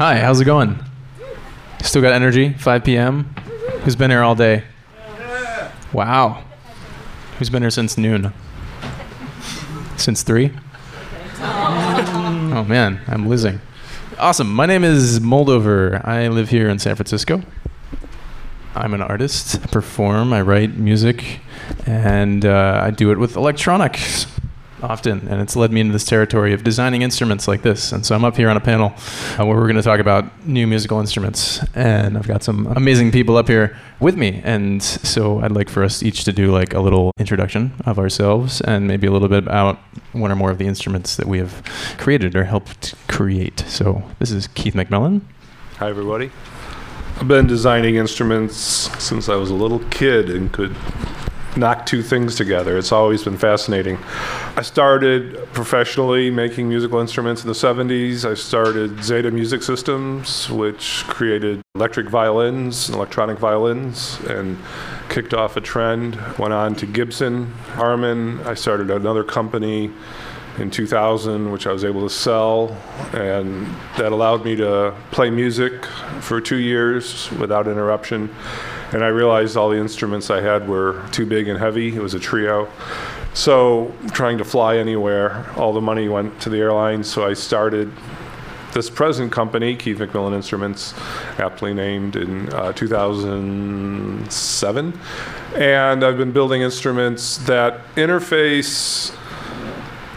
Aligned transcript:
Hi, 0.00 0.18
how's 0.18 0.40
it 0.40 0.46
going? 0.46 0.82
Still 1.82 2.00
got 2.00 2.14
energy? 2.14 2.54
5 2.54 2.84
p.m. 2.84 3.24
Who's 3.82 3.96
been 3.96 4.10
here 4.10 4.22
all 4.22 4.34
day? 4.34 4.64
Wow. 5.92 6.42
Who's 7.38 7.50
been 7.50 7.62
here 7.62 7.70
since 7.70 7.98
noon? 7.98 8.32
Since 9.98 10.22
three? 10.22 10.52
Oh 11.38 12.64
man, 12.66 13.02
I'm 13.08 13.28
losing. 13.28 13.60
Awesome. 14.18 14.50
My 14.50 14.64
name 14.64 14.84
is 14.84 15.20
Moldover. 15.20 16.02
I 16.02 16.28
live 16.28 16.48
here 16.48 16.70
in 16.70 16.78
San 16.78 16.96
Francisco. 16.96 17.42
I'm 18.74 18.94
an 18.94 19.02
artist. 19.02 19.62
I 19.62 19.66
perform. 19.66 20.32
I 20.32 20.40
write 20.40 20.78
music, 20.78 21.40
and 21.84 22.46
uh, 22.46 22.80
I 22.82 22.90
do 22.90 23.12
it 23.12 23.18
with 23.18 23.36
electronics 23.36 24.26
often, 24.82 25.28
and 25.28 25.40
it's 25.40 25.56
led 25.56 25.72
me 25.72 25.80
into 25.80 25.92
this 25.92 26.04
territory 26.04 26.52
of 26.52 26.64
designing 26.64 27.02
instruments 27.02 27.46
like 27.48 27.62
this. 27.62 27.92
And 27.92 28.04
so 28.04 28.14
I'm 28.14 28.24
up 28.24 28.36
here 28.36 28.48
on 28.48 28.56
a 28.56 28.60
panel 28.60 28.92
uh, 29.38 29.46
where 29.46 29.56
we're 29.56 29.66
going 29.66 29.76
to 29.76 29.82
talk 29.82 30.00
about 30.00 30.46
new 30.46 30.66
musical 30.66 31.00
instruments, 31.00 31.60
and 31.74 32.16
I've 32.16 32.28
got 32.28 32.42
some 32.42 32.66
amazing 32.68 33.12
people 33.12 33.36
up 33.36 33.48
here 33.48 33.76
with 34.00 34.16
me. 34.16 34.40
And 34.44 34.82
so 34.82 35.40
I'd 35.40 35.52
like 35.52 35.68
for 35.68 35.84
us 35.84 36.02
each 36.02 36.24
to 36.24 36.32
do 36.32 36.50
like 36.50 36.74
a 36.74 36.80
little 36.80 37.12
introduction 37.18 37.72
of 37.84 37.98
ourselves 37.98 38.60
and 38.62 38.86
maybe 38.86 39.06
a 39.06 39.10
little 39.10 39.28
bit 39.28 39.44
about 39.44 39.78
one 40.12 40.32
or 40.32 40.36
more 40.36 40.50
of 40.50 40.58
the 40.58 40.66
instruments 40.66 41.16
that 41.16 41.26
we 41.26 41.38
have 41.38 41.62
created 41.98 42.34
or 42.34 42.44
helped 42.44 42.94
create. 43.08 43.60
So 43.66 44.02
this 44.18 44.30
is 44.30 44.46
Keith 44.48 44.74
McMillen. 44.74 45.22
Hi, 45.76 45.88
everybody. 45.88 46.30
I've 47.16 47.28
been 47.28 47.46
designing 47.46 47.96
instruments 47.96 48.56
since 49.02 49.28
I 49.28 49.34
was 49.36 49.50
a 49.50 49.54
little 49.54 49.80
kid 49.90 50.30
and 50.30 50.50
could 50.50 50.74
knock 51.56 51.86
two 51.86 52.02
things 52.02 52.36
together. 52.36 52.78
It's 52.78 52.92
always 52.92 53.24
been 53.24 53.36
fascinating. 53.36 53.98
I 54.56 54.62
started 54.62 55.52
professionally 55.52 56.30
making 56.30 56.68
musical 56.68 57.00
instruments 57.00 57.42
in 57.42 57.48
the 57.48 57.54
70s. 57.54 58.28
I 58.28 58.34
started 58.34 59.02
Zeta 59.02 59.30
Music 59.30 59.62
Systems, 59.62 60.48
which 60.50 61.04
created 61.06 61.60
electric 61.74 62.08
violins 62.08 62.88
and 62.88 62.96
electronic 62.96 63.38
violins 63.38 64.20
and 64.28 64.58
kicked 65.08 65.34
off 65.34 65.56
a 65.56 65.60
trend. 65.60 66.16
Went 66.38 66.54
on 66.54 66.74
to 66.76 66.86
Gibson, 66.86 67.52
Harman. 67.74 68.40
I 68.46 68.54
started 68.54 68.90
another 68.90 69.24
company 69.24 69.90
in 70.58 70.70
2000, 70.70 71.50
which 71.50 71.66
I 71.66 71.72
was 71.72 71.84
able 71.84 72.02
to 72.02 72.10
sell, 72.10 72.76
and 73.12 73.66
that 73.96 74.12
allowed 74.12 74.44
me 74.44 74.54
to 74.56 74.94
play 75.10 75.30
music 75.30 75.84
for 76.20 76.40
two 76.40 76.58
years 76.58 77.30
without 77.32 77.66
interruption. 77.66 78.34
And 78.92 79.04
I 79.04 79.08
realized 79.08 79.56
all 79.56 79.70
the 79.70 79.78
instruments 79.78 80.30
I 80.30 80.40
had 80.40 80.68
were 80.68 81.06
too 81.12 81.24
big 81.24 81.48
and 81.48 81.58
heavy. 81.58 81.94
It 81.94 82.00
was 82.00 82.14
a 82.14 82.20
trio. 82.20 82.68
So, 83.32 83.94
trying 84.08 84.38
to 84.38 84.44
fly 84.44 84.78
anywhere, 84.78 85.48
all 85.56 85.72
the 85.72 85.80
money 85.80 86.08
went 86.08 86.40
to 86.42 86.50
the 86.50 86.58
airlines. 86.58 87.08
So, 87.08 87.24
I 87.24 87.34
started 87.34 87.92
this 88.72 88.90
present 88.90 89.30
company, 89.32 89.74
Keith 89.76 89.98
McMillen 89.98 90.34
Instruments, 90.34 90.94
aptly 91.38 91.74
named 91.74 92.16
in 92.16 92.52
uh, 92.52 92.72
2007. 92.72 95.00
And 95.54 96.04
I've 96.04 96.18
been 96.18 96.32
building 96.32 96.62
instruments 96.62 97.36
that 97.38 97.80
interface 97.96 99.12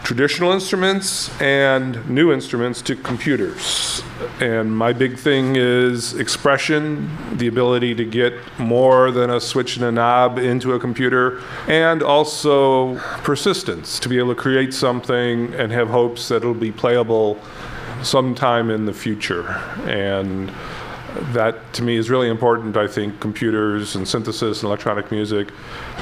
traditional 0.04 0.52
instruments 0.52 1.30
and 1.40 2.08
new 2.08 2.30
instruments 2.30 2.82
to 2.82 2.94
computers. 2.94 4.02
And 4.38 4.76
my 4.76 4.92
big 4.92 5.18
thing 5.18 5.56
is 5.56 6.14
expression, 6.14 7.10
the 7.38 7.46
ability 7.46 7.94
to 7.94 8.04
get 8.04 8.34
more 8.58 9.10
than 9.10 9.30
a 9.30 9.40
switch 9.40 9.76
and 9.76 9.84
a 9.86 9.90
knob 9.90 10.38
into 10.38 10.74
a 10.74 10.78
computer, 10.78 11.40
and 11.66 12.02
also 12.02 12.96
persistence, 13.24 13.98
to 14.00 14.10
be 14.10 14.18
able 14.18 14.34
to 14.34 14.40
create 14.40 14.74
something 14.74 15.54
and 15.54 15.72
have 15.72 15.88
hopes 15.88 16.28
that 16.28 16.36
it'll 16.36 16.52
be 16.52 16.70
playable 16.70 17.40
sometime 18.02 18.70
in 18.70 18.84
the 18.84 18.92
future. 18.92 19.48
And 19.86 20.52
that 21.32 21.72
to 21.74 21.82
me 21.82 21.96
is 21.96 22.10
really 22.10 22.28
important. 22.28 22.76
I 22.76 22.86
think 22.86 23.20
computers 23.20 23.94
and 23.94 24.06
synthesis 24.06 24.62
and 24.62 24.66
electronic 24.66 25.10
music 25.10 25.50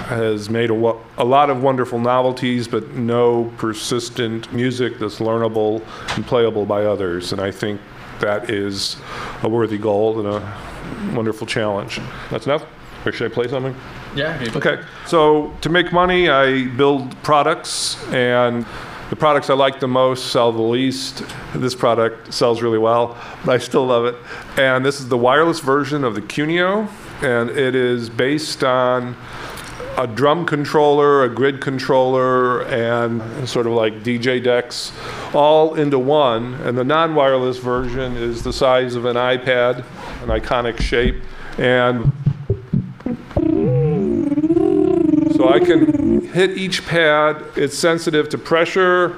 has 0.07 0.49
made 0.49 0.71
a, 0.71 1.01
a, 1.19 1.25
lot 1.25 1.51
of 1.51 1.63
wonderful 1.63 1.99
novelties, 1.99 2.67
but 2.67 2.91
no 2.93 3.53
persistent 3.59 4.53
music 4.53 4.99
that's 4.99 5.19
learnable 5.19 5.83
and 6.17 6.27
playable 6.27 6.65
by 6.65 6.85
others. 6.85 7.33
And 7.33 7.41
I 7.41 7.51
think 7.51 7.81
that 8.21 8.51
is 8.51 8.97
a 9.43 9.49
worthy 9.49 9.79
goal 9.79 10.19
and 10.21 10.29
a 10.29 11.15
wonderful 11.15 11.47
challenge. 11.47 12.01
That's 12.31 12.47
enough? 12.47 12.65
Or 13.05 13.13
should 13.13 13.31
I 13.31 13.35
play 13.35 13.49
something? 13.49 13.75
Yeah. 14.15 14.39
Okay. 14.55 14.83
So 15.07 15.53
to 15.61 15.69
make 15.69 15.93
money, 15.93 16.29
I 16.29 16.69
build 16.69 17.21
products 17.23 18.03
and 18.09 18.65
the 19.13 19.17
products 19.17 19.51
I 19.51 19.55
like 19.55 19.79
the 19.79 19.87
most 19.87 20.33
sell 20.33 20.53
the 20.53 20.63
least. 20.63 21.23
This 21.55 21.75
product 21.75 22.33
sells 22.33 22.63
really 22.63 22.79
well, 22.79 23.19
but 23.45 23.53
I 23.53 23.59
still 23.59 23.85
love 23.85 24.07
it. 24.07 24.15
And 24.57 24.83
this 24.83 25.01
is 25.01 25.09
the 25.11 25.19
wireless 25.19 25.61
version 25.61 26.03
of 26.03 26.15
the 26.15 26.23
QuNeo, 26.23 26.89
and 27.23 27.51
it 27.51 27.75
is 27.75 28.09
based 28.09 28.65
on 28.65 29.15
a 29.99 30.07
drum 30.07 30.47
controller, 30.47 31.25
a 31.25 31.29
grid 31.29 31.61
controller, 31.61 32.63
and 32.69 33.47
sort 33.47 33.67
of 33.67 33.75
like 33.75 34.03
DJ 34.03 34.43
decks 34.43 34.93
all 35.35 35.75
into 35.75 35.99
one. 35.99 36.55
And 36.63 36.79
the 36.79 36.85
non 36.85 37.15
wireless 37.15 37.59
version 37.59 38.17
is 38.17 38.43
the 38.43 38.53
size 38.55 38.95
of 38.95 39.05
an 39.05 39.17
iPad, 39.17 39.85
an 40.23 40.29
iconic 40.31 40.81
shape. 40.81 41.17
And 41.59 42.11
so 45.37 45.51
I 45.51 45.61
can 45.61 46.02
hit 46.27 46.57
each 46.57 46.87
pad. 46.87 47.45
It's 47.57 47.79
sensitive 47.79 48.29
to 48.31 48.39
pressure, 48.39 49.17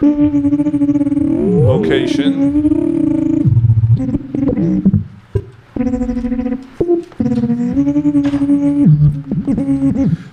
location. 1.63 2.71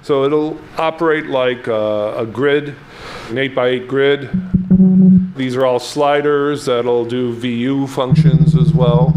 So 0.04 0.26
it'll 0.26 0.60
operate 0.78 1.28
like 1.28 1.68
a, 1.68 2.18
a 2.18 2.26
grid, 2.26 2.76
an 3.30 3.38
8 3.38 3.56
by 3.56 3.68
8 3.68 3.88
grid. 3.88 4.30
These 5.36 5.56
are 5.56 5.66
all 5.66 5.80
sliders 5.80 6.66
that'll 6.66 7.06
do 7.06 7.34
VU 7.34 7.88
functions 7.88 8.56
as 8.56 8.74
well 8.74 9.14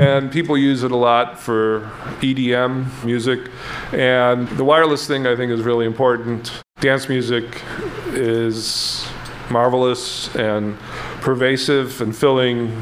and 0.00 0.32
people 0.32 0.56
use 0.56 0.82
it 0.82 0.90
a 0.90 0.96
lot 0.96 1.38
for 1.38 1.90
EDM 2.22 3.04
music. 3.04 3.50
And 3.92 4.48
the 4.48 4.64
wireless 4.64 5.06
thing 5.06 5.26
I 5.26 5.36
think 5.36 5.52
is 5.52 5.60
really 5.60 5.84
important. 5.84 6.62
Dance 6.80 7.10
music 7.10 7.62
is 8.08 9.06
marvelous 9.50 10.34
and 10.36 10.78
pervasive 11.20 12.00
and 12.00 12.16
filling 12.16 12.72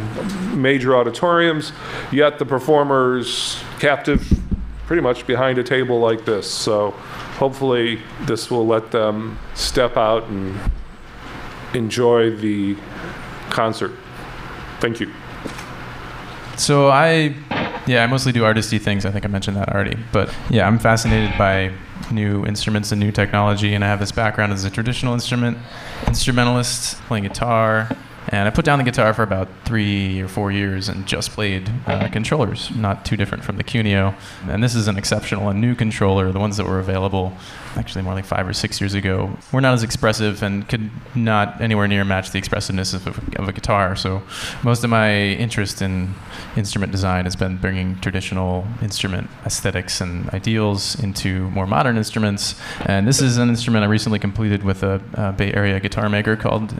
major 0.62 0.94
auditoriums, 0.94 1.72
yet 2.12 2.38
the 2.38 2.46
performers 2.46 3.60
captive 3.80 4.24
pretty 4.86 5.02
much 5.02 5.26
behind 5.26 5.58
a 5.58 5.64
table 5.64 5.98
like 5.98 6.24
this. 6.24 6.48
So 6.48 6.92
hopefully 7.38 8.00
this 8.22 8.48
will 8.48 8.66
let 8.66 8.92
them 8.92 9.40
step 9.54 9.96
out 9.96 10.28
and 10.28 10.56
enjoy 11.74 12.30
the 12.36 12.76
concert. 13.50 13.92
Thank 14.78 15.00
you. 15.00 15.12
So 16.58 16.88
I, 16.88 17.34
yeah, 17.86 18.02
I 18.02 18.06
mostly 18.06 18.32
do 18.32 18.42
artisty 18.42 18.80
things. 18.80 19.06
I 19.06 19.10
think 19.10 19.24
I 19.24 19.28
mentioned 19.28 19.56
that 19.56 19.68
already. 19.68 19.96
But 20.12 20.34
yeah, 20.50 20.66
I'm 20.66 20.78
fascinated 20.78 21.36
by 21.38 21.72
new 22.10 22.44
instruments 22.46 22.90
and 22.92 23.00
new 23.00 23.12
technology, 23.12 23.74
and 23.74 23.84
I 23.84 23.88
have 23.88 24.00
this 24.00 24.12
background 24.12 24.52
as 24.52 24.64
a 24.64 24.70
traditional 24.70 25.14
instrument 25.14 25.56
instrumentalist, 26.06 26.96
playing 27.02 27.24
guitar, 27.24 27.88
and 28.30 28.46
I 28.46 28.50
put 28.50 28.64
down 28.64 28.78
the 28.78 28.84
guitar 28.84 29.14
for 29.14 29.22
about 29.22 29.48
three 29.64 30.20
or 30.20 30.28
four 30.28 30.52
years 30.52 30.88
and 30.88 31.06
just 31.06 31.30
played 31.30 31.70
uh, 31.86 32.08
controllers, 32.08 32.70
not 32.74 33.04
too 33.04 33.16
different 33.16 33.44
from 33.44 33.56
the 33.56 33.64
QuNeo. 33.64 34.14
And 34.48 34.62
this 34.62 34.74
is 34.74 34.88
an 34.88 34.98
exceptional 34.98 35.48
and 35.48 35.60
new 35.60 35.74
controller. 35.74 36.30
The 36.30 36.38
ones 36.38 36.56
that 36.58 36.66
were 36.66 36.78
available, 36.78 37.32
actually 37.76 38.02
more 38.02 38.14
like 38.14 38.26
five 38.26 38.46
or 38.46 38.52
six 38.52 38.80
years 38.80 38.94
ago, 38.94 39.36
were 39.52 39.60
not 39.60 39.74
as 39.74 39.82
expressive 39.82 40.42
and 40.42 40.68
could 40.68 40.90
not 41.14 41.60
anywhere 41.60 41.88
near 41.88 42.04
match 42.04 42.30
the 42.30 42.38
expressiveness 42.38 42.92
of 42.92 43.06
a, 43.06 43.40
of 43.40 43.48
a 43.48 43.52
guitar. 43.52 43.96
So 43.96 44.22
most 44.62 44.84
of 44.84 44.90
my 44.90 45.12
interest 45.14 45.80
in 45.80 46.14
instrument 46.56 46.92
design 46.92 47.24
has 47.24 47.36
been 47.36 47.56
bringing 47.56 47.98
traditional 48.00 48.66
instrument 48.82 49.30
aesthetics 49.46 50.00
and 50.00 50.28
ideals 50.30 51.02
into 51.02 51.50
more 51.50 51.66
modern 51.66 51.96
instruments. 51.96 52.54
And 52.84 53.06
this 53.06 53.22
is 53.22 53.38
an 53.38 53.48
instrument 53.48 53.84
I 53.84 53.88
recently 53.88 54.18
completed 54.18 54.62
with 54.64 54.82
a, 54.82 55.00
a 55.14 55.32
Bay 55.32 55.52
Area 55.52 55.80
guitar 55.80 56.08
maker 56.08 56.36
called 56.36 56.74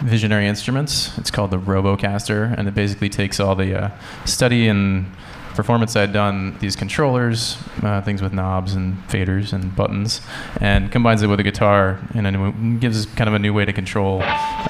Visionary 0.00 0.46
Instruments. 0.46 1.16
It's 1.18 1.30
called 1.30 1.50
the 1.50 1.58
Robocaster, 1.58 2.56
and 2.56 2.66
it 2.66 2.74
basically 2.74 3.08
takes 3.08 3.38
all 3.38 3.54
the 3.54 3.84
uh, 3.84 3.90
study 4.24 4.68
and 4.68 5.06
performance 5.54 5.96
I 5.96 6.02
had 6.02 6.12
done, 6.12 6.56
these 6.58 6.76
controllers, 6.76 7.58
uh, 7.82 8.00
things 8.02 8.22
with 8.22 8.32
knobs 8.32 8.74
and 8.74 8.96
faders 9.08 9.52
and 9.52 9.74
buttons, 9.74 10.20
and 10.60 10.90
combines 10.90 11.22
it 11.22 11.26
with 11.26 11.40
a 11.40 11.42
guitar 11.42 12.00
and 12.14 12.26
a 12.26 12.30
new, 12.30 12.78
gives 12.78 13.06
kind 13.06 13.28
of 13.28 13.34
a 13.34 13.38
new 13.38 13.52
way 13.52 13.64
to 13.64 13.72
control 13.72 14.22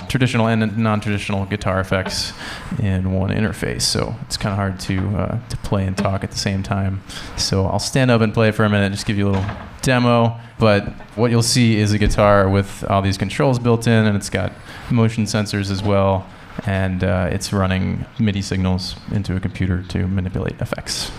traditional 0.08 0.46
and 0.46 0.76
non-traditional 0.76 1.46
guitar 1.46 1.80
effects 1.80 2.32
in 2.78 3.12
one 3.12 3.30
interface. 3.30 3.82
So 3.82 4.14
it's 4.22 4.36
kind 4.36 4.52
of 4.52 4.56
hard 4.56 4.80
to 4.80 5.16
uh, 5.16 5.48
to 5.48 5.56
play 5.58 5.86
and 5.86 5.96
talk 5.96 6.24
at 6.24 6.30
the 6.30 6.38
same 6.38 6.62
time. 6.62 7.02
So 7.36 7.66
I'll 7.66 7.78
stand 7.78 8.10
up 8.10 8.20
and 8.20 8.34
play 8.34 8.50
for 8.50 8.64
a 8.64 8.70
minute, 8.70 8.92
just 8.92 9.06
give 9.06 9.18
you 9.18 9.28
a 9.28 9.32
little 9.32 9.50
demo. 9.82 10.38
But 10.58 10.88
what 11.16 11.30
you'll 11.30 11.42
see 11.42 11.78
is 11.78 11.92
a 11.92 11.98
guitar 11.98 12.48
with 12.48 12.84
all 12.90 13.02
these 13.02 13.16
controls 13.16 13.58
built 13.58 13.86
in, 13.86 14.06
and 14.06 14.16
it's 14.16 14.30
got 14.30 14.52
motion 14.90 15.24
sensors 15.24 15.70
as 15.70 15.82
well 15.82 16.26
and 16.66 17.04
uh, 17.04 17.28
it's 17.30 17.52
running 17.52 18.04
MIDI 18.18 18.42
signals 18.42 18.96
into 19.12 19.36
a 19.36 19.40
computer 19.40 19.82
to 19.84 20.06
manipulate 20.06 20.60
effects. 20.60 21.10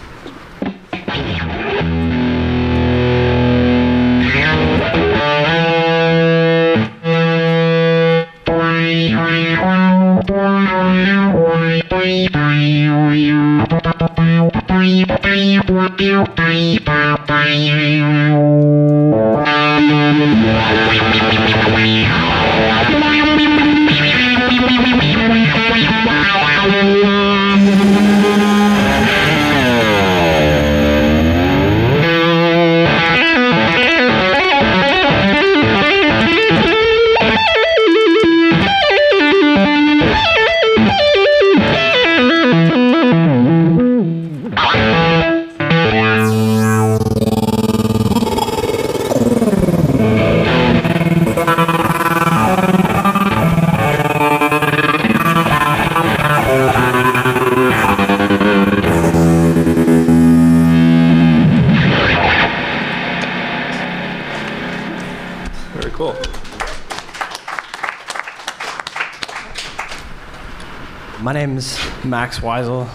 Max 72.22 72.38
Weisel. 72.38 72.88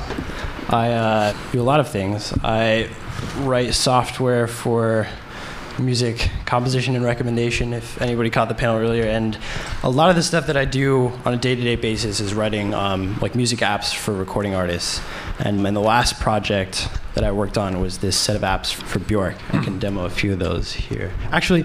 I 0.72 0.92
uh, 0.92 1.36
do 1.50 1.60
a 1.60 1.64
lot 1.64 1.80
of 1.80 1.88
things. 1.88 2.32
I 2.44 2.88
write 3.38 3.74
software 3.74 4.46
for 4.46 5.08
music 5.80 6.30
composition 6.44 6.94
and 6.94 7.04
recommendation, 7.04 7.72
if 7.72 8.00
anybody 8.00 8.30
caught 8.30 8.48
the 8.48 8.54
panel 8.54 8.78
earlier. 8.78 9.02
And 9.02 9.36
a 9.82 9.90
lot 9.90 10.10
of 10.10 10.14
the 10.14 10.22
stuff 10.22 10.46
that 10.46 10.56
I 10.56 10.64
do 10.64 11.08
on 11.24 11.34
a 11.34 11.36
day 11.36 11.56
to 11.56 11.60
day 11.60 11.74
basis 11.74 12.20
is 12.20 12.34
writing 12.34 12.72
um, 12.72 13.18
like 13.18 13.34
music 13.34 13.58
apps 13.58 13.92
for 13.92 14.12
recording 14.12 14.54
artists. 14.54 15.00
And, 15.40 15.66
and 15.66 15.76
the 15.76 15.80
last 15.80 16.20
project 16.20 16.88
that 17.14 17.24
I 17.24 17.32
worked 17.32 17.58
on 17.58 17.80
was 17.80 17.98
this 17.98 18.16
set 18.16 18.36
of 18.36 18.42
apps 18.42 18.72
for 18.72 19.00
Bjork. 19.00 19.34
I 19.52 19.60
can 19.60 19.80
demo 19.80 20.04
a 20.04 20.10
few 20.10 20.34
of 20.34 20.38
those 20.38 20.72
here. 20.72 21.12
Actually, 21.32 21.64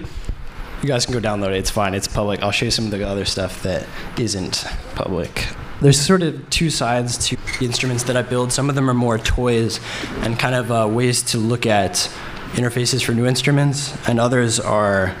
you 0.82 0.88
guys 0.88 1.06
can 1.06 1.14
go 1.14 1.20
download 1.20 1.50
it. 1.50 1.58
It's 1.58 1.70
fine. 1.70 1.94
It's 1.94 2.08
public. 2.08 2.42
I'll 2.42 2.50
show 2.50 2.64
you 2.64 2.72
some 2.72 2.86
of 2.86 2.90
the 2.90 3.06
other 3.06 3.24
stuff 3.24 3.62
that 3.62 3.86
isn't 4.18 4.64
public. 4.96 5.46
There's 5.82 6.00
sort 6.00 6.22
of 6.22 6.48
two 6.48 6.70
sides 6.70 7.18
to 7.26 7.36
the 7.58 7.64
instruments 7.64 8.04
that 8.04 8.16
I 8.16 8.22
build. 8.22 8.52
Some 8.52 8.68
of 8.68 8.76
them 8.76 8.88
are 8.88 8.94
more 8.94 9.18
toys 9.18 9.80
and 10.20 10.38
kind 10.38 10.54
of 10.54 10.70
uh, 10.70 10.86
ways 10.88 11.22
to 11.22 11.38
look 11.38 11.66
at 11.66 12.08
interfaces 12.52 13.02
for 13.02 13.10
new 13.10 13.26
instruments, 13.26 13.92
and 14.08 14.20
others 14.20 14.60
are 14.60 15.12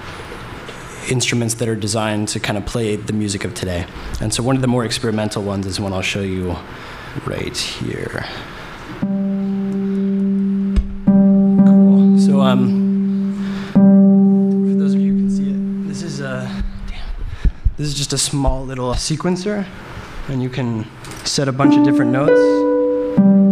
instruments 1.10 1.54
that 1.54 1.68
are 1.68 1.74
designed 1.74 2.28
to 2.28 2.38
kind 2.38 2.56
of 2.56 2.64
play 2.64 2.94
the 2.94 3.12
music 3.12 3.44
of 3.44 3.54
today. 3.54 3.86
And 4.20 4.32
so 4.32 4.44
one 4.44 4.54
of 4.54 4.62
the 4.62 4.68
more 4.68 4.84
experimental 4.84 5.42
ones 5.42 5.66
is 5.66 5.80
one 5.80 5.92
I'll 5.92 6.00
show 6.00 6.20
you 6.20 6.54
right 7.26 7.56
here. 7.56 8.24
Cool. 11.64 12.18
So 12.20 12.40
um, 12.40 13.72
for 13.72 14.78
those 14.78 14.94
of 14.94 15.00
you 15.00 15.12
who 15.12 15.18
can 15.22 15.30
see 15.30 15.50
it, 15.50 15.88
this 15.88 16.02
is 16.04 16.20
a 16.20 16.48
damn. 16.86 17.10
This 17.76 17.88
is 17.88 17.94
just 17.94 18.12
a 18.12 18.18
small 18.18 18.64
little 18.64 18.92
sequencer, 18.92 19.66
and 20.32 20.42
you 20.42 20.48
can 20.48 20.86
set 21.24 21.46
a 21.46 21.52
bunch 21.52 21.76
of 21.76 21.84
different 21.84 22.10
notes 22.10 22.40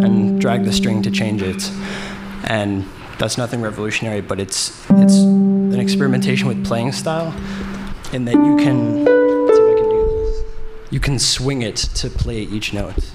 and 0.05 0.41
drag 0.41 0.65
the 0.65 0.73
string 0.73 1.03
to 1.03 1.11
change 1.11 1.43
it. 1.43 1.71
And 2.45 2.87
that's 3.19 3.37
nothing 3.37 3.61
revolutionary, 3.61 4.23
but 4.23 4.41
it's 4.41 4.71
it's 4.93 5.17
an 5.19 5.79
experimentation 5.79 6.49
with 6.49 6.65
playing 6.65 6.93
style, 6.93 7.35
in 8.13 8.25
that 8.25 8.35
you 8.35 8.57
can. 8.57 9.07
You 10.93 10.99
can 10.99 11.21
swing 11.21 11.63
it 11.63 11.77
to 11.77 12.11
play 12.11 12.41
each 12.43 12.73
note. 12.73 13.13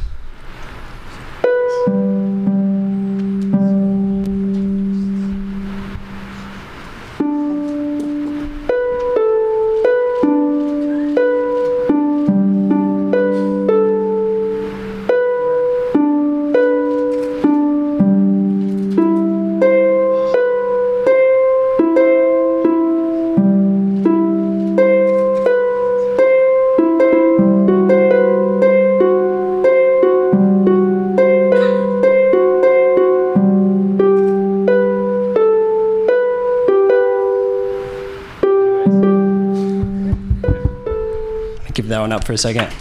For 42.26 42.34
a 42.34 42.38
second. 42.38 42.72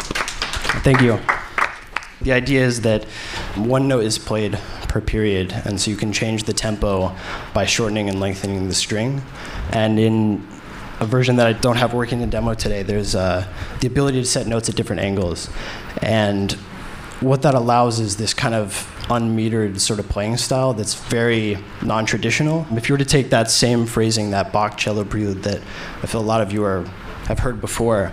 Thank 0.83 1.03
you. 1.03 1.21
The 2.23 2.33
idea 2.33 2.65
is 2.65 2.81
that 2.81 3.05
one 3.55 3.87
note 3.87 4.05
is 4.05 4.19
played 4.19 4.59
per 4.89 5.01
period, 5.01 5.53
and 5.65 5.79
so 5.79 5.91
you 5.91 5.97
can 5.97 6.13
change 6.13 6.45
the 6.45 6.55
tempo 6.55 7.15
by 7.53 7.67
shortening 7.67 8.09
and 8.09 8.19
lengthening 8.21 8.69
the 8.69 8.75
string. 8.75 9.23
And 9.71 9.99
in 9.99 10.47
a 11.01 11.07
version 11.07 11.37
that 11.37 11.47
I 11.47 11.53
don't 11.53 11.77
have 11.77 11.93
working 11.93 12.23
in 12.23 12.31
demo 12.31 12.55
today, 12.55 12.83
there's 12.83 13.15
uh, 13.15 13.47
the 13.81 13.87
ability 13.87 14.21
to 14.21 14.27
set 14.27 14.47
notes 14.47 14.69
at 14.69 14.77
different 14.77 15.03
angles. 15.03 15.51
And 16.01 16.53
what 17.21 17.43
that 17.43 17.55
allows 17.55 18.01
is 18.01 18.17
this 18.17 18.33
kind 18.33 18.55
of 18.55 18.91
unmetered 19.09 19.79
sort 19.79 20.01
of 20.01 20.09
playing 20.09 20.39
style 20.39 20.73
that's 20.73 20.95
very 20.95 21.59
non-traditional. 21.83 22.67
If 22.71 22.89
you 22.89 22.95
were 22.95 22.99
to 22.99 23.05
take 23.05 23.31
that 23.31 23.51
same 23.51 23.85
phrasing, 23.85 24.31
that 24.31 24.53
Bach 24.53 24.79
cello 24.79 25.05
prelude 25.05 25.43
that 25.43 25.61
I 26.03 26.07
feel 26.07 26.21
a 26.21 26.23
lot 26.23 26.41
of 26.41 26.53
you 26.53 26.65
are 26.65 26.85
have 27.27 27.39
heard 27.39 27.61
before, 27.61 28.13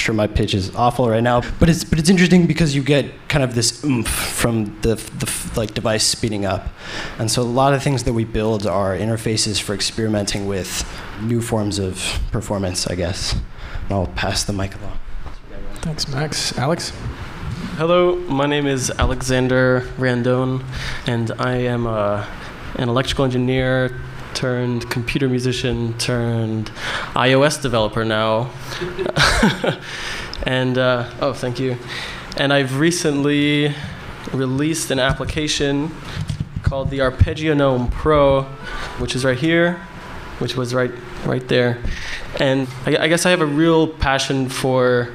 sure 0.00 0.14
my 0.14 0.26
pitch 0.26 0.54
is 0.54 0.74
awful 0.74 1.08
right 1.08 1.22
now, 1.22 1.42
but 1.58 1.68
it's 1.68 1.84
but 1.84 1.98
it's 1.98 2.08
interesting 2.08 2.46
because 2.46 2.74
you 2.74 2.82
get 2.82 3.06
kind 3.28 3.44
of 3.44 3.54
this 3.54 3.84
oomph 3.84 4.08
from 4.08 4.78
the 4.82 4.94
the 4.94 5.50
like 5.56 5.74
device 5.74 6.04
speeding 6.04 6.44
up, 6.44 6.68
and 7.18 7.30
so 7.30 7.42
a 7.42 7.44
lot 7.44 7.74
of 7.74 7.82
things 7.82 8.04
that 8.04 8.12
we 8.12 8.24
build 8.24 8.66
are 8.66 8.96
interfaces 8.96 9.60
for 9.60 9.74
experimenting 9.74 10.46
with 10.46 10.86
new 11.22 11.40
forms 11.40 11.78
of 11.78 12.20
performance, 12.32 12.86
I 12.86 12.94
guess. 12.94 13.32
And 13.32 13.92
I'll 13.92 14.06
pass 14.06 14.44
the 14.44 14.52
mic 14.52 14.74
along. 14.76 14.98
Thanks, 15.76 16.08
Max. 16.08 16.56
Alex? 16.58 16.92
Hello, 17.76 18.16
my 18.16 18.46
name 18.46 18.66
is 18.66 18.90
Alexander 18.90 19.82
Randone, 19.96 20.64
and 21.06 21.30
I 21.38 21.54
am 21.56 21.86
a, 21.86 22.26
an 22.74 22.88
electrical 22.88 23.24
engineer 23.24 24.00
turned 24.38 24.88
computer 24.88 25.28
musician 25.28 25.98
turned 25.98 26.70
iOS 27.14 27.60
developer 27.60 28.04
now. 28.04 28.48
and, 30.44 30.78
uh, 30.78 31.10
oh, 31.20 31.32
thank 31.32 31.58
you. 31.58 31.76
And 32.36 32.52
I've 32.52 32.78
recently 32.78 33.74
released 34.32 34.92
an 34.92 35.00
application 35.00 35.90
called 36.62 36.90
the 36.90 37.00
Arpeggionome 37.00 37.90
Pro, 37.90 38.42
which 39.00 39.16
is 39.16 39.24
right 39.24 39.36
here, 39.36 39.80
which 40.38 40.56
was 40.56 40.72
right, 40.72 40.92
right 41.26 41.48
there. 41.48 41.82
And 42.38 42.68
I, 42.86 42.96
I 42.96 43.08
guess 43.08 43.26
I 43.26 43.30
have 43.30 43.40
a 43.40 43.46
real 43.46 43.88
passion 43.88 44.48
for 44.48 45.12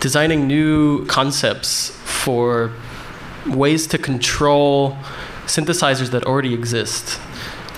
designing 0.00 0.46
new 0.46 1.04
concepts 1.04 1.90
for 1.90 2.72
ways 3.46 3.86
to 3.88 3.98
control 3.98 4.96
synthesizers 5.44 6.12
that 6.12 6.24
already 6.24 6.54
exist. 6.54 7.20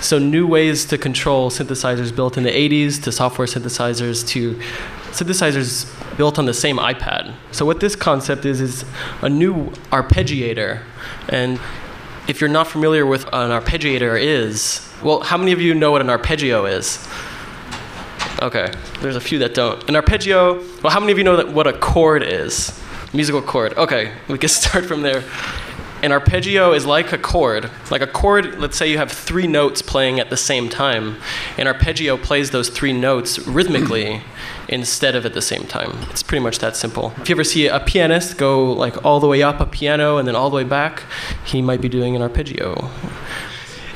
So 0.00 0.18
new 0.18 0.46
ways 0.46 0.84
to 0.86 0.98
control 0.98 1.50
synthesizers 1.50 2.14
built 2.14 2.36
in 2.36 2.42
the 2.42 2.50
80s 2.50 3.02
to 3.04 3.12
software 3.12 3.46
synthesizers 3.46 4.26
to 4.28 4.54
synthesizers 5.12 5.86
built 6.16 6.38
on 6.38 6.46
the 6.46 6.54
same 6.54 6.78
iPad. 6.78 7.34
So 7.52 7.66
what 7.66 7.80
this 7.80 7.96
concept 7.96 8.44
is 8.44 8.60
is 8.60 8.84
a 9.22 9.28
new 9.28 9.70
arpeggiator. 9.90 10.82
And 11.28 11.60
if 12.28 12.40
you're 12.40 12.50
not 12.50 12.66
familiar 12.66 13.06
with 13.06 13.24
an 13.26 13.50
arpeggiator 13.50 14.20
is, 14.20 14.86
well, 15.02 15.20
how 15.20 15.36
many 15.36 15.52
of 15.52 15.60
you 15.60 15.74
know 15.74 15.90
what 15.90 16.00
an 16.00 16.10
arpeggio 16.10 16.66
is? 16.66 17.06
Okay, 18.42 18.72
there's 19.00 19.16
a 19.16 19.20
few 19.20 19.38
that 19.40 19.54
don't. 19.54 19.86
An 19.88 19.96
arpeggio, 19.96 20.62
well, 20.82 20.90
how 20.90 21.00
many 21.00 21.12
of 21.12 21.18
you 21.18 21.24
know 21.24 21.36
that 21.36 21.52
what 21.52 21.66
a 21.66 21.72
chord 21.72 22.22
is? 22.22 22.78
Musical 23.12 23.42
chord. 23.42 23.76
Okay, 23.76 24.12
we 24.28 24.38
can 24.38 24.48
start 24.60 24.86
from 24.86 25.02
there. 25.02 25.24
An 26.02 26.12
arpeggio 26.12 26.72
is 26.72 26.86
like 26.86 27.12
a 27.12 27.18
chord. 27.18 27.70
Like 27.90 28.00
a 28.00 28.06
chord, 28.06 28.58
let's 28.58 28.78
say 28.78 28.90
you 28.90 28.96
have 28.96 29.12
three 29.12 29.46
notes 29.46 29.82
playing 29.82 30.18
at 30.18 30.30
the 30.30 30.36
same 30.36 30.70
time. 30.70 31.16
An 31.58 31.66
arpeggio 31.66 32.16
plays 32.16 32.50
those 32.50 32.70
three 32.70 32.94
notes 32.94 33.38
rhythmically 33.46 34.22
instead 34.68 35.14
of 35.14 35.26
at 35.26 35.34
the 35.34 35.42
same 35.42 35.64
time. 35.64 35.98
It's 36.10 36.22
pretty 36.22 36.42
much 36.42 36.58
that 36.60 36.74
simple. 36.74 37.12
If 37.18 37.28
you 37.28 37.34
ever 37.34 37.44
see 37.44 37.66
a 37.66 37.80
pianist 37.80 38.38
go 38.38 38.72
like 38.72 39.04
all 39.04 39.20
the 39.20 39.26
way 39.26 39.42
up 39.42 39.60
a 39.60 39.66
piano 39.66 40.16
and 40.16 40.26
then 40.26 40.34
all 40.34 40.48
the 40.48 40.56
way 40.56 40.64
back, 40.64 41.02
he 41.44 41.60
might 41.60 41.82
be 41.82 41.88
doing 41.90 42.16
an 42.16 42.22
arpeggio. 42.22 42.90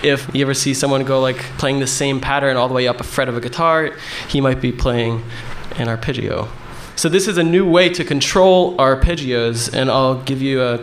If 0.02 0.28
you 0.34 0.42
ever 0.44 0.52
see 0.52 0.74
someone 0.74 1.04
go 1.04 1.22
like 1.22 1.38
playing 1.56 1.80
the 1.80 1.86
same 1.86 2.20
pattern 2.20 2.58
all 2.58 2.68
the 2.68 2.74
way 2.74 2.86
up 2.86 3.00
a 3.00 3.04
fret 3.04 3.30
of 3.30 3.36
a 3.38 3.40
guitar, 3.40 3.96
he 4.28 4.42
might 4.42 4.60
be 4.60 4.72
playing 4.72 5.24
an 5.76 5.88
arpeggio. 5.88 6.50
So 6.96 7.08
this 7.08 7.28
is 7.28 7.36
a 7.38 7.42
new 7.42 7.68
way 7.68 7.88
to 7.90 8.04
control 8.04 8.76
arpeggios, 8.76 9.72
and 9.74 9.90
I'll 9.90 10.22
give 10.22 10.40
you 10.40 10.62
a 10.62 10.78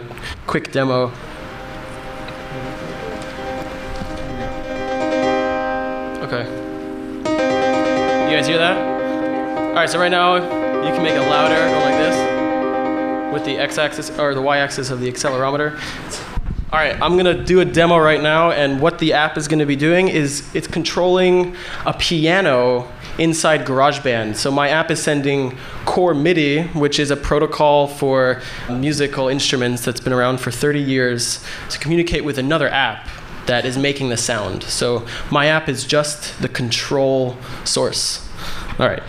quick 0.46 0.72
demo. 0.72 1.12
Okay. 6.22 6.44
You 8.30 8.38
guys 8.38 8.46
hear 8.46 8.60
that? 8.60 8.78
All 9.70 9.74
right, 9.74 9.90
so 9.90 10.00
right 10.00 10.12
now 10.12 10.36
you 10.36 10.94
can 10.94 11.02
make 11.02 11.14
it 11.14 11.22
louder, 11.22 11.56
go 11.56 11.80
like 11.80 11.98
this, 11.98 13.34
with 13.34 13.46
the 13.46 13.58
x-axis 13.58 14.12
or 14.20 14.36
the 14.36 14.42
y-axis 14.42 14.92
of 14.92 15.00
the 15.00 15.12
accelerometer. 15.12 15.80
All 16.74 16.80
right, 16.80 16.96
I'm 17.02 17.18
gonna 17.18 17.44
do 17.44 17.60
a 17.60 17.66
demo 17.66 17.98
right 17.98 18.22
now, 18.22 18.52
and 18.52 18.80
what 18.80 18.98
the 18.98 19.12
app 19.12 19.38
is 19.38 19.50
gonna 19.50 19.66
be 19.66 19.76
doing 19.76 20.08
is 20.08 20.50
it's 20.56 20.68
controlling 20.68 21.54
a 21.86 21.92
piano 21.92 22.88
inside 23.18 23.66
GarageBand. 23.66 24.38
So 24.38 24.52
my 24.52 24.70
app 24.70 24.90
is 24.90 25.04
sending 25.04 25.58
Core 25.84 26.14
MIDI, 26.14 26.62
which 26.68 26.98
is 26.98 27.12
a 27.12 27.18
protocol 27.18 27.88
for 27.88 28.42
musical 28.70 29.28
instruments 29.28 29.84
that's 29.84 30.00
been 30.00 30.14
around 30.14 30.40
for 30.40 30.50
30 30.50 30.80
years, 30.80 31.44
to 31.72 31.78
communicate 31.78 32.24
with 32.24 32.38
another 32.38 32.70
app 32.70 33.06
that 33.48 33.66
is 33.66 33.78
making 33.78 34.08
the 34.08 34.16
sound. 34.16 34.64
So 34.64 35.06
my 35.30 35.48
app 35.48 35.68
is 35.68 35.84
just 35.84 36.42
the 36.42 36.48
control 36.48 37.36
source. 37.66 38.26
All 38.80 38.88
right. 38.88 39.04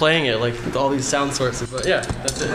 Playing 0.00 0.24
it, 0.24 0.40
like 0.40 0.54
with 0.54 0.76
all 0.76 0.88
these 0.88 1.04
sound 1.04 1.34
sources, 1.34 1.70
but 1.70 1.84
yeah, 1.84 2.00
that's 2.00 2.40
it. 2.40 2.50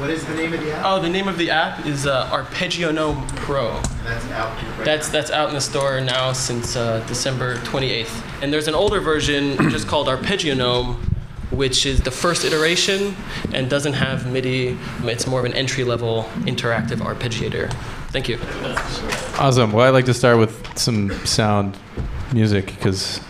What 0.00 0.10
is 0.10 0.26
the 0.26 0.34
name 0.34 0.52
of 0.52 0.58
the 0.58 0.72
app? 0.72 0.84
Oh, 0.84 1.00
the 1.00 1.08
name 1.08 1.28
of 1.28 1.38
the 1.38 1.50
app 1.50 1.86
is 1.86 2.04
uh, 2.04 2.28
Arpeggionome 2.30 3.28
Pro. 3.36 3.80
That's 4.02 4.24
out. 4.32 4.60
Right 4.76 4.84
That's 4.84 5.08
that's 5.08 5.30
out 5.30 5.50
in 5.50 5.54
the 5.54 5.60
store 5.60 6.00
now 6.00 6.32
since 6.32 6.74
uh, 6.74 6.98
December 7.06 7.58
28th. 7.58 8.42
And 8.42 8.52
there's 8.52 8.66
an 8.66 8.74
older 8.74 8.98
version 8.98 9.56
just 9.70 9.86
called 9.86 10.08
Arpeggionome, 10.08 10.96
which 11.52 11.86
is 11.86 12.00
the 12.00 12.10
first 12.10 12.44
iteration 12.44 13.14
and 13.54 13.70
doesn't 13.70 13.92
have 13.92 14.30
MIDI. 14.30 14.76
It's 15.04 15.28
more 15.28 15.38
of 15.38 15.46
an 15.46 15.54
entry-level 15.54 16.24
interactive 16.40 16.96
arpeggiator. 16.96 17.72
Thank 18.10 18.28
you. 18.28 18.40
Awesome. 19.38 19.70
Well, 19.70 19.86
I'd 19.86 19.90
like 19.90 20.06
to 20.06 20.14
start 20.14 20.38
with 20.38 20.76
some 20.76 21.12
sound 21.24 21.78
music 22.32 22.66
because 22.66 23.20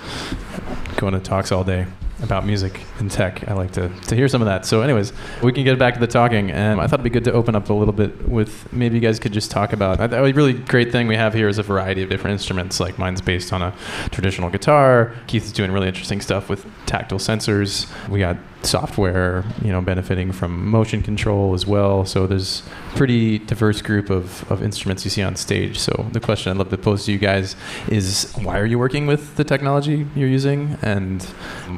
going 0.96 1.12
to 1.12 1.20
talks 1.20 1.52
all 1.52 1.62
day 1.62 1.86
about 2.22 2.46
music 2.46 2.85
and 2.98 3.10
tech. 3.10 3.46
I 3.48 3.54
like 3.54 3.72
to, 3.72 3.88
to 3.88 4.14
hear 4.14 4.28
some 4.28 4.42
of 4.42 4.46
that. 4.46 4.66
So, 4.66 4.82
anyways, 4.82 5.12
we 5.42 5.52
can 5.52 5.64
get 5.64 5.78
back 5.78 5.94
to 5.94 6.00
the 6.00 6.06
talking. 6.06 6.50
And 6.50 6.80
I 6.80 6.86
thought 6.86 7.00
it'd 7.00 7.04
be 7.04 7.10
good 7.10 7.24
to 7.24 7.32
open 7.32 7.54
up 7.54 7.68
a 7.68 7.74
little 7.74 7.92
bit 7.92 8.28
with 8.28 8.72
maybe 8.72 8.96
you 8.96 9.00
guys 9.00 9.18
could 9.18 9.32
just 9.32 9.50
talk 9.50 9.72
about 9.72 10.12
a 10.12 10.32
really 10.32 10.52
great 10.52 10.92
thing 10.92 11.06
we 11.06 11.16
have 11.16 11.34
here 11.34 11.48
is 11.48 11.58
a 11.58 11.62
variety 11.62 12.02
of 12.02 12.08
different 12.08 12.32
instruments. 12.32 12.80
Like 12.80 12.98
mine's 12.98 13.20
based 13.20 13.52
on 13.52 13.62
a 13.62 13.74
traditional 14.10 14.50
guitar. 14.50 15.14
Keith 15.26 15.44
is 15.44 15.52
doing 15.52 15.72
really 15.72 15.88
interesting 15.88 16.20
stuff 16.20 16.48
with 16.48 16.66
tactile 16.86 17.18
sensors. 17.18 17.86
We 18.08 18.20
got 18.20 18.36
software, 18.62 19.44
you 19.62 19.70
know, 19.70 19.80
benefiting 19.80 20.32
from 20.32 20.68
motion 20.68 21.02
control 21.02 21.54
as 21.54 21.66
well. 21.66 22.04
So 22.04 22.26
there's 22.26 22.62
pretty 22.94 23.38
diverse 23.38 23.80
group 23.80 24.10
of, 24.10 24.50
of 24.50 24.62
instruments 24.62 25.04
you 25.04 25.10
see 25.10 25.22
on 25.22 25.36
stage. 25.36 25.78
So 25.78 26.06
the 26.12 26.20
question 26.20 26.50
I'd 26.50 26.58
love 26.58 26.70
to 26.70 26.78
pose 26.78 27.04
to 27.06 27.12
you 27.12 27.18
guys 27.18 27.56
is 27.88 28.32
why 28.42 28.58
are 28.58 28.66
you 28.66 28.78
working 28.78 29.06
with 29.06 29.36
the 29.36 29.44
technology 29.44 30.06
you're 30.14 30.28
using 30.28 30.78
and 30.82 31.22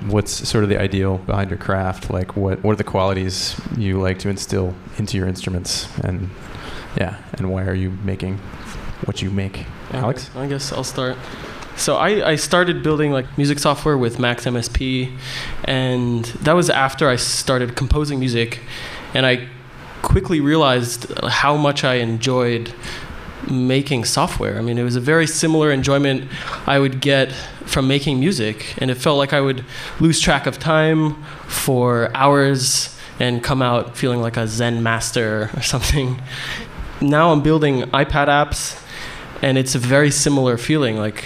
what's 0.07 0.49
sort 0.49 0.65
of 0.65 0.71
the 0.71 0.81
ideal 0.81 1.08
behind 1.17 1.49
your 1.49 1.59
craft? 1.59 2.11
Like 2.11 2.37
what, 2.37 2.63
what 2.63 2.73
are 2.73 2.77
the 2.77 2.85
qualities 2.85 3.59
you 3.79 3.99
like 4.01 4.19
to 4.21 4.29
instill 4.29 4.75
into 4.99 5.17
your 5.17 5.27
instruments 5.27 5.89
and 6.01 6.29
yeah, 6.97 7.19
and 7.35 7.51
why 7.51 7.65
are 7.65 7.75
you 7.75 7.91
making 8.05 8.39
what 9.05 9.23
you 9.23 9.31
make? 9.31 9.67
Alex? 9.93 10.31
I 10.37 10.47
guess 10.47 10.73
I'll 10.73 10.85
start. 10.85 11.17
So 11.77 11.97
I, 11.97 12.31
I 12.31 12.37
started 12.37 12.83
building 12.83 13.13
like 13.13 13.39
music 13.39 13.61
software 13.61 13.97
with 13.97 14.19
Max 14.19 14.45
MSP, 14.47 15.17
and 15.65 16.25
that 16.43 16.55
was 16.55 16.69
after 16.71 17.09
I 17.09 17.17
started 17.17 17.77
composing 17.77 18.19
music, 18.19 18.61
and 19.15 19.25
I 19.25 19.49
quickly 20.03 20.41
realized 20.41 21.13
how 21.29 21.57
much 21.57 21.85
I 21.85 21.95
enjoyed 21.95 22.75
making 23.47 24.05
software. 24.05 24.59
I 24.59 24.63
mean, 24.63 24.79
it 24.79 24.83
was 24.83 24.97
a 24.97 25.01
very 25.01 25.27
similar 25.27 25.71
enjoyment 25.71 26.29
I 26.67 26.79
would 26.79 27.01
get 27.01 27.33
from 27.67 27.87
making 27.87 28.19
music, 28.19 28.75
and 28.79 28.91
it 28.91 28.97
felt 28.97 29.19
like 29.19 29.33
I 29.33 29.41
would 29.41 29.65
lose 30.01 30.21
track 30.21 30.47
of 30.47 30.59
time 30.59 31.23
for 31.47 32.11
hours 32.15 32.97
and 33.21 33.43
come 33.43 33.63
out 33.63 33.97
feeling 33.97 34.21
like 34.21 34.37
a 34.37 34.47
Zen 34.47 34.83
master 34.83 35.51
or 35.57 35.63
something. 35.63 36.21
Now 37.01 37.33
I'm 37.33 37.43
building 37.43 37.83
iPad 37.83 38.27
apps, 38.27 38.83
and 39.43 39.57
it's 39.57 39.75
a 39.75 39.79
very 39.79 40.11
similar 40.11 40.57
feeling. 40.57 40.97
Like, 40.97 41.25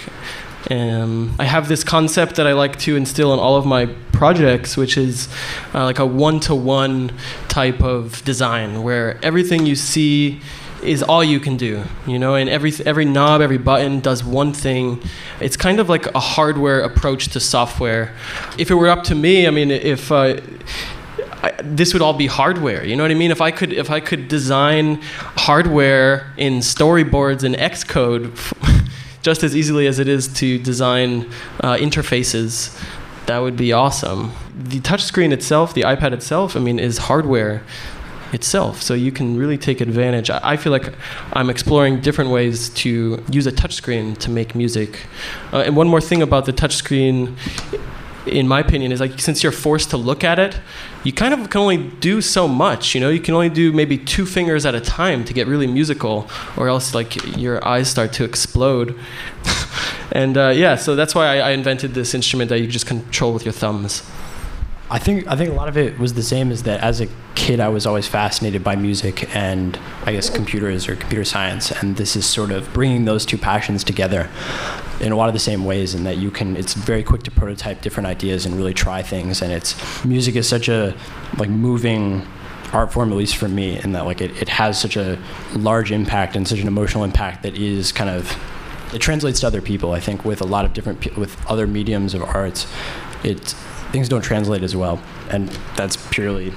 um, 0.69 1.35
I 1.39 1.45
have 1.45 1.67
this 1.67 1.83
concept 1.83 2.35
that 2.35 2.47
I 2.47 2.53
like 2.53 2.77
to 2.79 2.95
instill 2.95 3.33
in 3.33 3.39
all 3.39 3.57
of 3.57 3.65
my 3.65 3.87
projects, 4.11 4.77
which 4.77 4.97
is 4.97 5.27
uh, 5.73 5.83
like 5.83 5.99
a 5.99 6.05
one-to-one 6.05 7.11
type 7.49 7.81
of 7.81 8.23
design, 8.23 8.83
where 8.83 9.19
everything 9.23 9.65
you 9.65 9.75
see 9.75 10.39
is 10.83 11.01
all 11.01 11.23
you 11.23 11.39
can 11.39 11.57
do, 11.57 11.83
you 12.05 12.19
know, 12.19 12.35
and 12.35 12.49
every 12.49 12.71
every 12.85 13.05
knob, 13.05 13.41
every 13.41 13.57
button 13.57 13.99
does 13.99 14.23
one 14.23 14.53
thing. 14.53 15.01
It's 15.39 15.57
kind 15.57 15.79
of 15.79 15.89
like 15.89 16.05
a 16.13 16.19
hardware 16.19 16.81
approach 16.81 17.29
to 17.29 17.39
software. 17.39 18.13
If 18.57 18.69
it 18.69 18.75
were 18.75 18.89
up 18.89 19.03
to 19.05 19.15
me, 19.15 19.47
I 19.47 19.49
mean, 19.49 19.71
if 19.71 20.11
uh, 20.11 20.39
I, 21.43 21.53
this 21.61 21.93
would 21.93 22.01
all 22.01 22.13
be 22.13 22.27
hardware. 22.27 22.85
You 22.85 22.95
know 22.95 23.03
what 23.03 23.11
I 23.11 23.15
mean? 23.15 23.31
If 23.31 23.41
I 23.41 23.51
could 23.51 23.73
if 23.73 23.89
I 23.89 23.99
could 23.99 24.27
design 24.27 25.01
hardware 25.35 26.31
in 26.37 26.59
storyboards 26.59 27.43
and 27.43 27.55
Xcode 27.55 28.31
just 29.21 29.43
as 29.43 29.55
easily 29.55 29.87
as 29.87 29.99
it 29.99 30.07
is 30.07 30.27
to 30.35 30.57
design 30.59 31.29
uh, 31.59 31.75
interfaces, 31.75 32.79
that 33.25 33.39
would 33.39 33.57
be 33.57 33.73
awesome. 33.73 34.31
The 34.55 34.79
touchscreen 34.79 35.31
itself, 35.31 35.73
the 35.73 35.81
iPad 35.81 36.13
itself, 36.13 36.55
I 36.55 36.59
mean, 36.59 36.79
is 36.79 36.97
hardware 36.97 37.63
itself. 38.33 38.81
So 38.81 38.93
you 38.93 39.11
can 39.11 39.37
really 39.37 39.57
take 39.57 39.81
advantage. 39.81 40.29
I, 40.29 40.57
feel 40.57 40.71
like 40.71 40.93
I'm 41.33 41.49
exploring 41.49 42.01
different 42.01 42.31
ways 42.31 42.69
to 42.69 43.23
use 43.31 43.47
a 43.47 43.51
touchscreen 43.51 44.17
to 44.19 44.29
make 44.29 44.55
music. 44.55 45.05
Uh, 45.51 45.59
and 45.65 45.75
one 45.75 45.87
more 45.87 46.01
thing 46.01 46.21
about 46.21 46.45
the 46.45 46.53
touchscreen, 46.53 47.35
in 48.25 48.47
my 48.47 48.59
opinion, 48.59 48.91
is 48.91 48.99
like 48.99 49.19
since 49.19 49.43
you're 49.43 49.51
forced 49.51 49.89
to 49.89 49.97
look 49.97 50.23
at 50.23 50.39
it, 50.39 50.59
you 51.03 51.11
kind 51.11 51.33
of 51.33 51.49
can 51.49 51.61
only 51.61 51.77
do 51.77 52.21
so 52.21 52.47
much. 52.47 52.95
You 52.95 53.01
know, 53.01 53.09
you 53.09 53.19
can 53.19 53.33
only 53.33 53.49
do 53.49 53.73
maybe 53.73 53.97
two 53.97 54.25
fingers 54.25 54.65
at 54.65 54.75
a 54.75 54.81
time 54.81 55.25
to 55.25 55.33
get 55.33 55.47
really 55.47 55.67
musical, 55.67 56.29
or 56.57 56.69
else 56.69 56.95
like 56.95 57.37
your 57.37 57.65
eyes 57.67 57.89
start 57.89 58.13
to 58.13 58.23
explode. 58.23 58.97
and 60.11 60.37
uh, 60.37 60.49
yeah, 60.49 60.75
so 60.75 60.95
that's 60.95 61.13
why 61.13 61.37
I, 61.37 61.49
I 61.49 61.51
invented 61.51 61.93
this 61.93 62.13
instrument 62.13 62.49
that 62.49 62.59
you 62.59 62.67
just 62.67 62.85
control 62.85 63.33
with 63.33 63.45
your 63.45 63.53
thumbs. 63.53 64.03
I 64.93 64.99
think 64.99 65.25
I 65.25 65.35
think 65.35 65.49
a 65.49 65.53
lot 65.53 65.67
of 65.67 65.75
it 65.75 65.97
was 65.97 66.13
the 66.13 66.21
same 66.21 66.51
as 66.51 66.61
that 66.63 66.81
as 66.81 67.01
a 67.01 67.07
kid 67.33 67.59
I 67.59 67.67
was 67.67 67.87
always 67.87 68.07
fascinated 68.07 68.63
by 68.63 68.75
music 68.75 69.35
and 69.35 69.75
I 70.05 70.11
guess 70.11 70.29
computers 70.29 70.87
or 70.87 70.95
computer 70.95 71.25
science 71.25 71.71
and 71.71 71.97
this 71.97 72.15
is 72.15 72.27
sort 72.27 72.51
of 72.51 72.71
bringing 72.73 73.05
those 73.05 73.25
two 73.25 73.39
passions 73.39 73.83
together 73.83 74.29
in 75.01 75.11
a 75.11 75.15
lot 75.15 75.29
of 75.29 75.33
the 75.33 75.39
same 75.39 75.65
ways 75.65 75.95
in 75.95 76.03
that 76.03 76.17
you 76.17 76.29
can 76.29 76.55
it's 76.55 76.75
very 76.75 77.01
quick 77.01 77.23
to 77.23 77.31
prototype 77.31 77.81
different 77.81 78.05
ideas 78.05 78.45
and 78.45 78.55
really 78.55 78.75
try 78.75 79.01
things 79.01 79.41
and 79.41 79.51
it's 79.51 80.05
music 80.05 80.35
is 80.35 80.47
such 80.47 80.69
a 80.69 80.95
like 81.39 81.49
moving 81.49 82.27
art 82.71 82.93
form 82.93 83.11
at 83.11 83.17
least 83.17 83.35
for 83.35 83.47
me 83.47 83.79
in 83.79 83.93
that 83.93 84.05
like 84.05 84.21
it, 84.21 84.39
it 84.39 84.47
has 84.47 84.79
such 84.79 84.95
a 84.95 85.17
large 85.55 85.91
impact 85.91 86.35
and 86.35 86.47
such 86.47 86.59
an 86.59 86.67
emotional 86.67 87.03
impact 87.03 87.41
that 87.41 87.57
is 87.57 87.91
kind 87.91 88.11
of 88.11 88.39
it 88.93 89.01
translates 89.01 89.39
to 89.39 89.47
other 89.47 89.59
people. 89.59 89.93
I 89.93 89.99
think 89.99 90.23
with 90.23 90.39
a 90.39 90.45
lot 90.45 90.65
of 90.65 90.73
different 90.73 91.17
with 91.17 91.43
other 91.47 91.65
mediums 91.65 92.13
of 92.13 92.21
arts 92.21 92.67
it 93.23 93.55
things 93.93 94.09
don't 94.09 94.23
translate 94.23 94.63
as 94.63 94.75
well, 94.75 94.99
and 95.29 95.47
that's 95.77 95.95
purely, 96.09 96.51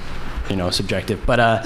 you 0.51 0.57
know, 0.57 0.71
subjective. 0.71 1.25
But 1.25 1.39
uh, 1.39 1.63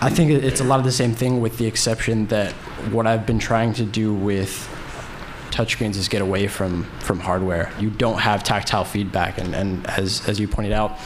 I 0.00 0.08
think 0.08 0.30
it's 0.30 0.60
a 0.60 0.64
lot 0.64 0.78
of 0.78 0.86
the 0.86 0.92
same 0.92 1.12
thing, 1.12 1.40
with 1.42 1.58
the 1.58 1.66
exception 1.66 2.26
that 2.28 2.52
what 2.92 3.06
I've 3.06 3.26
been 3.26 3.40
trying 3.40 3.74
to 3.74 3.84
do 3.84 4.14
with 4.14 4.72
touchscreens 5.50 5.96
is 5.96 6.08
get 6.08 6.22
away 6.22 6.46
from 6.46 6.84
from 7.00 7.18
hardware. 7.18 7.72
You 7.78 7.90
don't 7.90 8.20
have 8.20 8.44
tactile 8.44 8.84
feedback, 8.84 9.38
and, 9.38 9.54
and 9.54 9.86
as 9.88 10.26
as 10.28 10.38
you 10.40 10.48
pointed 10.48 10.72
out, 10.72 10.98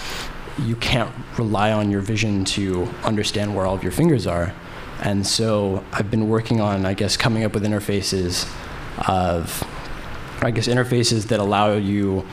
you 0.58 0.76
can't 0.76 1.10
rely 1.38 1.72
on 1.72 1.90
your 1.90 2.02
vision 2.02 2.44
to 2.44 2.86
understand 3.02 3.56
where 3.56 3.66
all 3.66 3.74
of 3.74 3.82
your 3.82 3.92
fingers 3.92 4.26
are. 4.26 4.52
And 5.02 5.26
so 5.26 5.82
I've 5.92 6.10
been 6.10 6.28
working 6.28 6.60
on, 6.60 6.84
I 6.84 6.92
guess, 6.92 7.16
coming 7.16 7.44
up 7.44 7.54
with 7.54 7.64
interfaces 7.64 8.46
of, 9.08 9.64
I 10.42 10.50
guess, 10.50 10.68
interfaces 10.68 11.28
that 11.28 11.40
allow 11.40 11.72
you 11.72 12.26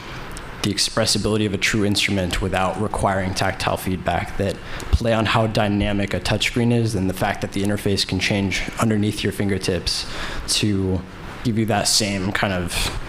the 0.68 0.74
expressibility 0.74 1.46
of 1.46 1.54
a 1.54 1.58
true 1.58 1.86
instrument 1.86 2.42
without 2.42 2.80
requiring 2.82 3.34
tactile 3.34 3.78
feedback 3.78 4.36
that 4.36 4.54
play 4.92 5.14
on 5.14 5.26
how 5.26 5.48
dynamic 5.48 6.14
a 6.14 6.20
touchscreen 6.20 6.74
is 6.74 6.94
and 6.94 7.10
the 7.10 7.14
fact 7.14 7.40
that 7.40 7.54
the 7.54 7.64
interface 7.64 8.06
can 8.06 8.20
change 8.20 8.64
underneath 8.82 9.24
your 9.24 9.32
fingertips 9.32 10.06
to 10.48 11.00
give 11.46 11.58
you 11.58 11.66
that 11.66 11.88
same 11.88 12.34
kind 12.34 12.52
of 12.52 13.00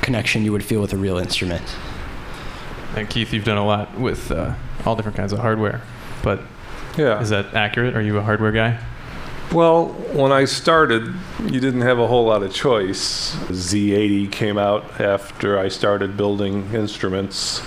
connection 0.00 0.44
you 0.44 0.52
would 0.52 0.62
feel 0.62 0.80
with 0.80 0.92
a 0.92 0.96
real 0.96 1.18
instrument. 1.18 1.76
And 2.94 3.10
Keith, 3.10 3.32
you've 3.32 3.44
done 3.44 3.58
a 3.58 3.66
lot 3.66 3.98
with 3.98 4.30
uh, 4.30 4.54
all 4.84 4.94
different 4.94 5.16
kinds 5.16 5.32
of 5.32 5.40
hardware, 5.40 5.82
but 6.22 6.40
yeah. 6.96 7.20
is 7.20 7.30
that 7.30 7.52
accurate? 7.52 7.96
Are 7.96 8.02
you 8.02 8.16
a 8.16 8.22
hardware 8.22 8.52
guy? 8.52 8.78
Well, 9.52 9.86
when 10.12 10.32
I 10.32 10.44
started, 10.44 11.14
you 11.40 11.60
didn't 11.60 11.82
have 11.82 11.98
a 11.98 12.06
whole 12.06 12.26
lot 12.26 12.42
of 12.42 12.52
choice. 12.52 13.34
Z80 13.46 14.30
came 14.32 14.58
out 14.58 15.00
after 15.00 15.58
I 15.58 15.68
started 15.68 16.16
building 16.16 16.68
instruments. 16.74 17.62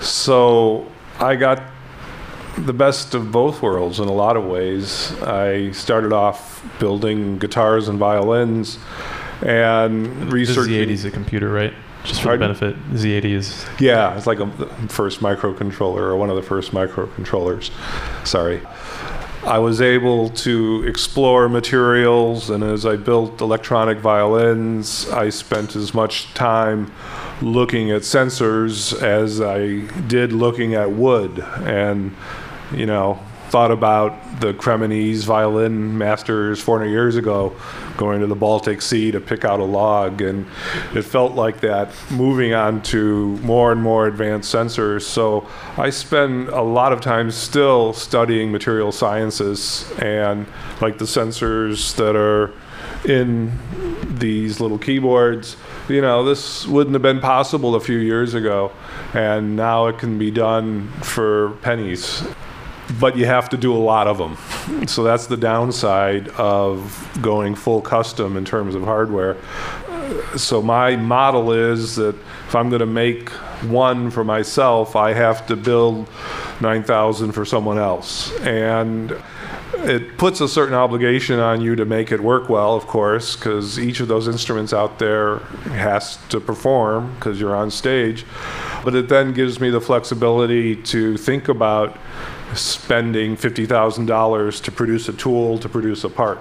So 0.00 0.86
I 1.18 1.36
got 1.36 1.62
the 2.58 2.72
best 2.72 3.14
of 3.14 3.30
both 3.30 3.62
worlds 3.62 4.00
in 4.00 4.08
a 4.08 4.12
lot 4.12 4.36
of 4.36 4.44
ways. 4.44 5.12
I 5.22 5.70
started 5.70 6.12
off 6.12 6.64
building 6.80 7.38
guitars 7.38 7.88
and 7.88 7.98
violins 7.98 8.78
and 9.42 10.32
researching. 10.32 10.72
The 10.72 10.86
Z80 10.86 10.90
is 10.90 11.04
a 11.04 11.10
computer, 11.10 11.48
right? 11.48 11.72
Just 12.04 12.20
for 12.20 12.28
Pardon? 12.28 12.52
the 12.52 12.60
benefit, 12.60 12.92
Z80 12.94 13.24
is. 13.24 13.66
Yeah, 13.78 14.16
it's 14.16 14.26
like 14.26 14.40
a 14.40 14.48
first 14.88 15.20
microcontroller 15.20 15.98
or 16.00 16.16
one 16.16 16.30
of 16.30 16.36
the 16.36 16.42
first 16.42 16.72
microcontrollers. 16.72 17.70
Sorry. 18.26 18.60
I 19.48 19.58
was 19.60 19.80
able 19.80 20.28
to 20.44 20.84
explore 20.86 21.48
materials, 21.48 22.50
and 22.50 22.62
as 22.62 22.84
I 22.84 22.96
built 22.96 23.40
electronic 23.40 23.96
violins, 23.96 25.08
I 25.08 25.30
spent 25.30 25.74
as 25.74 25.94
much 25.94 26.34
time 26.34 26.92
looking 27.40 27.90
at 27.90 28.02
sensors 28.02 28.92
as 29.00 29.40
I 29.40 29.86
did 30.06 30.34
looking 30.34 30.74
at 30.74 30.90
wood. 30.90 31.38
And, 31.60 32.14
you 32.74 32.84
know, 32.84 33.20
thought 33.48 33.70
about 33.70 34.40
the 34.40 34.52
Cremonese 34.52 35.24
violin 35.24 35.96
masters 35.96 36.60
400 36.60 36.90
years 36.90 37.16
ago 37.16 37.56
going 37.96 38.20
to 38.20 38.26
the 38.26 38.34
Baltic 38.34 38.82
Sea 38.82 39.10
to 39.10 39.20
pick 39.20 39.44
out 39.44 39.58
a 39.58 39.64
log. 39.64 40.20
And 40.20 40.46
it 40.94 41.02
felt 41.02 41.32
like 41.32 41.60
that 41.60 41.90
moving 42.10 42.54
on 42.54 42.82
to 42.84 43.36
more 43.38 43.72
and 43.72 43.82
more 43.82 44.06
advanced 44.06 44.54
sensors. 44.54 45.02
So 45.02 45.48
I 45.76 45.90
spend 45.90 46.48
a 46.48 46.62
lot 46.62 46.92
of 46.92 47.00
time 47.00 47.30
still 47.30 47.92
studying 47.92 48.52
material 48.52 48.92
sciences 48.92 49.90
and 49.98 50.46
like 50.80 50.98
the 50.98 51.06
sensors 51.06 51.96
that 51.96 52.16
are 52.16 52.52
in 53.04 53.58
these 54.18 54.60
little 54.60 54.78
keyboards. 54.78 55.56
You 55.88 56.02
know, 56.02 56.24
this 56.24 56.66
wouldn't 56.66 56.94
have 56.94 57.02
been 57.02 57.20
possible 57.20 57.74
a 57.74 57.80
few 57.80 57.98
years 57.98 58.34
ago, 58.34 58.72
and 59.14 59.56
now 59.56 59.86
it 59.86 59.98
can 59.98 60.18
be 60.18 60.30
done 60.30 60.88
for 61.00 61.52
pennies 61.62 62.22
but 62.98 63.16
you 63.16 63.26
have 63.26 63.48
to 63.50 63.56
do 63.56 63.74
a 63.74 63.78
lot 63.78 64.06
of 64.06 64.18
them. 64.18 64.86
So 64.86 65.02
that's 65.02 65.26
the 65.26 65.36
downside 65.36 66.28
of 66.30 67.08
going 67.20 67.54
full 67.54 67.80
custom 67.80 68.36
in 68.36 68.44
terms 68.44 68.74
of 68.74 68.82
hardware. 68.82 69.36
So 70.36 70.62
my 70.62 70.96
model 70.96 71.52
is 71.52 71.96
that 71.96 72.14
if 72.46 72.54
I'm 72.54 72.70
going 72.70 72.80
to 72.80 72.86
make 72.86 73.28
one 73.68 74.10
for 74.10 74.24
myself, 74.24 74.96
I 74.96 75.12
have 75.12 75.46
to 75.48 75.56
build 75.56 76.08
9,000 76.60 77.32
for 77.32 77.44
someone 77.44 77.78
else. 77.78 78.32
And 78.40 79.14
it 79.74 80.16
puts 80.16 80.40
a 80.40 80.48
certain 80.48 80.74
obligation 80.74 81.38
on 81.38 81.60
you 81.60 81.76
to 81.76 81.84
make 81.84 82.10
it 82.10 82.20
work 82.20 82.48
well, 82.48 82.74
of 82.74 82.86
course, 82.86 83.36
because 83.36 83.78
each 83.78 84.00
of 84.00 84.08
those 84.08 84.26
instruments 84.26 84.72
out 84.72 84.98
there 84.98 85.38
has 85.70 86.18
to 86.30 86.40
perform 86.40 87.14
because 87.14 87.38
you're 87.38 87.54
on 87.54 87.70
stage. 87.70 88.24
But 88.84 88.94
it 88.94 89.08
then 89.08 89.34
gives 89.34 89.60
me 89.60 89.68
the 89.70 89.80
flexibility 89.80 90.74
to 90.84 91.16
think 91.18 91.48
about 91.48 91.98
spending 92.54 93.36
$50,000 93.36 94.62
to 94.62 94.72
produce 94.72 95.08
a 95.08 95.12
tool, 95.12 95.58
to 95.58 95.68
produce 95.68 96.04
a 96.04 96.08
part. 96.08 96.38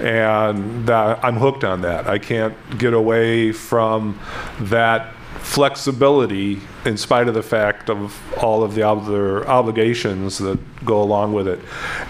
And 0.00 0.86
that, 0.86 1.24
I'm 1.24 1.36
hooked 1.36 1.64
on 1.64 1.82
that. 1.82 2.06
I 2.06 2.18
can't 2.18 2.54
get 2.78 2.94
away 2.94 3.52
from 3.52 4.18
that 4.60 5.14
flexibility 5.38 6.60
in 6.84 6.96
spite 6.96 7.28
of 7.28 7.34
the 7.34 7.42
fact 7.42 7.90
of 7.90 8.18
all 8.42 8.62
of 8.62 8.74
the 8.74 8.82
other 8.82 9.46
obligations 9.46 10.38
that 10.38 10.58
go 10.84 11.02
along 11.02 11.32
with 11.32 11.46
it. 11.46 11.60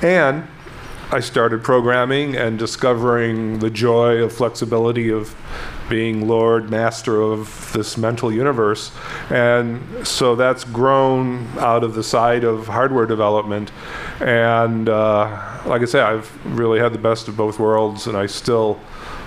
And 0.02 0.46
I 1.10 1.20
started 1.20 1.62
programming 1.62 2.36
and 2.36 2.58
discovering 2.58 3.58
the 3.58 3.70
joy 3.70 4.22
of 4.22 4.32
flexibility 4.32 5.10
of 5.10 5.34
being 5.88 6.26
Lord, 6.26 6.70
master 6.70 7.20
of 7.20 7.72
this 7.72 7.96
mental 7.96 8.32
universe. 8.32 8.90
And 9.30 10.06
so 10.06 10.34
that's 10.34 10.64
grown 10.64 11.46
out 11.58 11.84
of 11.84 11.94
the 11.94 12.02
side 12.02 12.44
of 12.44 12.66
hardware 12.66 13.06
development. 13.06 13.70
And 14.20 14.88
uh, 14.88 15.62
like 15.66 15.82
I 15.82 15.84
say, 15.84 16.00
I've 16.00 16.30
really 16.46 16.78
had 16.78 16.92
the 16.92 16.98
best 16.98 17.28
of 17.28 17.36
both 17.36 17.58
worlds, 17.58 18.06
and 18.06 18.16
I 18.16 18.26
still 18.26 18.80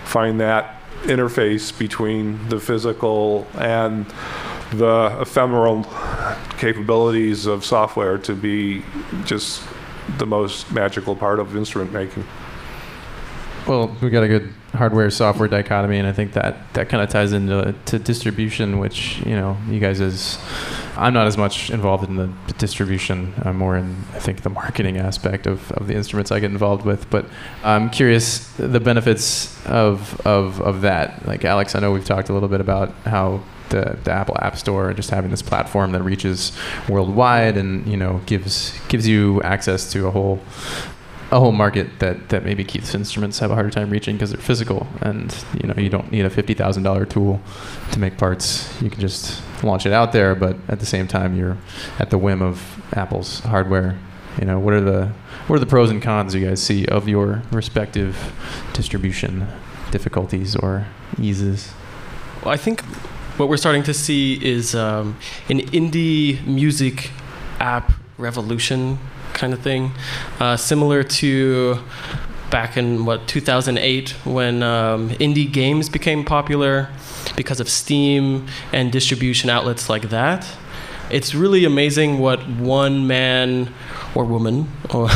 find 0.05 0.39
that 0.39 0.81
interface 1.03 1.77
between 1.77 2.49
the 2.49 2.59
physical 2.59 3.47
and 3.55 4.05
the 4.71 5.17
ephemeral 5.21 5.85
capabilities 6.57 7.45
of 7.45 7.63
software 7.63 8.17
to 8.17 8.35
be 8.35 8.83
just 9.23 9.61
the 10.17 10.25
most 10.25 10.71
magical 10.71 11.15
part 11.15 11.39
of 11.39 11.55
instrument 11.55 11.91
making. 11.91 12.25
Well, 13.67 13.93
we 14.01 14.09
got 14.09 14.23
a 14.23 14.29
good 14.29 14.53
hardware 14.73 15.09
software 15.09 15.49
dichotomy, 15.49 15.97
and 15.97 16.07
I 16.07 16.13
think 16.13 16.31
that 16.33 16.73
that 16.73 16.87
kind 16.87 17.03
of 17.03 17.09
ties 17.09 17.33
into 17.33 17.75
to 17.85 17.99
distribution, 17.99 18.79
which 18.79 19.19
you 19.25 19.35
know 19.35 19.57
you 19.67 19.81
guys 19.81 19.99
is. 19.99 20.37
I'm 20.95 21.13
not 21.13 21.27
as 21.27 21.37
much 21.37 21.69
involved 21.69 22.07
in 22.07 22.15
the 22.15 22.27
distribution. 22.57 23.33
I'm 23.43 23.57
more 23.57 23.75
in 23.75 24.05
I 24.13 24.19
think 24.19 24.43
the 24.43 24.49
marketing 24.49 24.97
aspect 24.97 25.47
of, 25.47 25.69
of 25.73 25.87
the 25.87 25.95
instruments 25.95 26.31
I 26.31 26.39
get 26.39 26.49
involved 26.49 26.85
with. 26.85 27.09
But 27.09 27.25
I'm 27.61 27.89
curious 27.89 28.47
the 28.53 28.79
benefits 28.79 29.53
of 29.65 30.19
of 30.25 30.61
of 30.61 30.81
that. 30.81 31.27
Like 31.27 31.43
Alex, 31.43 31.75
I 31.75 31.79
know 31.79 31.91
we've 31.91 32.05
talked 32.05 32.29
a 32.29 32.33
little 32.33 32.49
bit 32.49 32.61
about 32.61 32.93
how 33.03 33.43
the, 33.69 33.97
the 34.05 34.11
Apple 34.11 34.37
App 34.39 34.57
Store, 34.57 34.93
just 34.93 35.09
having 35.09 35.29
this 35.29 35.41
platform 35.41 35.91
that 35.91 36.03
reaches 36.03 36.53
worldwide 36.87 37.57
and 37.57 37.85
you 37.85 37.97
know 37.97 38.21
gives 38.27 38.79
gives 38.87 39.05
you 39.05 39.41
access 39.43 39.91
to 39.91 40.07
a 40.07 40.11
whole 40.11 40.39
a 41.31 41.39
whole 41.39 41.51
market 41.51 41.99
that, 41.99 42.29
that 42.29 42.45
maybe 42.45 42.63
Keith's 42.63 42.95
instruments 42.95 43.39
have 43.39 43.51
a 43.51 43.53
harder 43.53 43.69
time 43.69 43.89
reaching 43.89 44.15
because 44.15 44.31
they're 44.31 44.41
physical, 44.41 44.87
and 45.01 45.35
you 45.61 45.67
know 45.67 45.73
you 45.77 45.89
don't 45.89 46.11
need 46.11 46.25
a 46.25 46.29
fifty 46.29 46.53
thousand 46.53 46.83
dollar 46.83 47.05
tool 47.05 47.41
to 47.91 47.99
make 47.99 48.17
parts. 48.17 48.69
You 48.81 48.89
can 48.89 48.99
just 49.01 49.41
launch 49.63 49.85
it 49.85 49.91
out 49.91 50.11
there, 50.13 50.35
but 50.35 50.55
at 50.69 50.79
the 50.79 50.85
same 50.85 51.07
time 51.07 51.35
you're 51.35 51.57
at 51.99 52.09
the 52.09 52.17
whim 52.17 52.41
of 52.41 52.81
Apple's 52.93 53.41
hardware. 53.41 53.97
You 54.39 54.45
know 54.45 54.59
what 54.59 54.73
are 54.73 54.81
the 54.81 55.07
what 55.47 55.57
are 55.57 55.59
the 55.59 55.65
pros 55.65 55.89
and 55.89 56.01
cons 56.01 56.33
you 56.33 56.45
guys 56.45 56.61
see 56.61 56.85
of 56.85 57.07
your 57.07 57.41
respective 57.51 58.33
distribution 58.73 59.47
difficulties 59.91 60.55
or 60.55 60.85
eases? 61.19 61.73
Well, 62.43 62.53
I 62.53 62.57
think 62.57 62.81
what 63.37 63.49
we're 63.49 63.57
starting 63.57 63.83
to 63.83 63.93
see 63.93 64.43
is 64.45 64.75
um, 64.75 65.17
an 65.49 65.59
indie 65.59 66.45
music 66.45 67.11
app 67.59 67.91
revolution 68.17 68.99
kind 69.37 69.53
of 69.53 69.59
thing, 69.61 69.91
uh, 70.39 70.57
similar 70.57 71.03
to 71.03 71.79
back 72.49 72.77
in 72.77 73.05
what 73.05 73.27
2008 73.27 74.11
when 74.25 74.63
um, 74.63 75.09
indie 75.11 75.51
games 75.51 75.89
became 75.89 76.23
popular 76.23 76.89
because 77.35 77.59
of 77.59 77.69
Steam 77.69 78.47
and 78.71 78.91
distribution 78.91 79.49
outlets 79.49 79.89
like 79.89 80.09
that. 80.09 80.47
It's 81.09 81.33
really 81.33 81.63
amazing 81.63 82.19
what 82.19 82.47
one 82.49 83.07
man 83.07 83.73
or 84.13 84.25
woman 84.25 84.69
or 84.93 85.09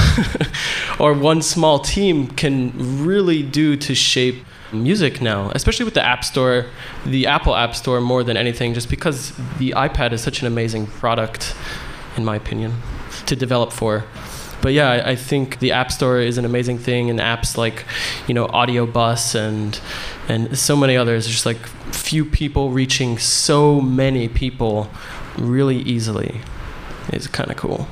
or 0.99 1.13
one 1.13 1.41
small 1.41 1.79
team 1.79 2.27
can 2.27 3.03
really 3.03 3.43
do 3.43 3.75
to 3.75 3.93
shape 3.95 4.45
music 4.71 5.21
now, 5.21 5.51
especially 5.53 5.83
with 5.83 5.93
the 5.93 6.05
App 6.05 6.23
Store, 6.23 6.65
the 7.05 7.27
Apple 7.27 7.55
App 7.55 7.75
Store 7.75 7.99
more 7.99 8.23
than 8.23 8.37
anything, 8.37 8.73
just 8.73 8.89
because 8.89 9.33
the 9.57 9.71
iPad 9.71 10.13
is 10.13 10.21
such 10.21 10.41
an 10.41 10.47
amazing 10.47 10.87
product, 10.87 11.55
in 12.15 12.23
my 12.23 12.35
opinion, 12.35 12.73
to 13.25 13.35
develop 13.35 13.71
for. 13.71 14.05
But 14.61 14.73
yeah, 14.73 15.01
I, 15.05 15.15
think 15.15 15.57
the 15.59 15.71
App 15.71 15.91
Store 15.91 16.19
is 16.19 16.37
an 16.37 16.45
amazing 16.45 16.77
thing, 16.77 17.09
and 17.09 17.19
apps 17.19 17.57
like, 17.57 17.85
you 18.27 18.35
know, 18.35 18.47
Audiobus 18.47 19.33
and 19.33 19.79
and 20.27 20.57
so 20.57 20.75
many 20.75 20.95
others. 20.95 21.25
Just 21.27 21.47
like 21.47 21.57
few 21.91 22.23
people 22.23 22.69
reaching 22.69 23.17
so 23.17 23.81
many 23.81 24.27
people 24.27 24.89
really 25.37 25.77
easily 25.77 26.41
is 27.11 27.27
kind 27.27 27.49
of 27.49 27.57
cool. 27.57 27.87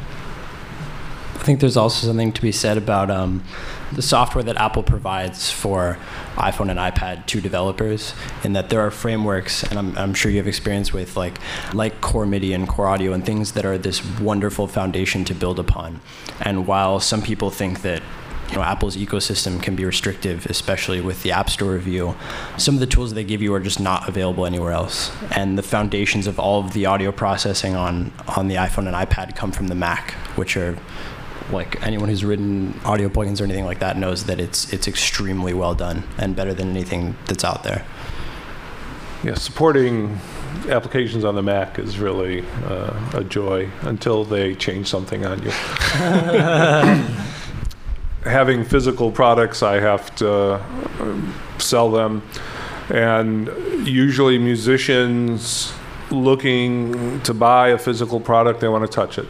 I 1.36 1.44
think 1.44 1.60
there's 1.60 1.78
also 1.78 2.06
something 2.06 2.32
to 2.34 2.42
be 2.42 2.52
said 2.52 2.78
about 2.78 3.10
um, 3.10 3.44
the 3.91 4.02
software 4.02 4.43
that 4.43 4.58
Apple 4.58 4.84
provides 4.84 5.52
for 5.52 5.97
iPhone 6.36 6.69
and 6.69 6.80
iPad 6.80 7.25
to 7.28 7.41
developers, 7.41 8.13
in 8.43 8.54
that 8.54 8.69
there 8.69 8.82
are 8.82 8.91
frameworks, 8.91 9.63
and 9.63 9.80
I'm, 9.80 9.97
I'm 9.97 10.13
sure 10.13 10.32
you 10.32 10.38
have 10.38 10.47
experience 10.47 10.93
with 10.93 11.17
like 11.17 11.39
like 11.73 12.02
Core 12.02 12.25
MIDI 12.25 12.54
and 12.54 12.67
Core 12.67 12.88
Audio 12.88 13.13
and 13.13 13.25
things 13.25 13.54
that 13.54 13.65
are 13.65 13.78
this 13.78 14.04
wonderful 14.19 14.67
foundation 14.67 15.25
to 15.25 15.34
build 15.34 15.60
upon. 15.60 16.02
And 16.41 16.67
while 16.67 16.99
some 16.99 17.21
people 17.21 17.49
think 17.49 17.82
that 17.82 18.02
you 18.49 18.56
know, 18.56 18.63
Apple's 18.63 18.97
ecosystem 18.97 19.62
can 19.62 19.75
be 19.75 19.86
restrictive, 19.86 20.47
especially 20.47 21.02
with 21.02 21.21
the 21.21 21.32
App 21.32 21.49
Store 21.49 21.73
review. 21.73 22.15
Some 22.58 22.73
of 22.73 22.80
the 22.80 22.88
tools 22.88 23.13
they 23.13 23.23
give 23.23 23.41
you 23.41 23.54
are 23.54 23.60
just 23.60 23.80
not 23.80 24.10
available 24.10 24.45
anywhere 24.45 24.71
else. 24.71 25.12
And 25.32 25.58
the 25.58 25.63
foundations 25.63 26.25
of 26.25 26.39
all 26.39 26.60
of 26.60 26.73
the 26.73 26.88
audio 26.88 27.12
processing 27.12 27.75
on, 27.75 28.12
on 28.36 28.47
the 28.47 28.56
iPhone 28.56 28.88
and 28.88 28.95
iPad 28.95 29.36
come 29.36 29.52
from 29.52 29.67
the 29.67 29.75
Mac, 29.75 30.13
which 30.36 30.58
are 30.58 30.78
like 31.52 31.82
anyone 31.86 32.10
who's 32.10 32.24
written 32.24 32.80
audio 32.86 33.10
plugins 33.10 33.42
or 33.42 33.44
anything 33.46 33.66
like 33.66 33.80
that 33.80 33.98
knows 33.98 34.26
that 34.26 34.40
it's 34.40 34.72
it's 34.72 34.88
extremely 34.88 35.54
well 35.54 35.74
done 35.74 36.04
and 36.18 36.36
better 36.36 36.54
than 36.54 36.70
anything 36.70 37.16
that's 37.26 37.44
out 37.44 37.64
there. 37.64 37.86
Yeah, 39.24 39.34
supporting 39.34 40.18
applications 40.70 41.26
on 41.26 41.36
the 41.36 41.44
Mac 41.44 41.78
is 41.80 42.00
really 42.00 42.44
uh, 42.66 42.94
a 43.14 43.24
joy 43.24 43.70
until 43.82 44.24
they 44.24 44.56
change 44.56 44.88
something 44.88 45.26
on 45.26 45.42
you. 45.44 45.52
Having 48.24 48.66
physical 48.66 49.12
products, 49.12 49.64
I 49.64 49.80
have 49.80 50.16
to 50.18 50.62
um, 51.00 51.34
sell 51.58 51.90
them, 51.92 52.22
and 52.90 53.48
usually 53.88 54.38
musicians 54.38 55.74
looking 56.12 57.22
to 57.22 57.34
buy 57.34 57.70
a 57.70 57.78
physical 57.78 58.20
product, 58.20 58.60
they 58.60 58.68
want 58.68 58.90
to 58.90 58.92
touch 58.94 59.18
it. 59.18 59.28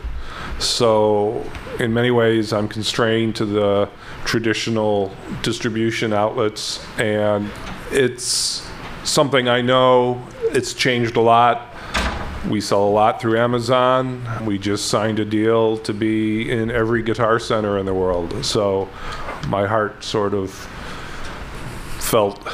So, 0.59 1.45
in 1.79 1.93
many 1.93 2.11
ways, 2.11 2.51
I'm 2.51 2.67
constrained 2.67 3.35
to 3.37 3.45
the 3.45 3.89
traditional 4.25 5.15
distribution 5.41 6.11
outlets, 6.11 6.85
and 6.97 7.49
it's 7.91 8.67
something 9.03 9.47
I 9.47 9.61
know 9.61 10.27
it's 10.51 10.73
changed 10.73 11.15
a 11.15 11.21
lot. 11.21 11.73
We 12.49 12.61
sell 12.61 12.83
a 12.83 12.89
lot 12.89 13.21
through 13.21 13.39
Amazon. 13.39 14.23
We 14.45 14.57
just 14.57 14.87
signed 14.87 15.19
a 15.19 15.25
deal 15.25 15.77
to 15.79 15.93
be 15.93 16.49
in 16.49 16.69
every 16.69 17.01
guitar 17.01 17.39
center 17.39 17.77
in 17.77 17.85
the 17.85 17.93
world. 17.93 18.45
So, 18.45 18.89
my 19.47 19.65
heart 19.65 20.03
sort 20.03 20.33
of 20.33 20.51
felt 21.99 22.45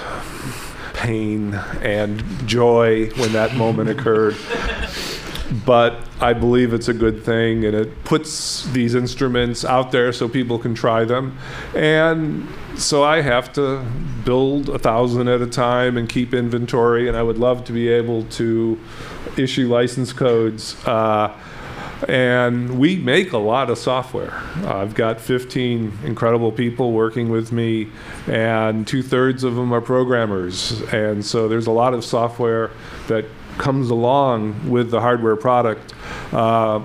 pain 0.94 1.54
and 1.82 2.24
joy 2.48 3.10
when 3.12 3.34
that 3.34 3.56
moment 3.56 3.90
occurred 3.90 4.36
but 5.66 6.08
I 6.20 6.34
believe 6.34 6.74
it's 6.74 6.88
a 6.88 6.94
good 6.94 7.24
thing 7.24 7.66
and 7.66 7.76
it 7.76 8.04
puts 8.04 8.66
these 8.72 8.96
instruments 8.96 9.64
out 9.64 9.92
there 9.92 10.12
so 10.12 10.28
people 10.28 10.58
can 10.58 10.74
try 10.74 11.06
them. 11.06 11.38
And 11.76 12.48
so 12.76 13.04
I 13.04 13.22
have 13.22 13.54
to 13.54 13.86
build 14.24 14.70
a 14.70 14.80
thousand 14.80 15.28
at 15.28 15.42
a 15.42 15.48
time 15.48 15.98
and 15.98 16.10
keep 16.10 16.34
inventory, 16.34 17.08
and 17.08 17.16
I 17.16 17.24
would 17.24 17.38
love 17.38 17.64
to 17.66 17.74
be 17.74 17.88
able 17.90 18.24
to 18.24 18.80
issue 19.38 19.68
license 19.68 20.14
codes. 20.14 20.76
Uh, 20.86 21.36
and 22.10 22.78
we 22.78 22.98
make 22.98 23.32
a 23.32 23.38
lot 23.38 23.70
of 23.70 23.78
software. 23.78 24.34
I've 24.66 24.94
got 24.96 25.22
15 25.22 26.00
incredible 26.04 26.52
people 26.52 26.92
working 26.92 27.30
with 27.30 27.52
me, 27.52 27.90
and 28.28 28.86
two 28.86 29.02
thirds 29.02 29.44
of 29.44 29.56
them 29.56 29.74
are 29.74 29.82
programmers. 29.82 30.82
And 30.94 31.26
so 31.26 31.48
there's 31.48 31.68
a 31.68 31.72
lot 31.72 31.94
of 31.94 32.04
software 32.04 32.72
that 33.08 33.26
comes 33.58 33.90
along 33.90 34.70
with 34.70 34.92
the 34.92 35.02
hardware 35.02 35.36
product. 35.36 35.94
Uh, 36.32 36.82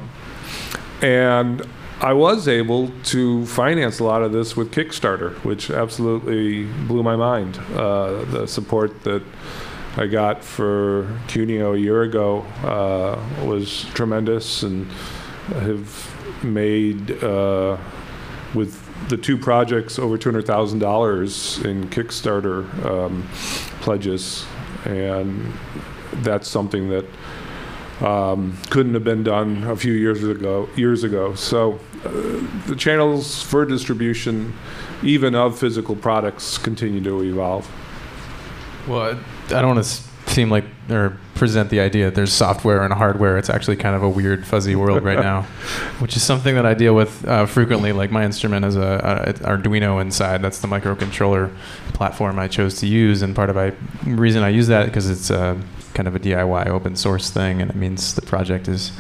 and 1.03 1.63
I 2.01 2.13
was 2.15 2.49
able 2.49 2.91
to 3.05 3.45
finance 3.47 3.99
a 3.99 4.05
lot 4.05 4.23
of 4.23 4.33
this 4.33 4.57
with 4.57 4.73
Kickstarter, 4.73 5.35
which 5.45 5.71
absolutely 5.71 6.65
blew 6.87 7.03
my 7.03 7.17
mind. 7.17 7.59
Uh, 7.75 8.25
the 8.25 8.47
support 8.47 9.03
that 9.05 9.23
I 9.97 10.07
got 10.07 10.43
for 10.45 11.05
QuNeo 11.27 11.75
a 11.75 11.79
year 11.79 12.03
ago 12.03 12.43
uh, 12.63 13.19
was 13.45 13.85
tremendous, 13.93 14.63
and 14.63 14.87
have 15.49 16.45
made 16.45 17.23
uh, 17.23 17.77
with 18.55 18.87
the 19.09 19.17
two 19.17 19.37
projects 19.37 19.99
over 19.99 20.17
two 20.17 20.31
hundred 20.31 20.47
thousand 20.47 20.79
dollars 20.79 21.59
in 21.65 21.89
Kickstarter 21.89 22.73
um, 22.85 23.29
pledges, 23.83 24.47
and 24.85 25.53
that's 26.17 26.49
something 26.49 26.91
that 26.91 27.05
um, 28.05 28.57
couldn't 28.71 28.95
have 28.95 29.05
been 29.05 29.23
done 29.23 29.65
a 29.65 29.77
few 29.77 29.93
years 29.93 30.25
ago. 30.25 30.69
Years 30.77 31.05
ago, 31.05 31.35
so 31.35 31.79
uh, 32.05 32.11
the 32.67 32.75
channels 32.77 33.43
for 33.43 33.65
distribution, 33.65 34.55
even 35.03 35.35
of 35.35 35.59
physical 35.59 35.97
products, 35.97 36.59
continue 36.59 37.03
to 37.03 37.23
evolve. 37.23 37.71
Well, 38.89 39.19
I 39.49 39.49
don't 39.49 39.75
want 39.75 39.85
to 39.85 40.11
seem 40.31 40.51
like 40.51 40.65
or 40.89 41.19
present 41.35 41.71
the 41.71 41.81
idea 41.81 42.07
that 42.07 42.15
there's 42.15 42.33
software 42.33 42.83
and 42.83 42.93
hardware. 42.93 43.39
It's 43.39 43.51
actually 43.51 43.77
kind 43.77 43.97
of 43.97 44.03
a 44.03 44.09
weird, 44.09 44.47
fuzzy 44.47 44.75
world 44.75 45.03
right 45.03 45.19
now, 45.19 45.43
which 45.99 46.17
is 46.17 46.23
something 46.23 46.55
that 46.55 46.67
I 46.67 46.75
deal 46.75 46.95
with 46.95 47.27
uh, 47.27 47.47
frequently. 47.47 47.93
Like 47.93 48.11
my 48.11 48.25
instrument 48.25 48.65
has 48.65 48.77
a, 48.77 49.27
a, 49.27 49.33
Arduino 49.45 50.01
inside. 50.01 50.43
That's 50.43 50.61
the 50.61 50.69
microcontroller 50.69 51.55
platform 51.95 52.39
I 52.39 52.49
chose 52.49 52.79
to 52.81 52.87
use, 52.87 53.23
and 53.23 53.35
part 53.35 53.51
of 53.51 53.57
my 53.57 53.73
reason 54.05 54.43
I 54.43 54.51
use 54.51 54.69
that 54.69 54.87
because 54.87 55.09
it's 55.09 55.31
uh, 55.31 55.59
kind 56.01 56.09
of 56.09 56.17
a 56.17 56.19
DIY 56.19 56.67
open 56.69 56.97
source 56.97 57.29
thing, 57.29 57.61
and 57.61 57.71
it 57.71 57.77
means 57.77 58.15
the 58.15 58.23
project 58.23 58.69
is 58.69 58.91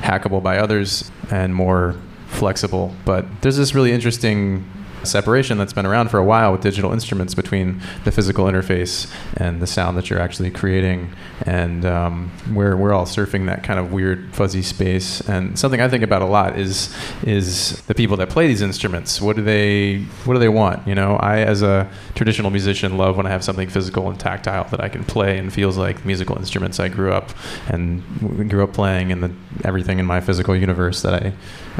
hackable 0.00 0.42
by 0.42 0.58
others 0.58 1.08
and 1.30 1.54
more 1.54 1.94
flexible. 2.26 2.92
But 3.04 3.26
there's 3.42 3.56
this 3.56 3.76
really 3.76 3.92
interesting 3.92 4.68
separation 5.04 5.58
that's 5.58 5.72
been 5.72 5.86
around 5.86 6.10
for 6.10 6.18
a 6.18 6.24
while 6.24 6.52
with 6.52 6.60
digital 6.60 6.92
instruments 6.92 7.34
between 7.34 7.80
the 8.04 8.12
physical 8.12 8.46
interface 8.46 9.12
and 9.36 9.60
the 9.62 9.66
sound 9.66 9.96
that 9.96 10.10
you're 10.10 10.20
actually 10.20 10.50
creating. 10.50 11.10
And 11.46 11.84
um, 11.84 12.32
we're, 12.52 12.76
we're 12.76 12.92
all 12.92 13.06
surfing 13.06 13.46
that 13.46 13.62
kind 13.62 13.78
of 13.78 13.92
weird, 13.92 14.34
fuzzy 14.34 14.62
space. 14.62 15.20
And 15.28 15.58
something 15.58 15.80
I 15.80 15.88
think 15.88 16.02
about 16.02 16.22
a 16.22 16.26
lot 16.26 16.58
is, 16.58 16.94
is 17.22 17.80
the 17.82 17.94
people 17.94 18.16
that 18.18 18.30
play 18.30 18.46
these 18.48 18.62
instruments. 18.62 19.20
What 19.20 19.36
do 19.36 19.42
they, 19.42 20.00
what 20.24 20.34
do 20.34 20.40
they 20.40 20.48
want? 20.48 20.86
You 20.86 20.94
know, 20.94 21.16
I, 21.16 21.38
as 21.40 21.62
a 21.62 21.90
traditional 22.14 22.50
musician, 22.50 22.96
love 22.96 23.16
when 23.16 23.26
I 23.26 23.30
have 23.30 23.44
something 23.44 23.68
physical 23.68 24.08
and 24.10 24.18
tactile 24.18 24.64
that 24.70 24.80
I 24.80 24.88
can 24.88 25.04
play 25.04 25.38
and 25.38 25.52
feels 25.52 25.76
like 25.76 26.04
musical 26.04 26.36
instruments 26.36 26.80
I 26.80 26.88
grew 26.88 27.12
up 27.12 27.30
and 27.68 28.50
grew 28.50 28.64
up 28.64 28.72
playing 28.72 29.12
and 29.12 29.22
the, 29.22 29.32
everything 29.64 29.98
in 29.98 30.06
my 30.06 30.20
physical 30.20 30.56
universe 30.56 31.02
that 31.02 31.14
I 31.14 31.32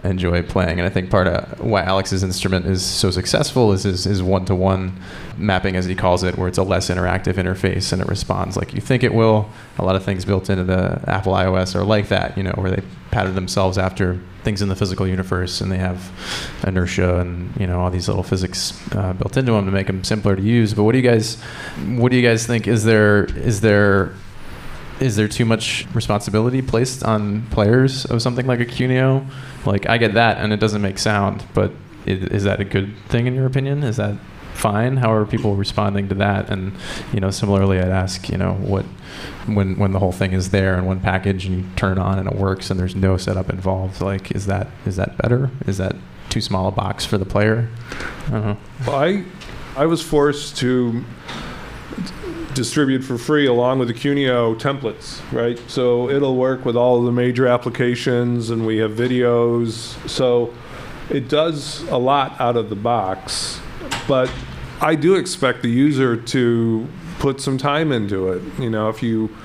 enjoy 0.04 0.42
playing. 0.42 0.78
And 0.78 0.82
I 0.82 0.90
think 0.90 1.10
part 1.10 1.26
of 1.26 1.60
why 1.60 1.82
Alex's 1.82 2.22
instrument 2.22 2.66
is 2.66 2.84
so 2.84 3.07
so 3.12 3.20
successful 3.20 3.72
is 3.72 3.84
his, 3.84 4.22
one-to-one 4.22 5.00
mapping, 5.36 5.76
as 5.76 5.86
he 5.86 5.94
calls 5.94 6.22
it, 6.22 6.36
where 6.36 6.48
it's 6.48 6.58
a 6.58 6.62
less 6.62 6.90
interactive 6.90 7.34
interface 7.34 7.92
and 7.92 8.02
it 8.02 8.08
responds 8.08 8.56
like 8.56 8.74
you 8.74 8.80
think 8.80 9.02
it 9.02 9.14
will. 9.14 9.48
A 9.78 9.84
lot 9.84 9.96
of 9.96 10.04
things 10.04 10.24
built 10.24 10.50
into 10.50 10.64
the 10.64 11.02
Apple 11.06 11.32
iOS 11.32 11.74
are 11.74 11.84
like 11.84 12.08
that, 12.08 12.36
you 12.36 12.42
know, 12.42 12.52
where 12.56 12.70
they 12.70 12.82
pattern 13.10 13.34
themselves 13.34 13.78
after 13.78 14.20
things 14.42 14.60
in 14.60 14.68
the 14.68 14.76
physical 14.76 15.06
universe 15.06 15.60
and 15.60 15.72
they 15.72 15.78
have 15.78 16.10
inertia 16.66 17.18
and 17.20 17.58
you 17.58 17.66
know 17.66 17.80
all 17.80 17.90
these 17.90 18.06
little 18.06 18.22
physics 18.22 18.78
uh, 18.94 19.12
built 19.14 19.36
into 19.36 19.52
them 19.52 19.64
to 19.64 19.72
make 19.72 19.86
them 19.86 20.04
simpler 20.04 20.36
to 20.36 20.42
use. 20.42 20.74
But 20.74 20.84
what 20.84 20.92
do 20.92 20.98
you 20.98 21.08
guys, 21.08 21.40
what 21.96 22.10
do 22.10 22.16
you 22.16 22.26
guys 22.26 22.46
think? 22.46 22.68
Is 22.68 22.84
there 22.84 23.24
is 23.24 23.60
there 23.62 24.12
is 25.00 25.16
there 25.16 25.28
too 25.28 25.44
much 25.44 25.86
responsibility 25.94 26.60
placed 26.60 27.04
on 27.04 27.46
players 27.46 28.04
of 28.04 28.20
something 28.20 28.46
like 28.46 28.60
a 28.60 28.66
QuNeo? 28.66 29.26
Like 29.64 29.88
I 29.88 29.96
get 29.96 30.14
that, 30.14 30.38
and 30.38 30.52
it 30.52 30.60
doesn't 30.60 30.82
make 30.82 30.98
sound, 30.98 31.44
but 31.54 31.72
is, 32.08 32.22
is, 32.28 32.44
that 32.44 32.60
a 32.60 32.64
good 32.64 32.96
thing 33.08 33.26
in 33.26 33.34
your 33.34 33.46
opinion? 33.46 33.82
Is 33.82 33.96
that 33.96 34.16
fine? 34.54 34.96
How 34.96 35.12
are 35.12 35.24
people 35.24 35.54
responding 35.56 36.08
to 36.08 36.14
that? 36.16 36.50
And 36.50 36.72
you 37.12 37.20
know, 37.20 37.30
similarly, 37.30 37.78
I'd 37.78 37.88
ask, 37.88 38.28
you 38.28 38.38
know, 38.38 38.54
what 38.54 38.84
when 39.46 39.78
when 39.78 39.92
the 39.92 39.98
whole 39.98 40.12
thing 40.12 40.32
is 40.32 40.50
there 40.50 40.76
in 40.76 40.84
one 40.84 41.00
package 41.00 41.46
and 41.46 41.58
you 41.58 41.64
turn 41.76 41.98
on 41.98 42.18
and 42.18 42.28
it 42.28 42.36
works 42.36 42.70
and 42.70 42.78
there's 42.78 42.96
no 42.96 43.16
setup 43.16 43.50
involved, 43.50 44.00
like 44.00 44.32
is 44.32 44.46
that 44.46 44.68
is 44.86 44.96
that 44.96 45.16
better? 45.18 45.50
Is 45.66 45.78
that 45.78 45.96
too 46.28 46.40
small 46.40 46.68
a 46.68 46.72
box 46.72 47.04
for 47.04 47.18
the 47.18 47.26
player? 47.26 47.68
I 48.26 48.30
don't 48.30 48.44
know. 48.44 48.58
I 48.88 49.24
I 49.76 49.86
was 49.86 50.02
forced 50.02 50.56
to 50.58 51.04
distribute 52.54 53.02
for 53.02 53.16
free 53.16 53.46
along 53.46 53.78
with 53.78 53.86
the 53.86 53.94
QuNeo 53.94 54.58
templates, 54.58 55.20
right? 55.32 55.58
So 55.70 56.10
it'll 56.10 56.36
work 56.36 56.64
with 56.64 56.76
all 56.76 56.98
of 56.98 57.04
the 57.04 57.12
major 57.12 57.46
applications 57.46 58.50
and 58.50 58.66
we 58.66 58.78
have 58.78 58.92
videos. 58.92 59.96
So 60.08 60.52
it 61.10 61.28
does 61.28 61.82
a 61.88 61.96
lot 61.96 62.40
out 62.40 62.56
of 62.56 62.68
the 62.68 62.76
box, 62.76 63.60
but 64.06 64.30
I 64.80 64.94
do 64.94 65.14
expect 65.14 65.62
the 65.62 65.70
user 65.70 66.16
to 66.16 66.88
put 67.18 67.40
some 67.40 67.58
time 67.58 67.92
into 67.92 68.32
it. 68.32 68.42
You 68.58 68.70
know, 68.70 68.88
if 68.88 69.02
you 69.02 69.36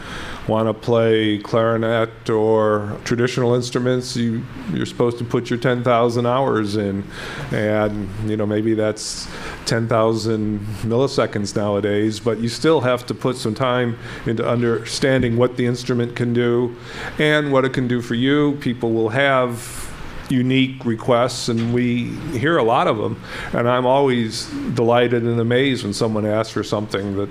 want 0.47 0.67
to 0.67 0.73
play 0.73 1.37
clarinet 1.39 2.29
or 2.29 2.97
traditional 3.05 3.55
instruments, 3.55 4.15
you 4.15 4.43
you're 4.73 4.85
supposed 4.85 5.17
to 5.17 5.23
put 5.23 5.49
your 5.49 5.57
10,000 5.57 6.25
hours 6.25 6.75
in, 6.75 7.03
and 7.51 8.09
you 8.29 8.37
know 8.37 8.45
maybe 8.45 8.73
that's 8.73 9.27
10,000 9.65 10.59
milliseconds 10.83 11.55
nowadays, 11.55 12.19
but 12.19 12.39
you 12.39 12.49
still 12.49 12.81
have 12.81 13.05
to 13.05 13.13
put 13.13 13.37
some 13.37 13.55
time 13.55 13.97
into 14.25 14.47
understanding 14.47 15.37
what 15.37 15.55
the 15.57 15.65
instrument 15.65 16.15
can 16.15 16.33
do 16.33 16.75
and 17.19 17.51
what 17.51 17.65
it 17.65 17.73
can 17.73 17.87
do 17.87 18.01
for 18.01 18.15
you. 18.15 18.57
People 18.59 18.91
will 18.91 19.09
have 19.09 19.82
unique 20.29 20.85
requests, 20.85 21.49
and 21.49 21.73
we 21.73 22.05
hear 22.37 22.57
a 22.57 22.63
lot 22.63 22.87
of 22.87 22.97
them. 22.97 23.21
And 23.53 23.67
I'm 23.69 23.85
always 23.85 24.47
delighted 24.73 25.23
and 25.23 25.39
amazed 25.39 25.83
when 25.83 25.93
someone 25.93 26.25
asks 26.25 26.53
for 26.53 26.63
something 26.63 27.15
that 27.17 27.29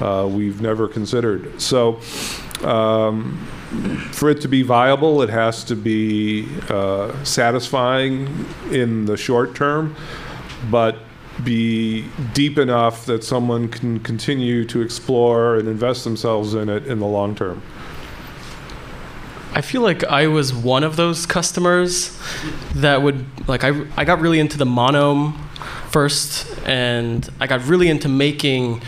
uh, 0.00 0.26
we've 0.26 0.60
never 0.60 0.88
considered. 0.88 1.60
So 1.60 2.00
um, 2.62 3.38
for 4.12 4.30
it 4.30 4.40
to 4.42 4.48
be 4.48 4.62
viable, 4.62 5.22
it 5.22 5.30
has 5.30 5.64
to 5.64 5.76
be 5.76 6.48
uh, 6.68 7.24
satisfying 7.24 8.46
in 8.70 9.06
the 9.06 9.16
short 9.16 9.54
term, 9.54 9.94
but 10.70 10.96
be 11.44 12.06
deep 12.34 12.58
enough 12.58 13.06
that 13.06 13.24
someone 13.24 13.68
can 13.68 14.00
continue 14.00 14.64
to 14.66 14.82
explore 14.82 15.56
and 15.56 15.68
invest 15.68 16.04
themselves 16.04 16.54
in 16.54 16.68
it 16.68 16.86
in 16.86 16.98
the 16.98 17.06
long 17.06 17.34
term. 17.34 17.62
I 19.52 19.62
feel 19.62 19.82
like 19.82 20.04
I 20.04 20.26
was 20.28 20.54
one 20.54 20.84
of 20.84 20.96
those 20.96 21.26
customers 21.26 22.16
that 22.74 23.02
would 23.02 23.24
like 23.48 23.64
I 23.64 23.84
I 23.96 24.04
got 24.04 24.20
really 24.20 24.38
into 24.38 24.56
the 24.56 24.64
monome 24.64 25.36
first, 25.90 26.46
and 26.66 27.28
I 27.40 27.46
got 27.46 27.66
really 27.66 27.88
into 27.88 28.08
making 28.08 28.80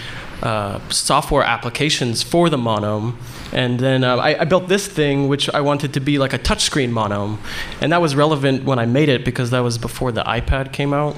uh, 0.43 0.81
software 0.89 1.43
applications 1.43 2.23
for 2.23 2.49
the 2.49 2.57
monome. 2.57 3.17
And 3.53 3.79
then 3.79 4.03
uh, 4.03 4.17
I, 4.17 4.41
I, 4.41 4.45
built 4.45 4.67
this 4.69 4.89
thing, 4.89 5.29
which 5.29 5.49
I 5.51 5.61
wanted 5.61 5.93
to 5.95 6.01
be 6.01 6.19
like 6.19 6.33
a 6.33 6.39
touchscreen 6.39 6.91
monome. 6.91 7.39
And 7.81 7.93
that 7.93 8.01
was 8.01 8.17
relevant 8.17 8.65
when 8.65 8.79
I 8.79 8.87
made 8.87 9.09
it 9.09 9.25
because 9.25 9.51
that 9.51 9.61
was 9.61 9.79
before 9.79 10.11
the 10.11 10.23
iPad 10.23 10.73
came 10.73 10.95
out. 10.95 11.17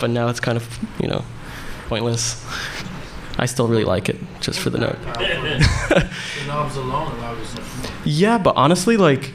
But 0.00 0.10
now 0.10 0.28
it's 0.28 0.40
kind 0.40 0.56
of, 0.56 0.78
you 0.98 1.08
know, 1.08 1.24
pointless. 1.88 2.44
I 3.38 3.46
still 3.46 3.68
really 3.68 3.84
like 3.84 4.08
it, 4.08 4.16
just 4.40 4.58
for 4.60 4.70
the 4.70 4.78
note. 4.78 4.98
the 5.02 6.08
knobs 6.46 6.76
alone 6.76 7.20
Yeah, 8.04 8.38
but 8.38 8.56
honestly, 8.56 8.96
like, 8.96 9.32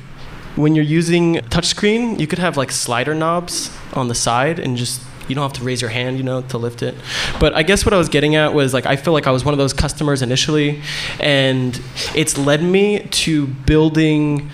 when 0.55 0.75
you're 0.75 0.85
using 0.85 1.35
touchscreen, 1.35 2.19
you 2.19 2.27
could 2.27 2.39
have 2.39 2.57
like 2.57 2.71
slider 2.71 3.15
knobs 3.15 3.75
on 3.93 4.07
the 4.07 4.15
side 4.15 4.59
and 4.59 4.75
just 4.75 5.01
you 5.27 5.35
don't 5.35 5.43
have 5.43 5.53
to 5.53 5.63
raise 5.63 5.79
your 5.79 5.91
hand, 5.91 6.17
you 6.17 6.23
know, 6.23 6.41
to 6.41 6.57
lift 6.57 6.81
it. 6.81 6.95
But 7.39 7.53
I 7.53 7.63
guess 7.63 7.85
what 7.85 7.93
I 7.93 7.97
was 7.97 8.09
getting 8.09 8.35
at 8.35 8.53
was 8.53 8.73
like 8.73 8.85
I 8.85 8.95
feel 8.95 9.13
like 9.13 9.27
I 9.27 9.31
was 9.31 9.45
one 9.45 9.53
of 9.53 9.57
those 9.57 9.73
customers 9.73 10.21
initially, 10.21 10.81
and 11.19 11.79
it's 12.15 12.37
led 12.37 12.63
me 12.63 13.07
to 13.11 13.47
building 13.47 14.49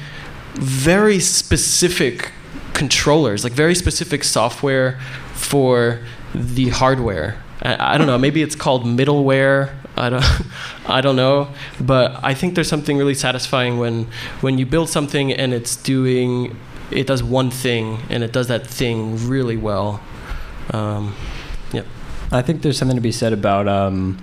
very 0.55 1.19
specific 1.19 2.31
controllers, 2.73 3.43
like 3.43 3.53
very 3.53 3.73
specific 3.73 4.23
software 4.23 4.99
for 5.33 6.01
the 6.33 6.69
hardware. 6.69 7.41
I, 7.61 7.95
I 7.95 7.97
don't 7.97 8.07
know, 8.07 8.17
maybe 8.17 8.41
it's 8.41 8.55
called 8.55 8.83
middleware. 8.83 9.73
I 9.95 10.09
don't, 10.09 10.25
I 10.87 11.01
don't 11.01 11.15
know, 11.15 11.49
but 11.79 12.19
I 12.23 12.33
think 12.33 12.55
there's 12.55 12.69
something 12.69 12.97
really 12.97 13.13
satisfying 13.13 13.77
when 13.79 14.07
when 14.41 14.57
you 14.57 14.65
build 14.65 14.89
something 14.89 15.31
and 15.31 15.53
it's 15.53 15.75
doing 15.75 16.55
it 16.91 17.07
does 17.07 17.23
one 17.23 17.49
thing 17.49 17.99
and 18.09 18.23
it 18.23 18.31
does 18.31 18.47
that 18.47 18.65
thing 18.67 19.27
really 19.27 19.57
well. 19.57 20.01
Um, 20.71 21.15
yep. 21.73 21.85
I 22.31 22.41
think 22.41 22.61
there's 22.61 22.77
something 22.77 22.97
to 22.97 23.01
be 23.01 23.11
said 23.11 23.33
about 23.33 23.67
um, 23.67 24.17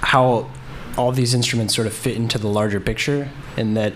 how 0.00 0.50
all 0.96 1.12
these 1.12 1.34
instruments 1.34 1.74
sort 1.74 1.86
of 1.86 1.92
fit 1.92 2.16
into 2.16 2.38
the 2.38 2.48
larger 2.48 2.80
picture, 2.80 3.30
and 3.56 3.76
that 3.76 3.92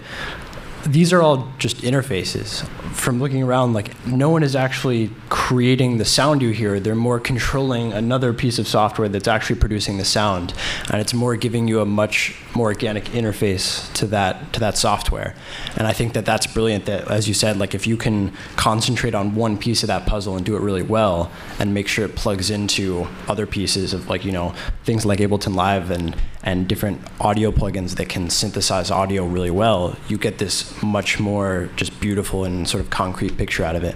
these 0.89 1.13
are 1.13 1.23
all 1.23 1.53
just 1.59 1.79
interfaces. 1.79 2.67
From 2.93 3.21
looking 3.21 3.43
around, 3.43 3.75
like 3.75 4.07
no 4.07 4.31
one 4.31 4.43
is 4.43 4.57
actually 4.57 5.11
creating 5.29 5.99
the 5.99 6.05
sound 6.05 6.43
you 6.43 6.51
hear. 6.51 6.81
They're 6.81 6.95
more 6.95 7.21
controlling 7.21 7.93
another 7.93 8.33
piece 8.33 8.59
of 8.59 8.67
software 8.67 9.09
that's 9.09 9.29
actually 9.29 9.57
producing 9.57 9.99
the 9.99 10.05
sound, 10.05 10.55
and 10.91 11.01
it's 11.01 11.15
more 11.15 11.37
giving 11.37 11.69
you 11.69 11.81
a 11.81 11.87
much 11.87 12.35
more 12.55 12.69
organic 12.69 13.05
interface 13.07 13.93
to 13.95 14.07
that 14.07 14.53
to 14.55 14.61
that 14.61 14.79
software. 14.79 15.35
And 15.77 15.87
I 15.87 15.93
think 15.93 16.15
that 16.15 16.25
that's 16.25 16.47
brilliant. 16.47 16.87
That, 16.87 17.11
as 17.11 17.29
you 17.29 17.35
said, 17.35 17.59
like 17.59 17.75
if 17.75 17.87
you 17.87 17.97
can 17.97 18.33
concentrate 18.57 19.15
on 19.15 19.35
one 19.35 19.59
piece 19.59 19.83
of 19.83 19.89
that 19.89 20.07
puzzle 20.07 20.37
and 20.37 20.45
do 20.45 20.57
it 20.57 20.61
really 20.61 20.83
well, 20.83 21.31
and 21.59 21.75
make 21.75 21.89
sure 21.89 22.05
it 22.05 22.17
plugs 22.17 22.51
into 22.51 23.07
other 23.29 23.47
pieces 23.47 23.93
of 23.93 24.09
like 24.09 24.25
you 24.25 24.33
know 24.33 24.55
things 24.85 25.05
like 25.05 25.19
Ableton 25.19 25.55
Live 25.55 25.91
and 25.91 26.17
and 26.49 26.67
different 26.67 26.99
audio 27.21 27.53
plugins 27.53 27.97
that 27.97 28.09
can 28.09 28.31
synthesize 28.31 28.91
audio 28.91 29.27
really 29.27 29.51
well, 29.51 29.95
you 30.09 30.17
get 30.17 30.39
this 30.39 30.83
much 30.83 31.21
more 31.21 31.69
just 31.77 32.01
beautiful 32.01 32.43
and 32.43 32.67
sort 32.67 32.83
of 32.83 32.89
concrete 32.89 33.37
picture 33.37 33.63
out 33.63 33.77
of 33.77 33.85
it. 33.85 33.95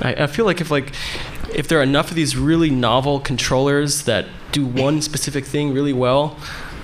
I, 0.00 0.24
I 0.24 0.26
feel 0.28 0.46
like 0.46 0.62
if 0.62 0.70
like 0.70 0.94
if 1.54 1.68
there 1.68 1.78
are 1.78 1.82
enough 1.82 2.08
of 2.08 2.16
these 2.16 2.38
really 2.38 2.70
novel 2.70 3.20
controllers 3.20 4.04
that 4.04 4.24
do 4.50 4.64
one 4.64 5.02
specific 5.02 5.44
thing 5.44 5.74
really 5.74 5.92
well, 5.92 6.38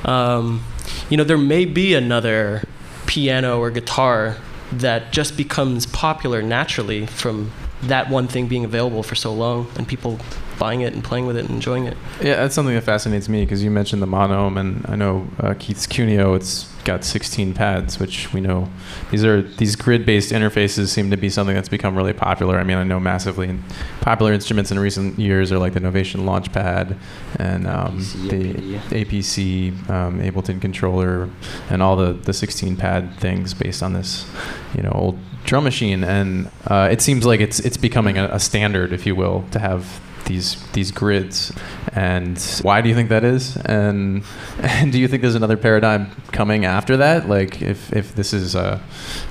um, 0.04 0.62
you 1.08 1.16
know, 1.16 1.24
there 1.24 1.38
may 1.38 1.64
be 1.64 1.94
another 1.94 2.62
piano 3.06 3.58
or 3.58 3.70
guitar 3.70 4.36
that 4.70 5.12
just 5.12 5.34
becomes 5.34 5.86
popular 5.86 6.42
naturally 6.42 7.06
from 7.06 7.50
that 7.84 8.10
one 8.10 8.28
thing 8.28 8.48
being 8.48 8.66
available 8.66 9.02
for 9.02 9.14
so 9.14 9.32
long 9.32 9.66
and 9.76 9.88
people 9.88 10.18
buying 10.62 10.82
it 10.82 10.94
and 10.94 11.02
playing 11.02 11.26
with 11.26 11.36
it 11.36 11.40
and 11.40 11.50
enjoying 11.50 11.86
it. 11.86 11.96
Yeah, 12.20 12.36
that's 12.36 12.54
something 12.54 12.76
that 12.76 12.84
fascinates 12.84 13.28
me 13.28 13.44
because 13.44 13.64
you 13.64 13.70
mentioned 13.70 14.00
the 14.00 14.06
monome, 14.06 14.56
and 14.60 14.86
I 14.88 14.94
know 14.94 15.26
uh, 15.40 15.54
Keith's 15.58 15.88
QuNeo. 15.88 16.36
It's 16.36 16.72
got 16.84 17.04
16 17.04 17.52
pads, 17.52 17.98
which 17.98 18.32
we 18.32 18.40
know 18.40 18.68
these 19.10 19.24
are 19.24 19.42
these 19.42 19.74
grid-based 19.74 20.30
interfaces 20.30 20.86
seem 20.86 21.10
to 21.10 21.16
be 21.16 21.28
something 21.28 21.56
that's 21.56 21.68
become 21.68 21.96
really 21.96 22.12
popular. 22.12 22.60
I 22.60 22.62
mean, 22.62 22.76
I 22.76 22.84
know 22.84 23.00
massively 23.00 23.58
popular 24.02 24.32
instruments 24.32 24.70
in 24.70 24.78
recent 24.78 25.18
years 25.18 25.50
are 25.50 25.58
like 25.58 25.72
the 25.72 25.80
Novation 25.80 26.20
Launchpad 26.20 26.96
and 27.40 27.66
um, 27.66 27.98
the 28.28 28.54
APC 29.02 29.72
um, 29.90 30.20
Ableton 30.20 30.60
controller 30.60 31.28
and 31.70 31.82
all 31.82 31.96
the 31.96 32.12
the 32.12 32.32
16 32.32 32.76
pad 32.76 33.18
things 33.18 33.52
based 33.52 33.82
on 33.82 33.94
this, 33.94 34.30
you 34.76 34.82
know, 34.84 34.92
old 34.94 35.18
drum 35.42 35.64
machine. 35.64 36.04
And 36.04 36.52
uh, 36.68 36.88
it 36.88 37.02
seems 37.02 37.26
like 37.26 37.40
it's 37.40 37.58
it's 37.58 37.76
becoming 37.76 38.16
a, 38.16 38.26
a 38.26 38.38
standard, 38.38 38.92
if 38.92 39.06
you 39.06 39.16
will, 39.16 39.44
to 39.50 39.58
have 39.58 40.00
these 40.24 40.62
these 40.72 40.90
grids. 40.90 41.52
And 41.92 42.38
why 42.62 42.80
do 42.80 42.88
you 42.88 42.94
think 42.94 43.08
that 43.10 43.24
is? 43.24 43.56
And 43.56 44.24
and 44.58 44.92
do 44.92 44.98
you 44.98 45.08
think 45.08 45.22
there's 45.22 45.34
another 45.34 45.56
paradigm 45.56 46.10
coming 46.32 46.64
after 46.64 46.96
that? 46.98 47.28
Like 47.28 47.62
if 47.62 47.92
if 47.92 48.14
this 48.14 48.32
is 48.32 48.54
a 48.54 48.80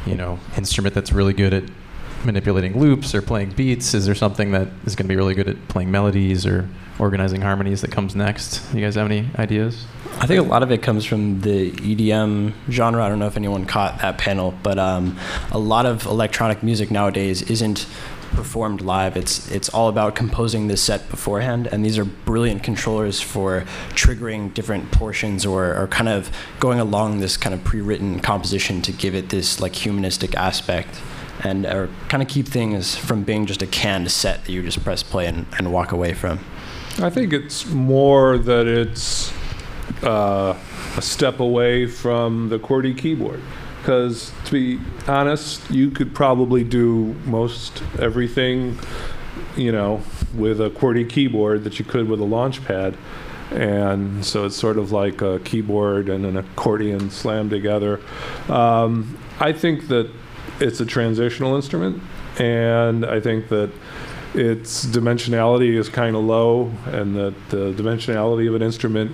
you 0.06 0.16
know 0.16 0.40
instrument 0.58 0.96
that's 0.96 1.12
really 1.12 1.34
good 1.34 1.54
at 1.54 1.64
manipulating 2.26 2.80
loops 2.80 3.16
or 3.16 3.22
playing 3.22 3.52
beats, 3.52 3.94
is 3.94 4.06
there 4.06 4.16
something 4.16 4.52
that 4.52 4.68
is 4.86 4.96
going 4.96 5.08
to 5.08 5.10
be 5.10 5.16
really 5.16 5.34
good 5.34 5.48
at 5.48 5.68
playing 5.68 5.92
melodies 5.92 6.46
or 6.46 6.70
organizing 7.00 7.42
harmonies 7.42 7.82
that 7.82 7.92
comes 7.92 8.16
next? 8.16 8.62
You 8.74 8.82
guys 8.82 8.96
have 8.96 9.10
any 9.10 9.28
ideas? 9.38 9.86
I 10.20 10.28
think 10.28 10.40
a 10.40 10.48
lot 10.48 10.62
of 10.62 10.72
it 10.72 10.84
comes 10.84 11.04
from 11.04 11.42
the 11.42 11.72
EDM 11.72 12.54
genre. 12.70 13.04
I 13.04 13.10
don't 13.10 13.18
know 13.18 13.28
if 13.28 13.38
anyone 13.38 13.66
caught 13.66 14.02
that 14.02 14.18
panel, 14.18 14.54
but 14.62 14.78
um, 14.78 15.18
a 15.52 15.58
lot 15.58 15.86
of 15.86 16.06
electronic 16.06 16.62
music 16.62 16.92
nowadays 16.92 17.42
isn't 17.44 17.88
performed 18.32 18.82
live. 18.82 19.18
It's 19.18 19.50
it's 19.52 19.70
all 19.70 19.90
about 19.90 20.16
composing 20.16 20.68
this 20.68 20.82
set 20.82 21.10
beforehand, 21.10 21.68
and 21.68 21.86
these 21.86 21.98
are 21.98 22.06
brilliant 22.06 22.64
controllers 22.64 23.22
for 23.22 23.66
triggering 23.90 24.54
different 24.54 24.92
portions 24.92 25.46
or, 25.46 25.76
or 25.76 25.88
kind 25.88 26.10
of 26.10 26.30
going 26.60 26.80
along 26.80 27.20
this 27.20 27.38
kind 27.38 27.54
of 27.54 27.64
pre-written 27.64 28.20
composition 28.20 28.82
to 28.84 28.92
give 28.92 29.16
it 29.16 29.30
this 29.30 29.60
like 29.60 29.76
humanistic 29.76 30.36
aspect, 30.36 31.02
and 31.44 31.66
or 31.66 31.90
kind 32.10 32.24
of 32.24 32.30
keep 32.30 32.48
things 32.48 32.96
from 32.96 33.24
being 33.24 33.46
just 33.46 33.62
a 33.62 33.68
canned 33.68 34.12
set 34.12 34.46
that 34.46 34.52
you 34.52 34.64
just 34.64 34.84
press 34.84 35.04
play 35.04 35.28
and, 35.28 35.46
and 35.58 35.72
walk 35.72 35.92
away 35.92 36.14
from. 36.14 36.40
I 37.00 37.10
think 37.10 37.34
it's 37.34 37.66
more 37.68 38.38
that 38.38 38.68
it's 38.68 39.32
uh, 40.04 40.58
a 40.98 41.02
step 41.02 41.40
away 41.40 41.86
from 41.86 42.50
the 42.50 42.60
QWERTY 42.60 42.98
keyboard. 42.98 43.42
Because 43.82 44.32
to 44.46 44.52
be 44.52 44.80
honest, 45.08 45.70
you 45.72 45.90
could 45.90 46.14
probably 46.14 46.64
do 46.64 47.16
most 47.26 47.82
everything, 48.00 48.78
you 49.58 49.72
know, 49.72 50.02
with 50.36 50.62
a 50.62 50.70
QWERTY 50.70 51.10
keyboard 51.10 51.64
that 51.64 51.80
you 51.80 51.86
could 51.86 52.08
with 52.08 52.22
a 52.22 52.26
Launchpad. 52.26 52.96
And 53.52 54.24
so 54.24 54.46
it's 54.46 54.56
sort 54.56 54.78
of 54.78 54.92
like 54.92 55.22
a 55.22 55.40
keyboard 55.40 56.10
and 56.10 56.26
an 56.26 56.38
accordion 56.38 57.10
slammed 57.10 57.50
together. 57.50 58.00
Um, 58.48 59.18
I 59.40 59.52
think 59.52 59.88
that 59.88 60.10
it's 60.60 60.80
a 60.80 60.86
transitional 60.86 61.56
instrument, 61.56 62.02
and 62.38 63.06
I 63.06 63.20
think 63.20 63.50
that 63.50 63.72
its 64.34 64.86
dimensionality 64.86 65.76
is 65.76 65.90
kind 65.90 66.16
of 66.16 66.24
low, 66.24 66.72
and 66.86 67.16
that 67.16 67.34
the 67.50 67.74
dimensionality 67.74 68.48
of 68.48 68.56
an 68.56 68.62
instrument 68.62 69.12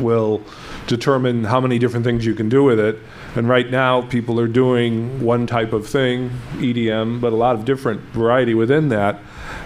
will 0.00 0.42
determine 0.86 1.44
how 1.44 1.60
many 1.60 1.78
different 1.78 2.04
things 2.04 2.24
you 2.24 2.34
can 2.34 2.48
do 2.48 2.62
with 2.62 2.78
it. 2.78 2.98
And 3.34 3.48
right 3.48 3.68
now, 3.68 4.02
people 4.02 4.38
are 4.38 4.46
doing 4.46 5.20
one 5.20 5.46
type 5.46 5.72
of 5.72 5.86
thing, 5.86 6.30
EDM, 6.54 7.20
but 7.20 7.32
a 7.32 7.36
lot 7.36 7.56
of 7.56 7.64
different 7.64 8.00
variety 8.12 8.54
within 8.54 8.88
that. 8.90 9.20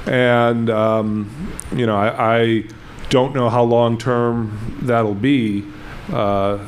And, 0.06 0.70
um, 0.70 1.52
you 1.74 1.84
know, 1.84 1.96
I, 1.96 2.36
I 2.40 2.64
don't 3.10 3.34
know 3.34 3.50
how 3.50 3.64
long 3.64 3.98
term 3.98 4.78
that'll 4.82 5.14
be. 5.14 5.64
Uh, 6.12 6.58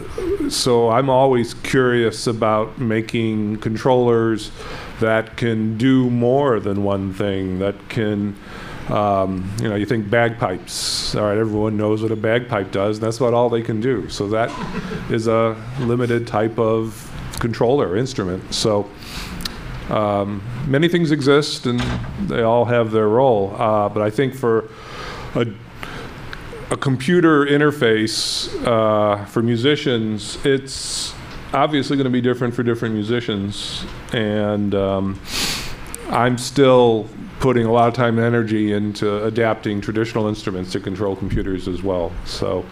so 0.51 0.91
I'm 0.91 1.09
always 1.09 1.55
curious 1.55 2.27
about 2.27 2.79
making 2.79 3.59
controllers 3.59 4.51
that 5.01 5.37
can 5.37 5.77
do 5.79 6.11
more 6.11 6.61
than 6.61 6.83
one 6.83 7.13
thing, 7.13 7.59
that 7.61 7.77
can, 7.89 8.37
um, 8.89 9.51
you 9.61 9.69
know, 9.69 9.77
you 9.77 9.87
think 9.87 10.11
bagpipes. 10.11 11.15
All 11.15 11.25
right, 11.25 11.39
everyone 11.39 11.77
knows 11.77 12.03
what 12.03 12.11
a 12.11 12.17
bagpipe 12.17 12.71
does, 12.71 12.99
and 12.99 13.07
that's 13.07 13.19
about 13.19 13.35
all 13.35 13.49
they 13.49 13.63
can 13.63 13.81
do. 13.81 14.09
So 14.09 14.29
that 14.29 14.51
is 15.11 15.27
a 15.27 15.57
limited 15.81 16.27
type 16.27 16.59
of 16.59 17.05
controller 17.39 17.97
instrument. 17.97 18.53
So 18.53 18.91
um, 19.89 20.43
many 20.67 20.89
things 20.89 21.11
exist, 21.11 21.67
and 21.67 21.81
they 22.29 22.43
all 22.43 22.65
have 22.65 22.91
their 22.91 23.09
role. 23.09 23.55
Uh, 23.57 23.89
but 23.89 24.03
I 24.03 24.11
think 24.11 24.35
for 24.35 24.69
a 25.35 25.47
a 26.71 26.77
computer 26.77 27.47
interface 27.47 28.49
uh, 28.67 29.25
for 29.25 29.43
musicians, 29.43 30.45
it's 30.45 31.15
obviously 31.53 31.97
going 31.97 32.05
to 32.05 32.11
be 32.11 32.21
different 32.21 32.55
for 32.55 32.63
different 32.63 32.95
musicians. 32.95 33.85
And 34.13 34.75
um, 34.75 35.21
I'm 36.11 36.39
still 36.39 37.09
putting 37.41 37.67
a 37.67 37.73
lot 37.73 37.89
of 37.89 37.95
time 37.95 38.19
and 38.19 38.27
energy 38.27 38.73
into 38.73 39.25
adapting 39.25 39.81
traditional 39.81 40.27
instruments 40.27 40.73
to 40.73 40.81
control 40.81 41.15
computers 41.15 41.69
as 41.69 41.83
well. 41.83 42.13
So 42.25 42.67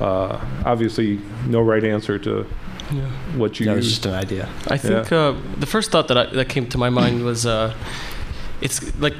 uh, 0.00 0.44
obviously, 0.64 1.20
no 1.46 1.60
right 1.62 1.82
answer 1.84 2.18
to 2.18 2.46
Yeah. 2.92 3.00
what 3.36 3.58
you 3.60 3.66
That 3.66 3.76
was 3.76 3.86
use. 3.86 3.94
just 3.94 4.06
an 4.06 4.14
idea. 4.14 4.48
I 4.68 4.76
think 4.76 5.10
uh, 5.12 5.34
the 5.58 5.66
first 5.66 5.90
thought 5.90 6.08
that 6.08 6.18
I, 6.18 6.26
that 6.26 6.48
came 6.48 6.66
to 6.68 6.78
my 6.78 6.90
mind 6.90 7.24
was 7.24 7.46
uh, 7.46 7.72
it's 8.60 8.82
like 9.00 9.14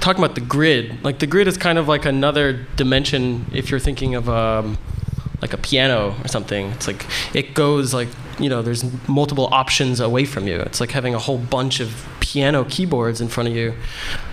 talking 0.00 0.22
about 0.24 0.36
the 0.36 0.40
grid. 0.40 1.04
Like 1.04 1.18
the 1.18 1.26
grid 1.26 1.46
is 1.48 1.56
kind 1.58 1.76
of 1.78 1.86
like 1.88 2.06
another 2.06 2.64
dimension 2.76 3.44
if 3.52 3.70
you're 3.70 3.80
thinking 3.80 4.14
of 4.14 4.28
um, 4.28 4.78
like 5.42 5.52
a 5.52 5.58
piano 5.58 6.14
or 6.22 6.28
something. 6.28 6.66
It's 6.72 6.86
like 6.86 7.06
it 7.34 7.54
goes 7.54 7.94
like 7.94 8.08
you 8.38 8.48
know 8.48 8.62
there's 8.62 8.84
multiple 9.08 9.48
options 9.52 10.00
away 10.00 10.24
from 10.24 10.46
you. 10.46 10.60
It's 10.60 10.80
like 10.80 10.90
having 10.90 11.14
a 11.14 11.18
whole 11.18 11.38
bunch 11.38 11.80
of 11.80 12.06
piano 12.20 12.64
keyboards 12.64 13.20
in 13.20 13.28
front 13.28 13.48
of 13.48 13.56
you. 13.56 13.74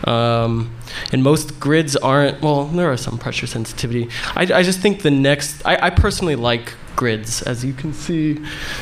Um, 0.06 0.76
and 1.12 1.24
most 1.24 1.60
grids 1.60 1.96
aren't. 1.96 2.42
Well, 2.42 2.66
there 2.66 2.92
are 2.92 2.98
some 2.98 3.18
pressure 3.18 3.48
sensitivity. 3.48 4.10
I, 4.36 4.42
I 4.42 4.64
just 4.64 4.80
think 4.80 5.02
the 5.02 5.12
next. 5.12 5.66
I, 5.66 5.88
I 5.88 5.90
personally 5.90 6.36
like 6.36 6.74
grids, 6.96 7.42
as 7.44 7.64
you 7.64 7.74
can 7.74 7.94
see, 7.94 8.34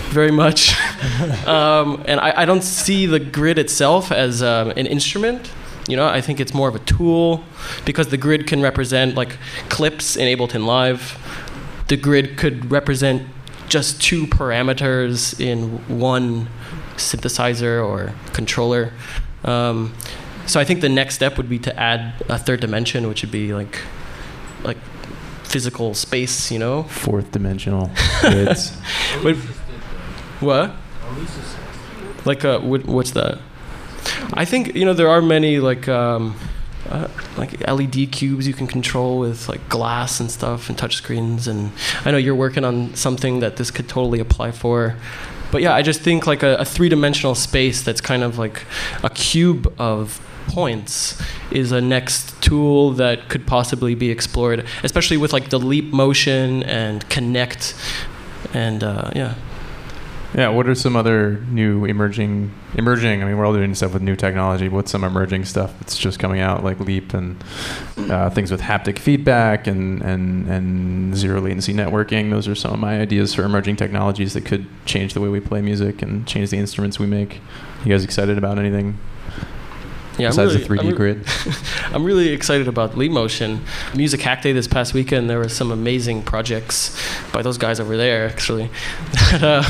very 0.09 0.31
much. 0.31 0.75
um, 1.47 2.03
and 2.07 2.19
I, 2.19 2.41
I 2.41 2.45
don't 2.45 2.63
see 2.63 3.05
the 3.05 3.19
grid 3.19 3.59
itself 3.59 4.11
as 4.11 4.41
um, 4.41 4.71
an 4.71 4.87
instrument. 4.87 5.51
You 5.87 5.95
know, 5.95 6.07
I 6.07 6.19
think 6.19 6.39
it's 6.39 6.53
more 6.53 6.67
of 6.67 6.73
a 6.73 6.79
tool 6.79 7.43
because 7.85 8.07
the 8.07 8.17
grid 8.17 8.47
can 8.47 8.61
represent 8.61 9.15
like 9.15 9.37
clips 9.69 10.15
in 10.15 10.25
Ableton 10.35 10.65
Live. 10.65 11.19
The 11.87 11.97
grid 11.97 12.37
could 12.37 12.71
represent 12.71 13.27
just 13.67 14.01
two 14.01 14.25
parameters 14.27 15.39
in 15.39 15.99
one 15.99 16.47
synthesizer 16.95 17.85
or 17.85 18.13
controller. 18.33 18.93
Um, 19.43 19.93
so 20.45 20.59
I 20.59 20.63
think 20.63 20.81
the 20.81 20.89
next 20.89 21.15
step 21.15 21.37
would 21.37 21.49
be 21.49 21.59
to 21.59 21.79
add 21.79 22.13
a 22.29 22.37
third 22.37 22.59
dimension, 22.59 23.07
which 23.07 23.21
would 23.21 23.31
be 23.31 23.53
like 23.53 23.79
like 24.63 24.77
physical 25.43 25.93
space. 25.93 26.51
You 26.51 26.59
know, 26.59 26.83
Fourth 26.83 27.31
dimensional 27.31 27.91
grids. 28.21 28.71
Wait, 29.23 29.37
what? 30.39 30.71
Like, 32.25 32.43
uh, 32.43 32.59
what, 32.59 32.85
what's 32.85 33.11
that? 33.11 33.39
I 34.33 34.45
think 34.45 34.75
you 34.75 34.85
know 34.85 34.93
there 34.93 35.09
are 35.09 35.21
many 35.21 35.59
like 35.59 35.87
um, 35.87 36.35
uh, 36.89 37.07
like 37.37 37.67
LED 37.67 38.11
cubes 38.11 38.47
you 38.47 38.53
can 38.53 38.67
control 38.67 39.19
with 39.19 39.49
like 39.49 39.67
glass 39.69 40.19
and 40.19 40.29
stuff 40.29 40.69
and 40.69 40.77
touchscreens. 40.77 41.47
And 41.47 41.71
I 42.03 42.11
know 42.11 42.17
you're 42.17 42.35
working 42.35 42.63
on 42.63 42.93
something 42.95 43.39
that 43.39 43.57
this 43.57 43.71
could 43.71 43.87
totally 43.87 44.19
apply 44.19 44.51
for. 44.51 44.95
But 45.51 45.61
yeah, 45.61 45.73
I 45.73 45.81
just 45.81 46.01
think 46.01 46.27
like 46.27 46.43
a, 46.43 46.55
a 46.57 46.65
three-dimensional 46.65 47.35
space 47.35 47.81
that's 47.81 48.01
kind 48.01 48.23
of 48.23 48.37
like 48.37 48.65
a 49.03 49.09
cube 49.09 49.73
of 49.79 50.19
points 50.47 51.21
is 51.51 51.71
a 51.71 51.81
next 51.81 52.41
tool 52.41 52.91
that 52.91 53.29
could 53.29 53.47
possibly 53.47 53.95
be 53.95 54.09
explored, 54.11 54.65
especially 54.83 55.17
with 55.17 55.33
like 55.33 55.49
the 55.49 55.59
leap 55.59 55.91
motion 55.93 56.63
and 56.63 57.07
Kinect, 57.09 57.73
and 58.53 58.83
uh, 58.83 59.11
yeah. 59.15 59.35
Yeah, 60.35 60.49
what 60.49 60.67
are 60.67 60.75
some 60.75 60.97
other 60.97 61.39
new 61.49 61.85
emerging 61.85 62.53
emerging? 62.73 63.23
I 63.23 63.25
mean, 63.25 63.37
we're 63.37 63.45
all 63.45 63.53
doing 63.53 63.73
stuff 63.73 63.93
with 63.93 64.01
new 64.01 64.17
technology. 64.17 64.67
What's 64.67 64.91
some 64.91 65.05
emerging 65.05 65.45
stuff 65.45 65.73
that's 65.79 65.97
just 65.97 66.19
coming 66.19 66.41
out, 66.41 66.61
like 66.61 66.77
Leap 66.81 67.13
and 67.13 67.41
uh, 67.97 68.29
things 68.29 68.51
with 68.51 68.59
haptic 68.59 68.99
feedback 68.99 69.65
and, 69.65 70.01
and 70.01 70.49
and 70.49 71.15
zero 71.15 71.39
latency 71.39 71.73
networking? 71.73 72.31
Those 72.31 72.49
are 72.49 72.55
some 72.55 72.73
of 72.73 72.79
my 72.79 72.99
ideas 72.99 73.33
for 73.33 73.43
emerging 73.43 73.77
technologies 73.77 74.33
that 74.33 74.43
could 74.43 74.67
change 74.85 75.13
the 75.13 75.21
way 75.21 75.29
we 75.29 75.39
play 75.39 75.61
music 75.61 76.01
and 76.01 76.27
change 76.27 76.49
the 76.49 76.57
instruments 76.57 76.99
we 76.99 77.05
make. 77.05 77.39
You 77.85 77.91
guys 77.91 78.03
excited 78.03 78.37
about 78.37 78.59
anything 78.59 78.97
Yeah, 80.17 80.27
I'm 80.27 80.31
besides 80.31 80.53
really, 80.53 80.67
the 80.67 80.83
3D 80.83 80.89
I'm 80.89 80.95
grid? 80.95 81.25
I'm 81.95 82.03
really 82.03 82.29
excited 82.29 82.67
about 82.67 82.97
Leap 82.97 83.13
Motion. 83.13 83.63
Music 83.95 84.19
Hack 84.21 84.41
Day 84.41 84.51
this 84.51 84.67
past 84.67 84.93
weekend, 84.93 85.29
there 85.29 85.37
were 85.37 85.47
some 85.47 85.71
amazing 85.71 86.23
projects 86.23 86.99
by 87.31 87.41
those 87.41 87.57
guys 87.57 87.79
over 87.79 87.95
there, 87.95 88.27
actually, 88.27 88.69
that 89.31 89.41
uh, 89.41 89.63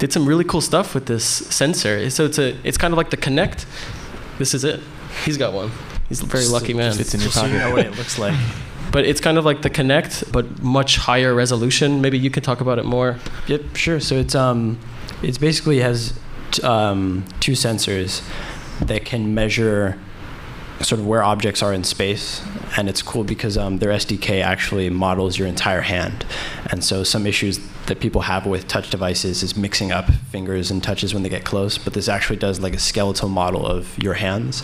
did 0.00 0.12
some 0.12 0.26
really 0.26 0.44
cool 0.44 0.60
stuff 0.62 0.94
with 0.94 1.06
this 1.06 1.24
sensor. 1.24 2.10
So 2.10 2.24
it's 2.24 2.38
a, 2.38 2.56
it's 2.64 2.76
kind 2.78 2.92
of 2.92 2.98
like 2.98 3.10
the 3.10 3.16
Kinect. 3.16 3.66
This 4.38 4.54
is 4.54 4.64
it. 4.64 4.80
He's 5.24 5.36
got 5.36 5.52
one. 5.52 5.70
He's 6.08 6.22
a 6.22 6.26
very 6.26 6.46
lucky 6.46 6.74
man. 6.74 6.94
Fits 6.94 7.14
in 7.14 7.20
your 7.20 7.26
Just 7.28 7.38
so 7.38 7.46
you 7.46 7.58
pocket. 7.58 7.68
know 7.68 7.72
what 7.76 7.86
it 7.86 7.96
looks 7.96 8.18
like. 8.18 8.34
But 8.92 9.04
it's 9.04 9.20
kind 9.20 9.38
of 9.38 9.44
like 9.44 9.62
the 9.62 9.70
Kinect, 9.70 10.32
but 10.32 10.62
much 10.64 10.96
higher 10.96 11.32
resolution. 11.32 12.00
Maybe 12.00 12.18
you 12.18 12.28
can 12.28 12.42
talk 12.42 12.60
about 12.60 12.80
it 12.80 12.84
more. 12.84 13.20
Yep, 13.46 13.76
sure. 13.76 14.00
So 14.00 14.16
it's 14.16 14.34
um, 14.34 14.80
it's 15.22 15.38
basically 15.38 15.78
has 15.78 16.18
t- 16.50 16.60
um, 16.64 17.24
two 17.38 17.52
sensors 17.52 18.20
that 18.80 19.04
can 19.04 19.32
measure 19.32 19.96
sort 20.82 21.00
of 21.00 21.06
where 21.06 21.22
objects 21.22 21.62
are 21.62 21.72
in 21.72 21.84
space, 21.84 22.42
and 22.76 22.88
it's 22.88 23.02
cool 23.02 23.24
because 23.24 23.56
um, 23.58 23.78
their 23.78 23.90
SDK 23.90 24.42
actually 24.42 24.90
models 24.90 25.38
your 25.38 25.46
entire 25.46 25.82
hand, 25.82 26.24
and 26.70 26.82
so 26.82 27.04
some 27.04 27.26
issues 27.26 27.60
that 27.86 28.00
people 28.00 28.22
have 28.22 28.46
with 28.46 28.68
touch 28.68 28.90
devices 28.90 29.42
is 29.42 29.56
mixing 29.56 29.92
up 29.92 30.10
fingers 30.30 30.70
and 30.70 30.82
touches 30.82 31.12
when 31.12 31.22
they 31.22 31.28
get 31.28 31.44
close, 31.44 31.76
but 31.78 31.92
this 31.92 32.08
actually 32.08 32.36
does 32.36 32.60
like 32.60 32.74
a 32.74 32.78
skeletal 32.78 33.28
model 33.28 33.66
of 33.66 33.98
your 34.02 34.14
hands, 34.14 34.62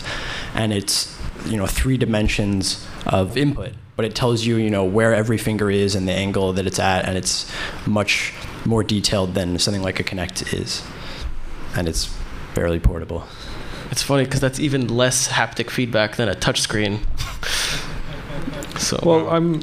and 0.53 0.73
it's 0.73 1.15
you 1.45 1.57
know 1.57 1.67
three 1.67 1.97
dimensions 1.97 2.85
of 3.05 3.37
input 3.37 3.71
but 3.95 4.05
it 4.05 4.13
tells 4.13 4.45
you 4.45 4.57
you 4.57 4.69
know 4.69 4.85
where 4.85 5.13
every 5.13 5.37
finger 5.37 5.71
is 5.71 5.95
and 5.95 6.07
the 6.07 6.13
angle 6.13 6.53
that 6.53 6.67
it's 6.67 6.79
at 6.79 7.05
and 7.05 7.17
it's 7.17 7.51
much 7.85 8.33
more 8.67 8.83
detailed 8.83 9.33
than 9.33 9.57
something 9.57 9.81
like 9.81 9.99
a 9.99 10.03
Kinect 10.03 10.53
is. 10.53 10.83
And 11.75 11.87
it's 11.87 12.05
fairly 12.53 12.79
portable 12.79 13.25
It's 13.91 14.03
funny 14.03 14.25
because 14.25 14.41
that's 14.41 14.59
even 14.59 14.87
less 14.87 15.27
haptic 15.29 15.69
feedback 15.69 16.15
than 16.17 16.27
a 16.29 16.35
touchscreen. 16.35 16.99
so 18.79 18.99
Well, 19.03 19.29
I'm 19.29 19.55
You 19.55 19.61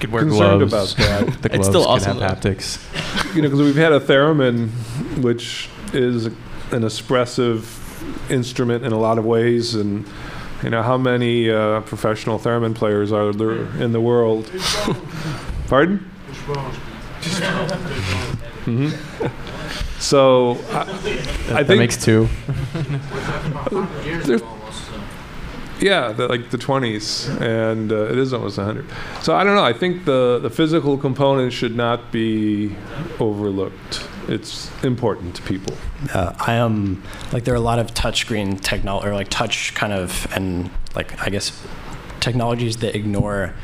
could 0.00 0.10
wear 0.12 0.22
concerned 0.24 0.68
gloves. 0.68 0.92
about 0.94 1.26
that. 1.26 1.42
the 1.42 1.54
It's 1.54 1.66
still 1.68 1.82
could 1.82 1.90
awesome, 1.90 2.18
have 2.20 2.40
haptics. 2.40 2.78
you 3.34 3.42
know, 3.42 3.48
because 3.48 3.60
we've 3.60 3.76
had 3.76 3.92
a 3.92 4.00
theremin, 4.00 4.68
which 5.22 5.68
is 5.92 6.26
an 6.70 6.84
expressive 6.84 7.74
instrument 8.30 8.84
in 8.84 8.92
a 8.92 8.98
lot 8.98 9.18
of 9.18 9.24
ways, 9.24 9.74
and 9.74 10.06
You 10.62 10.70
know, 10.70 10.82
how 10.82 10.98
many 10.98 11.48
uh, 11.50 11.82
professional 11.82 12.38
theremin 12.38 12.74
players 12.74 13.12
are 13.12 13.32
there 13.32 13.66
in 13.82 13.92
the 13.92 14.00
world? 14.00 14.50
Pardon? 15.68 15.98
hmm 18.64 18.90
So, 19.98 20.52
I, 20.70 20.80
I 20.80 21.62
that 21.62 21.66
think 21.66 21.78
makes 21.80 21.96
two. 22.02 22.28
Yeah, 25.80 26.10
the, 26.10 26.26
like 26.26 26.50
the 26.50 26.58
20s, 26.58 27.40
and 27.40 27.92
uh, 27.92 28.10
it 28.10 28.18
is 28.18 28.32
almost 28.32 28.58
100. 28.58 28.84
So 29.22 29.36
I 29.36 29.44
don't 29.44 29.54
know. 29.54 29.64
I 29.64 29.72
think 29.72 30.04
the, 30.04 30.40
the 30.42 30.50
physical 30.50 30.98
component 30.98 31.52
should 31.52 31.76
not 31.76 32.10
be 32.10 32.74
overlooked. 33.20 34.08
It's 34.26 34.70
important 34.82 35.36
to 35.36 35.42
people. 35.42 35.74
Uh, 36.12 36.34
I 36.38 36.54
am 36.54 37.02
like 37.32 37.44
there 37.44 37.54
are 37.54 37.58
a 37.58 37.60
lot 37.60 37.78
of 37.78 37.94
touchscreen 37.94 38.60
technology 38.60 39.08
or 39.08 39.14
like 39.14 39.28
touch 39.28 39.74
kind 39.74 39.92
of 39.92 40.26
and 40.34 40.70
like 40.94 41.20
I 41.24 41.30
guess 41.30 41.64
technologies 42.20 42.78
that 42.78 42.94
ignore 42.94 43.54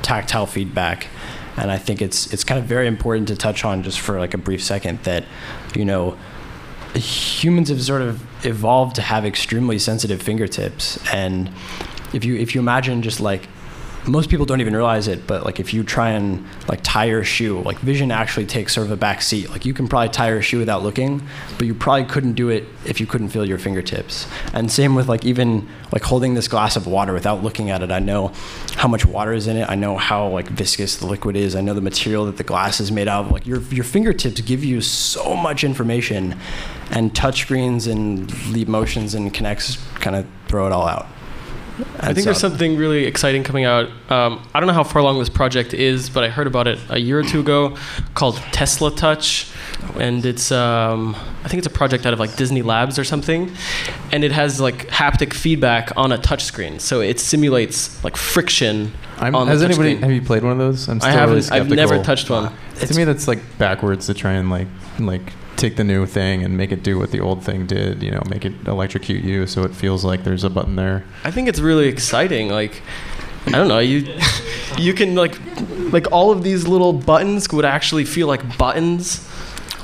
tactile 0.00 0.46
feedback, 0.46 1.08
and 1.56 1.70
I 1.70 1.76
think 1.76 2.00
it's 2.00 2.32
it's 2.32 2.44
kind 2.44 2.58
of 2.58 2.66
very 2.66 2.86
important 2.86 3.28
to 3.28 3.36
touch 3.36 3.64
on 3.64 3.82
just 3.82 4.00
for 4.00 4.18
like 4.18 4.32
a 4.32 4.38
brief 4.38 4.62
second 4.62 5.02
that 5.02 5.24
you 5.76 5.84
know 5.84 6.16
humans 6.94 7.68
have 7.68 7.82
sort 7.82 8.02
of 8.02 8.22
evolved 8.46 8.96
to 8.96 9.02
have 9.02 9.24
extremely 9.24 9.78
sensitive 9.78 10.22
fingertips. 10.22 10.98
And 11.12 11.50
if 12.12 12.24
you 12.24 12.36
if 12.36 12.54
you 12.54 12.60
imagine 12.60 13.02
just 13.02 13.20
like 13.20 13.48
most 14.06 14.28
people 14.28 14.44
don't 14.44 14.60
even 14.60 14.74
realize 14.74 15.08
it, 15.08 15.26
but 15.26 15.44
like 15.44 15.60
if 15.60 15.72
you 15.72 15.82
try 15.82 16.10
and 16.10 16.44
like 16.68 16.80
tie 16.82 17.06
your 17.06 17.24
shoe, 17.24 17.60
like 17.60 17.78
vision 17.78 18.10
actually 18.10 18.46
takes 18.46 18.74
sort 18.74 18.86
of 18.86 18.92
a 18.92 18.96
back 18.96 19.22
seat. 19.22 19.50
Like 19.50 19.64
you 19.64 19.72
can 19.72 19.88
probably 19.88 20.10
tie 20.10 20.28
your 20.28 20.42
shoe 20.42 20.58
without 20.58 20.82
looking, 20.82 21.22
but 21.56 21.66
you 21.66 21.74
probably 21.74 22.04
couldn't 22.04 22.34
do 22.34 22.50
it 22.50 22.64
if 22.84 23.00
you 23.00 23.06
couldn't 23.06 23.30
feel 23.30 23.46
your 23.46 23.58
fingertips. 23.58 24.26
And 24.52 24.70
same 24.70 24.94
with 24.94 25.08
like 25.08 25.24
even 25.24 25.68
like 25.92 26.02
holding 26.02 26.34
this 26.34 26.48
glass 26.48 26.76
of 26.76 26.86
water 26.86 27.12
without 27.12 27.42
looking 27.42 27.70
at 27.70 27.82
it. 27.82 27.90
I 27.90 27.98
know 27.98 28.32
how 28.76 28.88
much 28.88 29.06
water 29.06 29.32
is 29.32 29.46
in 29.46 29.56
it. 29.56 29.68
I 29.68 29.74
know 29.74 29.96
how 29.96 30.28
like 30.28 30.48
viscous 30.48 30.96
the 30.96 31.06
liquid 31.06 31.36
is. 31.36 31.56
I 31.56 31.60
know 31.60 31.72
the 31.72 31.80
material 31.80 32.26
that 32.26 32.36
the 32.36 32.44
glass 32.44 32.80
is 32.80 32.92
made 32.92 33.08
out 33.08 33.26
of. 33.26 33.32
Like 33.32 33.46
your 33.46 33.62
your 33.62 33.84
fingertips 33.84 34.40
give 34.42 34.64
you 34.64 34.80
so 34.80 35.34
much 35.34 35.64
information, 35.64 36.38
and 36.90 37.14
touchscreens 37.14 37.90
and 37.90 38.30
leap 38.48 38.68
motions 38.68 39.14
and 39.14 39.32
Kinects 39.32 39.78
kind 40.00 40.16
of 40.16 40.26
throw 40.46 40.66
it 40.66 40.72
all 40.72 40.86
out. 40.86 41.06
I 42.04 42.14
think 42.14 42.24
there's 42.24 42.40
something 42.40 42.76
really 42.76 43.04
exciting 43.04 43.44
coming 43.44 43.64
out. 43.64 43.88
Um, 44.10 44.46
I 44.54 44.60
don't 44.60 44.66
know 44.66 44.74
how 44.74 44.84
far 44.84 45.00
along 45.00 45.18
this 45.18 45.28
project 45.28 45.74
is, 45.74 46.10
but 46.10 46.22
I 46.24 46.28
heard 46.28 46.46
about 46.46 46.66
it 46.66 46.78
a 46.88 46.98
year 46.98 47.18
or 47.18 47.22
two 47.22 47.40
ago 47.40 47.76
called 48.14 48.36
Tesla 48.52 48.94
Touch. 48.94 49.50
And 49.98 50.24
it's, 50.24 50.52
um, 50.52 51.14
I 51.44 51.48
think 51.48 51.58
it's 51.58 51.66
a 51.66 51.70
project 51.70 52.06
out 52.06 52.12
of 52.12 52.18
like 52.18 52.36
Disney 52.36 52.62
Labs 52.62 52.98
or 52.98 53.04
something. 53.04 53.52
And 54.12 54.24
it 54.24 54.32
has 54.32 54.60
like 54.60 54.88
haptic 54.88 55.32
feedback 55.32 55.92
on 55.96 56.12
a 56.12 56.18
touch 56.18 56.44
screen. 56.44 56.78
So 56.78 57.00
it 57.00 57.20
simulates 57.20 58.02
like 58.04 58.16
friction 58.16 58.92
I'm, 59.18 59.34
on 59.34 59.46
has 59.48 59.60
the 59.60 59.66
anybody 59.66 59.96
touchscreen. 59.96 60.00
have 60.00 60.12
you 60.12 60.22
played 60.22 60.42
one 60.42 60.52
of 60.52 60.58
those? 60.58 60.88
I'm 60.88 60.96
I 60.96 60.98
still 60.98 61.26
really 61.26 61.42
haven't, 61.42 61.52
I've 61.52 61.68
never 61.70 62.02
touched 62.02 62.30
one. 62.30 62.52
to 62.80 62.94
me, 62.94 63.04
that's 63.04 63.28
like 63.28 63.40
backwards 63.58 64.06
to 64.06 64.14
try 64.14 64.32
and 64.32 64.50
like 64.50 64.68
like 64.98 65.32
take 65.56 65.76
the 65.76 65.84
new 65.84 66.06
thing 66.06 66.42
and 66.44 66.56
make 66.56 66.72
it 66.72 66.82
do 66.82 66.98
what 66.98 67.10
the 67.10 67.20
old 67.20 67.44
thing 67.44 67.66
did. 67.66 68.02
You 68.02 68.10
know, 68.12 68.22
make 68.28 68.44
it 68.44 68.52
electrocute 68.66 69.24
you 69.24 69.46
so 69.46 69.62
it 69.64 69.74
feels 69.74 70.04
like 70.04 70.24
there's 70.24 70.44
a 70.44 70.50
button 70.50 70.76
there. 70.76 71.04
I 71.24 71.30
think 71.30 71.48
it's 71.48 71.60
really 71.60 71.88
exciting. 71.88 72.48
Like, 72.50 72.82
I 73.46 73.50
don't 73.52 73.68
know, 73.68 73.78
you 73.78 74.06
you 74.78 74.94
can 74.94 75.14
like 75.14 75.38
like 75.92 76.10
all 76.12 76.30
of 76.30 76.42
these 76.42 76.66
little 76.66 76.92
buttons 76.92 77.48
would 77.52 77.64
actually 77.64 78.04
feel 78.04 78.26
like 78.26 78.56
buttons. 78.58 79.28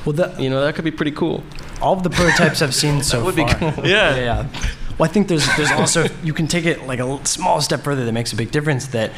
well 0.05 0.15
that 0.15 0.41
You 0.41 0.51
know, 0.51 0.63
that 0.65 0.75
could 0.75 0.85
be 0.85 0.91
pretty 0.91 1.13
cool. 1.13 1.43
all 1.83 1.93
of 1.95 2.03
the 2.03 2.11
prototypes 2.11 2.63
I've 2.63 2.75
seen 2.75 3.03
so 3.11 3.25
would 3.25 3.37
be 3.37 3.47
far. 3.47 3.73
cool. 3.73 3.87
Yeah. 3.87 4.15
yeah, 4.17 4.17
yeah. 4.17 4.47
Well, 4.99 5.09
I 5.09 5.13
think 5.13 5.29
there's 5.29 5.47
there's 5.57 5.71
also 5.73 6.07
you 6.23 6.35
can 6.35 6.47
take 6.47 6.67
it 6.67 6.87
like 6.87 6.99
a 7.01 7.25
small 7.27 7.61
step 7.63 7.81
further 7.81 8.05
that 8.05 8.13
makes 8.13 8.33
a 8.35 8.37
big 8.37 8.51
difference. 8.51 8.89
That 8.89 9.13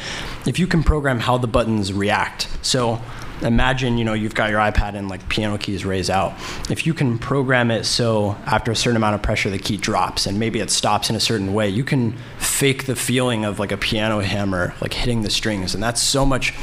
if 0.47 0.57
you 0.57 0.65
can 0.67 0.81
program 0.81 1.19
how 1.19 1.37
the 1.37 1.47
buttons 1.47 1.91
react, 1.91 2.47
so 2.61 3.01
imagine 3.43 3.97
you 3.97 4.05
know 4.05 4.13
you've 4.13 4.35
got 4.35 4.49
your 4.49 4.59
iPad 4.59 4.95
and 4.95 5.09
like 5.09 5.27
piano 5.29 5.57
keys 5.57 5.85
raise 5.85 6.09
out. 6.09 6.33
If 6.69 6.85
you 6.85 6.93
can 6.93 7.19
program 7.19 7.71
it 7.71 7.85
so 7.85 8.31
after 8.45 8.71
a 8.71 8.75
certain 8.75 8.97
amount 8.97 9.15
of 9.15 9.21
pressure 9.21 9.49
the 9.49 9.59
key 9.59 9.77
drops 9.77 10.25
and 10.25 10.39
maybe 10.39 10.59
it 10.59 10.71
stops 10.71 11.09
in 11.09 11.15
a 11.15 11.19
certain 11.19 11.53
way, 11.53 11.69
you 11.69 11.83
can 11.83 12.17
fake 12.37 12.85
the 12.85 12.95
feeling 12.95 13.45
of 13.45 13.59
like 13.59 13.71
a 13.71 13.77
piano 13.77 14.19
hammer 14.19 14.73
like 14.81 14.93
hitting 14.93 15.21
the 15.21 15.29
strings, 15.29 15.73
and 15.73 15.83
that's 15.83 16.01
so 16.01 16.25
much 16.25 16.53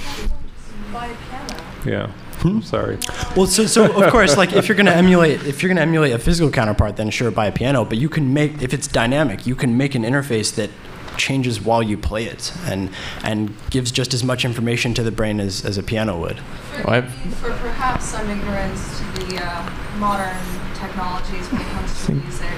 piano. 1.31 1.63
Yeah. 1.87 2.13
I'm 2.43 2.63
sorry. 2.63 2.99
Well, 3.37 3.47
so, 3.47 3.67
so 3.67 3.85
of 4.03 4.11
course, 4.11 4.37
like 4.37 4.55
if 4.55 4.69
you're 4.69 4.77
going 4.77 4.87
to 4.87 4.95
emulate, 4.95 5.45
if 5.45 5.63
you're 5.63 5.69
going 5.69 5.77
to 5.77 5.83
emulate 5.83 6.13
a 6.13 6.19
physical 6.19 6.51
counterpart, 6.51 6.97
then 6.97 7.11
sure, 7.11 7.31
buy 7.31 7.47
a 7.47 7.53
piano. 7.53 7.85
But 7.85 7.99
you 7.99 8.09
can 8.09 8.33
make, 8.33 8.63
if 8.63 8.73
it's 8.73 8.89
dynamic, 8.89 9.47
you 9.47 9.55
can 9.55 9.77
make 9.77 9.95
an 9.95 10.05
interface 10.05 10.55
that 10.55 10.71
changes 11.17 11.61
while 11.61 11.83
you 11.83 11.97
play 11.97 12.25
it, 12.25 12.53
and 12.65 12.91
and 13.23 13.55
gives 13.71 13.91
just 13.91 14.15
as 14.15 14.25
much 14.25 14.45
information 14.45 14.95
to 14.95 15.03
the 15.03 15.11
brain 15.11 15.41
as, 15.41 15.65
as 15.65 15.79
a 15.79 15.83
piano 15.83 16.19
would. 16.19 16.39
For, 16.39 16.85
Well, 16.87 17.03
for 17.03 17.51
perhaps 17.51 18.07
some 18.07 18.29
ignorance 18.29 18.99
to 18.99 19.05
the 19.27 19.45
uh, 19.45 19.71
modern 19.99 20.37
technologies 20.75 21.47
when 21.53 21.61
it 21.61 21.69
comes 21.69 22.07
to 22.07 22.13
music. 22.13 22.49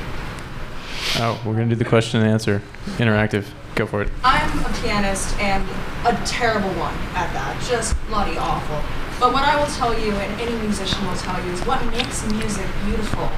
Oh, 1.16 1.40
we're 1.44 1.55
gonna 1.55 1.66
do 1.66 1.76
the 1.76 1.84
question 1.84 2.20
and 2.20 2.30
answer, 2.30 2.62
interactive. 2.98 3.46
Go 3.74 3.86
for 3.86 4.03
it. 4.03 4.11
I'm 4.22 4.59
a 4.61 4.68
pianist 4.82 5.36
and 5.38 5.66
a 6.07 6.14
terrible 6.26 6.70
one 6.78 6.94
at 7.14 7.32
that, 7.32 7.62
just 7.68 7.96
bloody 8.07 8.36
awful. 8.36 8.82
But 9.18 9.32
what 9.32 9.44
I 9.44 9.57
will 9.59 9.70
tell 9.72 9.98
you, 9.98 10.12
and 10.12 10.40
any 10.40 10.57
musician 10.61 11.07
will 11.07 11.16
tell 11.16 11.42
you, 11.44 11.53
is 11.53 11.61
what 11.62 11.84
makes 11.86 12.26
music 12.30 12.66
beautiful 12.84 13.30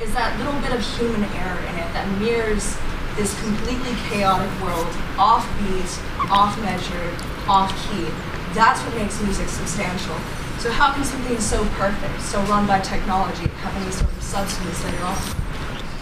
is 0.00 0.12
that 0.12 0.36
little 0.38 0.58
bit 0.60 0.72
of 0.72 0.80
human 0.98 1.24
error 1.40 1.58
in 1.58 1.74
it 1.80 1.88
that 1.96 2.06
mirrors 2.20 2.76
this 3.16 3.38
completely 3.40 3.94
chaotic 4.08 4.50
world, 4.62 4.86
off 5.18 5.46
beat, 5.58 6.30
off 6.30 6.58
measured, 6.60 7.14
off 7.48 7.70
key. 7.88 8.06
That's 8.54 8.80
what 8.82 8.94
makes 8.96 9.20
music 9.22 9.48
substantial. 9.48 10.16
So 10.58 10.70
how 10.70 10.92
can 10.92 11.04
something 11.04 11.38
so 11.40 11.64
perfect, 11.74 12.20
so 12.22 12.40
run 12.42 12.66
by 12.66 12.80
technology, 12.80 13.48
have 13.48 13.76
any 13.82 13.90
sort 13.90 14.10
of 14.12 14.22
substance 14.22 14.84
later 14.84 15.04
on? 15.04 15.16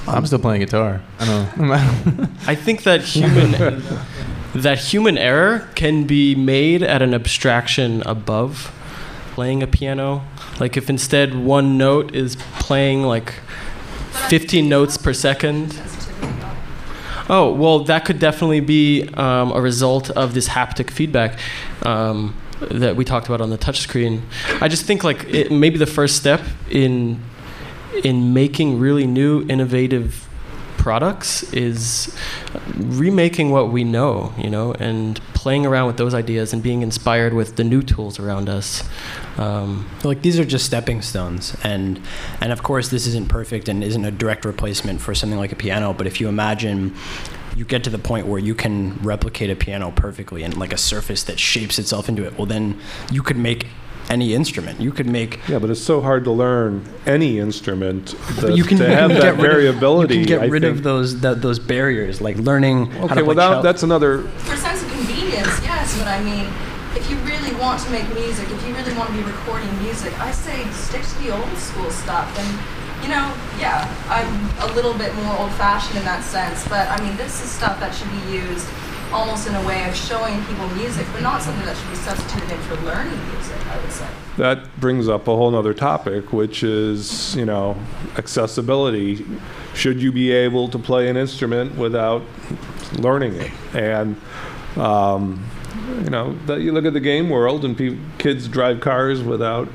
I'm 0.07 0.27
still 0.27 0.39
playing 0.39 0.61
guitar. 0.61 1.01
I 1.19 1.25
don't 1.25 1.69
know. 1.69 2.29
I 2.47 2.55
think 2.55 2.83
that 2.83 3.03
human 3.03 3.83
that 4.55 4.79
human 4.79 5.19
error 5.19 5.69
can 5.75 6.07
be 6.07 6.35
made 6.35 6.83
at 6.83 7.03
an 7.03 7.15
abstraction 7.15 8.03
above 8.07 8.73
playing 9.33 9.62
a 9.62 9.67
piano. 9.67 10.23
Like 10.61 10.77
if 10.77 10.89
instead 10.89 11.35
one 11.35 11.77
note 11.77 12.15
is 12.15 12.37
playing 12.59 13.03
like 13.03 13.35
15 14.29 14.69
notes 14.69 14.97
per 14.97 15.12
second. 15.12 15.73
Oh, 17.29 17.53
well, 17.53 17.81
that 17.85 18.05
could 18.05 18.18
definitely 18.18 18.61
be 18.61 19.09
um, 19.14 19.51
a 19.53 19.61
result 19.61 20.11
of 20.11 20.35
this 20.35 20.49
haptic 20.49 20.91
feedback 20.91 21.39
um, 21.83 22.37
that 22.70 22.97
we 22.97 23.05
talked 23.05 23.27
about 23.27 23.41
on 23.41 23.51
the 23.51 23.59
touchscreen. 23.59 24.20
I 24.61 24.68
just 24.68 24.85
think 24.85 25.05
like 25.05 25.25
it, 25.25 25.51
maybe 25.51 25.79
the 25.79 25.87
first 25.87 26.16
step 26.16 26.43
in 26.70 27.22
in 28.03 28.35
making 28.35 28.79
really 28.79 29.07
new, 29.07 29.47
innovative 29.49 30.29
products 30.85 31.43
is 31.55 32.14
remaking 32.76 33.49
what 33.51 33.70
we 33.70 33.82
know, 33.85 34.35
you 34.37 34.51
know, 34.51 34.74
and 34.74 35.18
playing 35.32 35.64
around 35.64 35.87
with 35.87 35.97
those 35.97 36.12
ideas 36.12 36.53
and 36.53 36.62
being 36.62 36.82
inspired 36.82 37.32
with 37.32 37.57
the 37.57 37.64
new 37.64 37.82
tools 37.82 38.18
around 38.18 38.51
us. 38.51 38.85
Um, 39.39 39.89
Like 40.05 40.20
these 40.20 40.39
are 40.39 40.45
just 40.45 40.66
stepping 40.66 41.01
stones, 41.01 41.57
and 41.64 41.99
and 42.43 42.53
of 42.53 42.62
course 42.62 42.91
this 42.91 43.07
isn't 43.07 43.28
perfect 43.30 43.66
and 43.70 43.82
isn't 43.82 44.05
a 44.05 44.11
direct 44.11 44.45
replacement 44.45 45.01
for 45.01 45.14
something 45.14 45.39
like 45.39 45.53
a 45.53 45.57
piano. 45.57 45.95
But 45.95 46.07
if 46.07 46.20
you 46.20 46.28
imagine 46.28 46.93
you 47.57 47.64
get 47.64 47.82
to 47.85 47.91
the 47.91 48.03
point 48.11 48.26
where 48.26 48.43
you 48.49 48.55
can 48.55 48.99
replicate 49.03 49.49
a 49.49 49.57
piano 49.57 49.91
perfectly 49.91 50.43
and 50.43 50.55
like 50.59 50.74
a 50.74 50.76
surface 50.93 51.22
that 51.22 51.39
shapes 51.39 51.78
itself 51.78 52.11
into 52.11 52.26
it, 52.26 52.37
well 52.37 52.47
then 52.55 52.78
you 53.11 53.22
could 53.22 53.39
make 53.39 53.68
any 54.11 54.35
instrument. 54.35 54.81
You 54.81 54.93
could 54.93 55.07
make 55.07 55.41
Yeah, 55.49 55.59
but 55.59 55.71
it's 55.71 55.81
so 55.81 56.01
hard 56.01 56.25
to 56.25 56.31
learn 56.31 56.85
any 57.07 57.39
instrument 57.39 58.15
that, 58.37 58.43
But 58.43 58.57
you 58.57 58.65
can, 58.65 58.79
to 58.79 58.85
you 58.85 58.91
have 58.91 59.11
can 59.11 59.21
that 59.21 59.37
get 59.37 59.41
variability. 59.41 60.15
Of, 60.15 60.21
you 60.21 60.27
can 60.27 60.39
get 60.41 60.43
I 60.43 60.47
rid 60.51 60.63
think. 60.63 60.77
of 60.77 60.83
those 60.83 61.21
that, 61.21 61.43
those 61.43 61.59
barriers, 61.59 62.21
like 62.21 62.37
learning 62.37 62.87
how 62.91 63.05
Okay, 63.07 63.23
well, 63.23 63.35
play 63.35 63.35
that, 63.37 63.63
that's 63.63 63.83
another. 63.83 64.23
For 64.23 64.57
sense 64.57 64.83
of 64.83 64.91
convenience, 64.91 65.61
yes, 65.63 65.97
but 65.99 66.09
I 66.09 66.23
mean, 66.23 66.47
if 66.97 67.11
you 67.11 67.17
really 67.19 67.55
want 67.61 67.81
to 67.81 67.91
make 67.91 68.07
music, 68.15 68.49
if 68.51 68.67
you 68.67 68.75
really 68.75 68.95
want 68.97 69.11
to 69.11 69.17
be 69.17 69.23
recording 69.23 69.71
music, 69.83 70.19
I 70.21 70.31
say 70.33 70.65
stick 70.71 71.03
to 71.03 71.19
the 71.23 71.31
old 71.35 71.57
school 71.59 71.91
stuff. 71.91 72.29
And, 72.39 72.49
you 73.03 73.09
know, 73.09 73.35
yeah, 73.59 73.85
I'm 74.09 74.71
a 74.71 74.75
little 74.75 74.95
bit 74.95 75.15
more 75.17 75.39
old 75.39 75.53
fashioned 75.53 75.99
in 75.99 76.05
that 76.05 76.23
sense, 76.23 76.67
but 76.69 76.89
I 76.89 77.03
mean, 77.03 77.17
this 77.17 77.43
is 77.43 77.51
stuff 77.51 77.81
that 77.81 77.95
should 77.95 78.11
be 78.11 78.37
used 78.37 78.67
almost 79.13 79.47
in 79.47 79.55
a 79.55 79.67
way 79.67 79.89
of 79.89 79.95
showing 79.95 80.43
people 80.45 80.69
music, 80.71 81.07
but 81.13 81.23
not 81.23 81.43
something 81.43 81.65
that 81.67 81.77
should 81.77 81.91
be 81.91 81.97
substituted 81.97 82.51
in 82.51 82.59
for 82.63 82.77
learning 82.85 83.19
music, 83.33 83.67
I 83.67 83.81
would 83.81 83.93
say. 83.93 84.09
That 84.37 84.81
brings 84.81 85.09
up 85.09 85.29
a 85.29 85.37
whole 85.37 85.51
nother 85.51 85.75
topic, 85.75 86.33
which 86.33 86.63
is, 86.63 87.37
you 87.37 87.45
know, 87.45 87.77
accessibility. 88.17 89.25
Should 89.75 90.03
you 90.03 90.13
be 90.13 90.33
able 90.33 90.69
to 90.69 90.79
play 90.79 91.09
an 91.09 91.17
instrument 91.17 91.77
without 91.77 92.23
learning 92.99 93.35
it? 93.35 93.51
And, 93.75 94.21
um, 94.77 95.45
you 96.03 96.11
know, 96.11 96.35
that 96.47 96.61
you 96.61 96.73
look 96.73 96.85
at 96.85 96.93
the 96.93 97.01
game 97.01 97.31
world 97.31 97.65
and 97.65 97.77
pe- 97.77 97.99
kids 98.19 98.49
drive 98.49 98.81
cars 98.81 99.23
without 99.23 99.69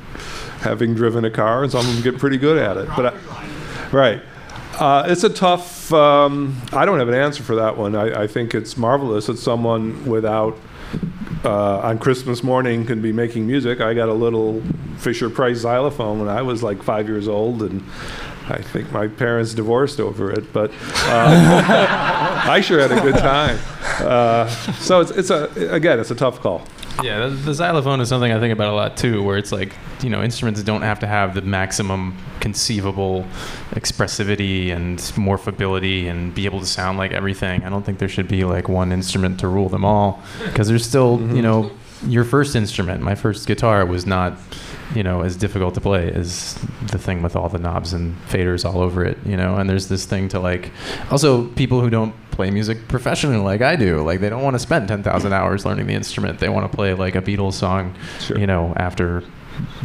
having 0.61 0.93
driven 0.93 1.23
a 1.23 1.31
car, 1.31 1.63
and 1.63 1.71
some 1.71 1.87
of 1.87 1.93
them 1.93 2.01
get 2.03 2.19
pretty 2.19 2.37
good 2.37 2.57
at 2.57 2.77
it. 2.77 2.89
But 2.95 3.13
I, 3.13 3.47
right. 3.91 4.21
Uh, 4.77 5.05
it's 5.07 5.23
a 5.23 5.29
tough. 5.29 5.78
Um, 5.91 6.61
I 6.71 6.85
don't 6.85 6.99
have 6.99 7.07
an 7.09 7.15
answer 7.15 7.43
for 7.43 7.55
that 7.55 7.77
one. 7.77 7.95
I, 7.95 8.23
I 8.23 8.27
think 8.27 8.53
it's 8.53 8.77
marvelous 8.77 9.27
that 9.27 9.37
someone 9.37 10.05
without 10.05 10.57
uh, 11.45 11.79
on 11.79 11.99
Christmas 11.99 12.43
morning 12.43 12.85
can 12.85 13.01
be 13.01 13.11
making 13.11 13.47
music. 13.47 13.81
I 13.81 13.93
got 13.93 14.09
a 14.09 14.13
little 14.13 14.61
Fisher 14.97 15.29
Price 15.29 15.59
xylophone 15.59 16.19
when 16.19 16.29
I 16.29 16.41
was 16.41 16.63
like 16.63 16.83
five 16.83 17.07
years 17.07 17.27
old, 17.27 17.63
and 17.63 17.83
I 18.49 18.61
think 18.61 18.91
my 18.91 19.07
parents 19.07 19.53
divorced 19.53 19.99
over 19.99 20.31
it. 20.31 20.51
But 20.51 20.71
uh, 20.71 22.45
I 22.49 22.61
sure 22.61 22.79
had 22.79 22.91
a 22.91 23.01
good 23.01 23.15
time. 23.17 23.57
Uh, 23.99 24.47
so 24.47 25.01
it's, 25.01 25.11
it's 25.11 25.29
a 25.29 25.49
again, 25.73 25.99
it's 25.99 26.11
a 26.11 26.15
tough 26.15 26.39
call. 26.41 26.65
Yeah, 27.03 27.27
the, 27.27 27.29
the 27.29 27.53
xylophone 27.53 28.01
is 28.01 28.09
something 28.09 28.31
I 28.31 28.39
think 28.39 28.53
about 28.53 28.73
a 28.73 28.75
lot 28.75 28.97
too, 28.97 29.23
where 29.23 29.37
it's 29.37 29.51
like, 29.51 29.73
you 30.01 30.09
know, 30.09 30.23
instruments 30.23 30.61
don't 30.63 30.81
have 30.81 30.99
to 30.99 31.07
have 31.07 31.35
the 31.35 31.41
maximum 31.41 32.17
conceivable 32.39 33.25
expressivity 33.71 34.69
and 34.69 34.99
morphability 34.99 36.09
and 36.09 36.33
be 36.33 36.45
able 36.45 36.59
to 36.59 36.65
sound 36.65 36.97
like 36.97 37.11
everything. 37.11 37.63
I 37.63 37.69
don't 37.69 37.85
think 37.85 37.99
there 37.99 38.09
should 38.09 38.27
be 38.27 38.43
like 38.43 38.69
one 38.69 38.91
instrument 38.91 39.39
to 39.41 39.47
rule 39.47 39.69
them 39.69 39.85
all 39.85 40.21
because 40.45 40.67
there's 40.67 40.85
still, 40.85 41.17
mm-hmm. 41.17 41.35
you 41.35 41.41
know, 41.41 41.71
your 42.07 42.23
first 42.23 42.55
instrument, 42.55 43.01
my 43.01 43.15
first 43.15 43.45
guitar 43.45 43.85
was 43.85 44.05
not, 44.05 44.37
you 44.95 45.03
know, 45.03 45.21
as 45.21 45.35
difficult 45.35 45.73
to 45.75 45.81
play 45.81 46.11
as 46.11 46.53
the 46.87 46.97
thing 46.97 47.21
with 47.21 47.35
all 47.35 47.49
the 47.49 47.59
knobs 47.59 47.93
and 47.93 48.15
faders 48.27 48.63
all 48.63 48.79
over 48.79 49.03
it, 49.03 49.17
you 49.25 49.35
know. 49.35 49.57
And 49.57 49.69
there's 49.69 49.89
this 49.89 50.05
thing 50.05 50.29
to 50.29 50.39
like, 50.39 50.71
also 51.11 51.47
people 51.49 51.81
who 51.81 51.89
don't 51.89 52.15
play 52.39 52.51
music 52.51 52.87
professionally 52.87 53.35
like 53.35 53.61
I 53.61 53.75
do, 53.75 54.01
like 54.01 54.21
they 54.21 54.29
don't 54.29 54.43
want 54.43 54.53
to 54.55 54.59
spend 54.59 54.87
10,000 54.87 55.33
hours 55.33 55.65
learning 55.65 55.87
the 55.87 55.93
instrument. 55.93 56.39
They 56.39 56.47
want 56.47 56.71
to 56.71 56.73
play 56.73 56.93
like 56.93 57.15
a 57.15 57.21
Beatles 57.21 57.55
song, 57.55 57.93
Sure. 58.21 58.39
you 58.39 58.47
know, 58.47 58.71
after 58.77 59.25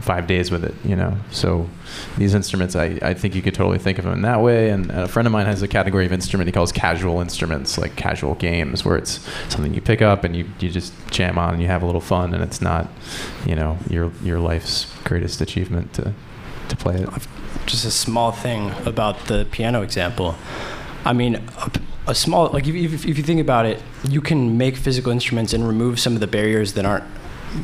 five 0.03 0.29
days 0.29 0.53
with 0.53 0.63
it, 0.65 0.73
you 0.85 0.95
know. 0.95 1.17
So 1.33 1.69
these 2.17 2.33
instruments, 2.33 2.77
I, 2.77 2.97
I 3.03 3.13
think 3.13 3.35
you 3.35 3.43
could 3.43 3.55
totally 3.55 3.79
think 3.79 3.99
of 3.99 4.05
them 4.05 4.15
in 4.15 4.23
that 4.23 4.41
way. 4.41 4.71
And 4.71 4.89
a 4.93 5.09
friend 5.09 5.27
of 5.27 5.33
mine 5.33 5.47
has 5.47 5.63
a 5.63 5.67
category 5.67 6.07
of 6.07 6.13
instrument 6.13 6.47
he 6.47 6.53
calls 6.53 6.71
casual 6.71 7.21
instruments, 7.21 7.77
like 7.77 7.97
casual 7.97 8.37
games, 8.37 8.85
where 8.85 8.97
it's 8.97 9.19
something 9.49 9.75
you 9.75 9.81
pick 9.81 10.01
up 10.01 10.23
and 10.23 10.37
you, 10.37 10.47
you 10.61 10.71
just 10.71 10.93
jam 11.11 11.39
on 11.39 11.55
and 11.55 11.61
you 11.61 11.67
have 11.67 11.83
a 11.83 11.87
little 11.87 12.01
fun, 12.01 12.35
and 12.35 12.45
it's 12.45 12.61
not, 12.61 12.87
you 13.45 13.57
know, 13.57 13.79
your 13.91 14.13
your 14.23 14.39
life's 14.39 14.87
greatest 15.03 15.41
achievement 15.41 15.93
to 15.95 16.15
to 16.69 16.77
play 16.77 16.95
it. 17.03 17.09
just 17.67 17.85
a 17.85 17.91
small 17.91 18.31
thing 18.31 18.71
about 18.87 19.27
the 19.27 19.45
piano 19.51 19.83
example. 19.83 20.37
I 21.05 21.13
mean, 21.13 21.43
a, 22.07 22.15
small 22.15 22.49
like 22.49 22.67
if, 22.67 22.75
if, 22.75 23.07
if 23.07 23.17
you 23.17 23.25
think 23.25 23.41
about 23.41 23.67
it, 23.67 23.83
you 24.09 24.21
can 24.21 24.59
make 24.59 24.77
physical 24.77 25.13
instruments 25.13 25.53
and 25.53 25.67
remove 25.67 25.99
some 26.01 26.15
of 26.15 26.21
the 26.21 26.27
barriers 26.27 26.75
that 26.75 26.85
aren't 26.85 27.05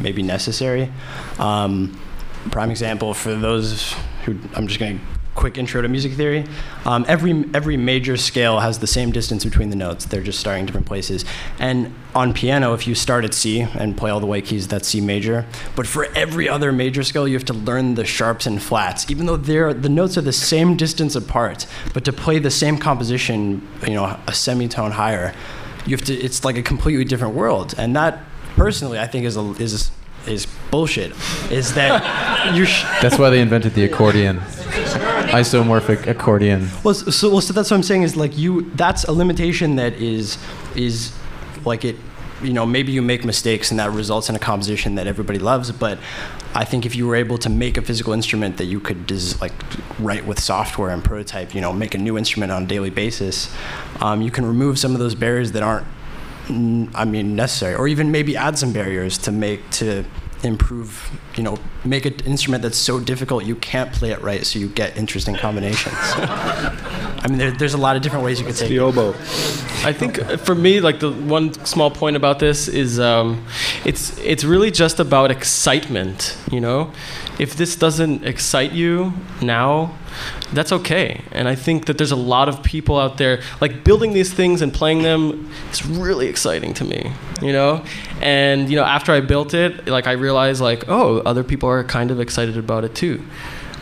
maybe 0.00 0.22
necessary. 0.22 0.90
Um, 1.38 2.00
prime 2.50 2.70
example 2.70 3.14
for 3.14 3.34
those 3.34 3.94
who 4.24 4.38
I'm 4.54 4.66
just 4.66 4.80
going 4.80 4.98
to 4.98 5.19
quick 5.34 5.56
intro 5.56 5.80
to 5.80 5.88
music 5.88 6.12
theory. 6.12 6.44
Um, 6.84 7.04
every 7.08 7.44
every 7.54 7.76
major 7.76 8.16
scale 8.16 8.60
has 8.60 8.78
the 8.78 8.86
same 8.86 9.12
distance 9.12 9.44
between 9.44 9.70
the 9.70 9.76
notes. 9.76 10.04
They're 10.04 10.22
just 10.22 10.40
starting 10.40 10.66
different 10.66 10.86
places. 10.86 11.24
And 11.58 11.94
on 12.14 12.32
piano, 12.32 12.74
if 12.74 12.86
you 12.86 12.94
start 12.94 13.24
at 13.24 13.32
C 13.34 13.60
and 13.60 13.96
play 13.96 14.10
all 14.10 14.20
the 14.20 14.26
white 14.26 14.44
keys, 14.44 14.66
that's 14.68 14.88
C 14.88 15.00
major. 15.00 15.46
But 15.76 15.86
for 15.86 16.06
every 16.16 16.48
other 16.48 16.72
major 16.72 17.02
scale, 17.02 17.28
you 17.28 17.34
have 17.34 17.44
to 17.46 17.54
learn 17.54 17.94
the 17.94 18.04
sharps 18.04 18.46
and 18.46 18.62
flats, 18.62 19.10
even 19.10 19.26
though 19.26 19.36
they're 19.36 19.72
the 19.72 19.88
notes 19.88 20.18
are 20.18 20.22
the 20.22 20.32
same 20.32 20.76
distance 20.76 21.14
apart. 21.14 21.66
But 21.94 22.04
to 22.04 22.12
play 22.12 22.38
the 22.38 22.50
same 22.50 22.78
composition, 22.78 23.66
you 23.86 23.94
know, 23.94 24.18
a 24.26 24.32
semitone 24.32 24.92
higher, 24.92 25.34
you 25.86 25.96
have 25.96 26.04
to. 26.06 26.14
It's 26.14 26.44
like 26.44 26.58
a 26.58 26.62
completely 26.62 27.04
different 27.04 27.34
world. 27.34 27.74
And 27.78 27.94
that, 27.96 28.18
personally, 28.56 28.98
I 28.98 29.06
think 29.06 29.24
is 29.24 29.36
a, 29.36 29.50
is 29.52 29.90
is 30.26 30.46
bullshit. 30.70 31.12
Is 31.50 31.74
that 31.74 32.54
you? 32.54 32.64
Sh- 32.64 32.84
That's 33.02 33.18
why 33.18 33.30
they 33.30 33.40
invented 33.40 33.74
the 33.74 33.84
accordion, 33.84 34.38
isomorphic 35.28 36.06
accordion. 36.06 36.68
Well, 36.84 36.94
so, 36.94 37.30
well, 37.30 37.40
so 37.40 37.52
that's 37.52 37.70
what 37.70 37.76
I'm 37.76 37.82
saying 37.82 38.02
is 38.02 38.16
like 38.16 38.36
you. 38.36 38.70
That's 38.74 39.04
a 39.04 39.12
limitation 39.12 39.76
that 39.76 39.94
is 39.94 40.38
is 40.74 41.12
like 41.64 41.84
it. 41.84 41.96
You 42.42 42.54
know, 42.54 42.64
maybe 42.64 42.90
you 42.90 43.02
make 43.02 43.22
mistakes 43.22 43.70
and 43.70 43.78
that 43.80 43.90
results 43.90 44.30
in 44.30 44.34
a 44.34 44.38
composition 44.38 44.94
that 44.94 45.06
everybody 45.06 45.38
loves. 45.38 45.70
But 45.72 45.98
I 46.54 46.64
think 46.64 46.86
if 46.86 46.96
you 46.96 47.06
were 47.06 47.16
able 47.16 47.36
to 47.36 47.50
make 47.50 47.76
a 47.76 47.82
physical 47.82 48.14
instrument 48.14 48.56
that 48.56 48.64
you 48.64 48.80
could 48.80 49.06
des- 49.06 49.36
like 49.42 49.52
write 49.98 50.24
with 50.24 50.40
software 50.40 50.88
and 50.88 51.04
prototype, 51.04 51.54
you 51.54 51.60
know, 51.60 51.70
make 51.70 51.94
a 51.94 51.98
new 51.98 52.16
instrument 52.16 52.50
on 52.50 52.62
a 52.62 52.66
daily 52.66 52.88
basis, 52.88 53.54
um, 54.00 54.22
you 54.22 54.30
can 54.30 54.46
remove 54.46 54.78
some 54.78 54.94
of 54.94 55.00
those 55.00 55.14
barriers 55.14 55.52
that 55.52 55.62
aren't. 55.62 55.86
I 56.94 57.04
mean, 57.04 57.36
necessary, 57.36 57.74
or 57.74 57.88
even 57.88 58.10
maybe 58.10 58.36
add 58.36 58.58
some 58.58 58.72
barriers 58.72 59.18
to 59.18 59.32
make 59.32 59.68
to 59.72 60.04
improve. 60.42 61.10
You 61.36 61.42
know, 61.42 61.58
make 61.84 62.06
an 62.06 62.14
instrument 62.26 62.62
that's 62.62 62.78
so 62.78 63.00
difficult 63.00 63.44
you 63.44 63.56
can't 63.56 63.92
play 63.92 64.10
it 64.10 64.20
right, 64.22 64.44
so 64.44 64.58
you 64.58 64.68
get 64.68 64.96
interesting 64.96 65.36
combinations. 65.36 65.94
I 67.22 67.26
mean, 67.28 67.38
there, 67.38 67.50
there's 67.50 67.74
a 67.74 67.78
lot 67.78 67.96
of 67.96 68.02
different 68.02 68.24
ways 68.24 68.40
you 68.40 68.46
could 68.46 68.56
take 68.56 68.68
The 68.68 68.78
oboe. 68.80 69.10
I 69.82 69.92
think 69.92 70.18
uh, 70.18 70.36
for 70.36 70.54
me, 70.54 70.80
like 70.80 71.00
the 71.00 71.12
one 71.12 71.52
small 71.64 71.90
point 71.90 72.16
about 72.16 72.38
this 72.38 72.68
is, 72.68 72.98
um, 72.98 73.44
it's 73.84 74.18
it's 74.18 74.44
really 74.44 74.70
just 74.70 75.00
about 75.00 75.30
excitement. 75.30 76.36
You 76.50 76.60
know, 76.60 76.92
if 77.38 77.56
this 77.56 77.76
doesn't 77.76 78.24
excite 78.24 78.72
you 78.72 79.12
now, 79.42 79.96
that's 80.52 80.72
okay. 80.72 81.22
And 81.32 81.48
I 81.48 81.54
think 81.54 81.86
that 81.86 81.98
there's 81.98 82.12
a 82.12 82.16
lot 82.16 82.48
of 82.48 82.62
people 82.62 82.98
out 82.98 83.18
there 83.18 83.42
like 83.60 83.84
building 83.84 84.12
these 84.12 84.32
things 84.32 84.62
and 84.62 84.72
playing 84.72 85.02
them 85.02 85.50
It's 85.68 85.84
really 85.86 86.26
exciting 86.26 86.74
to 86.74 86.84
me. 86.84 87.12
You 87.50 87.52
know, 87.52 87.84
and 88.20 88.68
you 88.68 88.76
know 88.76 88.84
after 88.84 89.12
I 89.12 89.20
built 89.20 89.54
it, 89.54 89.88
like 89.88 90.06
I 90.06 90.12
realized 90.12 90.60
like 90.60 90.84
oh, 90.88 91.18
other 91.20 91.42
people 91.42 91.68
are 91.68 91.82
kind 91.82 92.10
of 92.10 92.20
excited 92.20 92.56
about 92.56 92.84
it 92.84 92.94
too. 92.94 93.22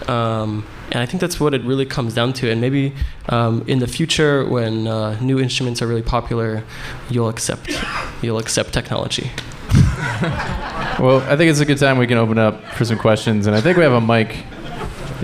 Um, 0.07 0.65
and 0.91 1.03
I 1.03 1.07
think 1.07 1.21
that's 1.21 1.39
what 1.39 1.53
it 1.55 1.63
really 1.65 1.85
comes 1.85 2.15
down 2.15 2.33
to. 2.35 2.51
And 2.51 2.61
maybe 2.61 2.95
um, 3.29 3.65
in 3.67 3.81
the 3.81 3.87
future, 3.87 4.49
when 4.49 4.87
uh, 4.87 5.21
new 5.21 5.39
instruments 5.39 5.83
are 5.83 5.87
really 5.87 6.03
popular, 6.03 6.65
you'll 7.11 7.29
accept 7.29 7.71
you'll 8.23 8.39
accept 8.39 8.73
technology. 8.73 9.31
Well, 10.99 11.21
I 11.31 11.37
think 11.37 11.49
it's 11.49 11.61
a 11.61 11.65
good 11.65 11.79
time 11.79 11.97
we 11.97 12.09
can 12.09 12.19
open 12.19 12.39
up 12.39 12.65
for 12.73 12.85
some 12.85 12.99
questions, 12.99 13.47
and 13.47 13.55
I 13.55 13.61
think 13.61 13.77
we 13.77 13.85
have 13.85 13.93
a 13.93 14.01
mic. 14.01 14.45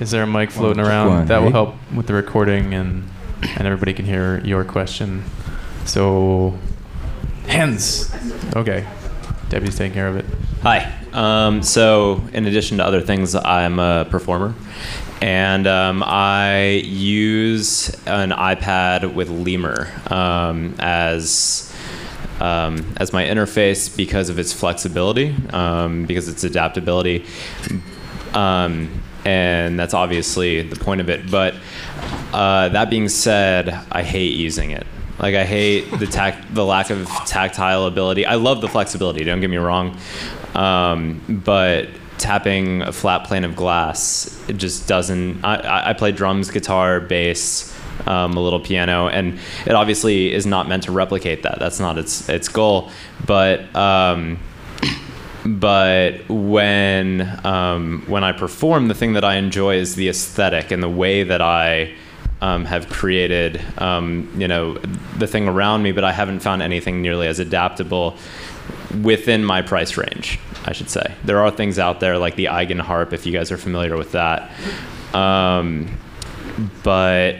Is 0.00 0.12
there 0.12 0.22
a 0.22 0.26
mic 0.26 0.52
floating 0.52 0.80
around 0.80 1.08
one, 1.08 1.26
that 1.26 1.42
will 1.42 1.50
help 1.50 1.74
with 1.92 2.06
the 2.06 2.14
recording 2.14 2.74
and 2.74 3.10
and 3.42 3.66
everybody 3.66 3.92
can 3.92 4.04
hear 4.04 4.40
your 4.44 4.62
question? 4.62 5.24
So, 5.84 6.56
hands. 7.46 8.14
Okay, 8.56 8.86
Debbie's 9.48 9.76
taking 9.76 9.94
care 9.94 10.08
of 10.08 10.16
it. 10.16 10.24
Hi. 10.62 10.92
Um, 11.12 11.62
so, 11.62 12.22
in 12.32 12.46
addition 12.46 12.78
to 12.78 12.84
other 12.84 13.00
things, 13.00 13.34
I'm 13.34 13.78
a 13.78 14.06
performer, 14.10 14.54
and 15.20 15.66
um, 15.66 16.02
I 16.04 16.82
use 16.84 17.90
an 18.06 18.30
iPad 18.30 19.14
with 19.14 19.28
Lemur 19.28 19.92
um, 20.10 20.74
as 20.78 21.72
um, 22.40 22.84
as 22.96 23.12
my 23.12 23.24
interface 23.24 23.94
because 23.96 24.28
of 24.28 24.38
its 24.38 24.52
flexibility, 24.52 25.36
um, 25.50 26.06
because 26.06 26.28
its 26.28 26.44
adaptability, 26.44 27.24
um, 28.32 28.90
and 29.24 29.78
that's 29.78 29.94
obviously 29.94 30.62
the 30.62 30.76
point 30.76 31.00
of 31.00 31.08
it. 31.08 31.30
But 31.30 31.54
uh, 32.32 32.70
that 32.70 32.90
being 32.90 33.08
said, 33.08 33.68
I 33.92 34.02
hate 34.02 34.36
using 34.36 34.72
it. 34.72 34.86
Like 35.18 35.34
I 35.34 35.44
hate 35.44 35.90
the 35.90 36.36
the 36.52 36.64
lack 36.64 36.90
of 36.90 37.06
tactile 37.26 37.86
ability. 37.86 38.26
I 38.26 38.34
love 38.34 38.60
the 38.60 38.68
flexibility. 38.68 39.24
Don't 39.24 39.40
get 39.40 39.50
me 39.50 39.56
wrong, 39.58 39.96
um, 40.54 41.20
but 41.44 41.88
tapping 42.18 42.82
a 42.82 42.92
flat 42.92 43.24
plane 43.24 43.44
of 43.44 43.56
glass 43.56 44.30
it 44.48 44.56
just 44.56 44.86
doesn't. 44.88 45.44
I- 45.44 45.56
I, 45.56 45.90
I 45.90 45.92
play 45.94 46.12
drums, 46.12 46.50
guitar, 46.50 47.00
bass, 47.00 47.74
um, 48.06 48.36
a 48.36 48.40
little 48.40 48.60
piano, 48.60 49.08
and 49.08 49.38
it 49.66 49.72
obviously 49.72 50.32
is 50.32 50.46
not 50.46 50.68
meant 50.68 50.82
to 50.84 50.92
replicate 50.92 51.42
that. 51.44 51.58
That's 51.58 51.80
not 51.80 51.96
its 51.96 52.28
its 52.28 52.48
goal. 52.48 52.90
But 53.26 53.74
um, 53.76 54.38
but 55.46 56.28
when 56.28 57.40
um, 57.46 58.02
when 58.06 58.24
I 58.24 58.32
perform, 58.32 58.88
the 58.88 58.94
thing 58.94 59.12
that 59.14 59.24
I 59.24 59.36
enjoy 59.36 59.76
is 59.76 59.94
the 59.94 60.08
aesthetic 60.08 60.70
and 60.70 60.82
the 60.82 60.88
way 60.88 61.22
that 61.22 61.40
I 61.42 61.94
um, 62.44 62.66
have 62.66 62.90
created, 62.90 63.58
um, 63.78 64.30
you 64.36 64.46
know, 64.46 64.74
the 65.16 65.26
thing 65.26 65.48
around 65.48 65.82
me. 65.82 65.92
But 65.92 66.04
I 66.04 66.12
haven't 66.12 66.40
found 66.40 66.60
anything 66.60 67.00
nearly 67.00 67.26
as 67.26 67.38
adaptable 67.38 68.16
within 69.02 69.42
my 69.42 69.62
price 69.62 69.96
range. 69.96 70.38
I 70.66 70.72
should 70.72 70.90
say 70.90 71.14
there 71.24 71.40
are 71.40 71.50
things 71.50 71.78
out 71.78 72.00
there 72.00 72.18
like 72.18 72.36
the 72.36 72.46
Eigenharp, 72.46 73.14
if 73.14 73.24
you 73.24 73.32
guys 73.32 73.50
are 73.50 73.56
familiar 73.56 73.96
with 73.96 74.12
that. 74.12 74.50
Um, 75.14 75.88
but 76.82 77.36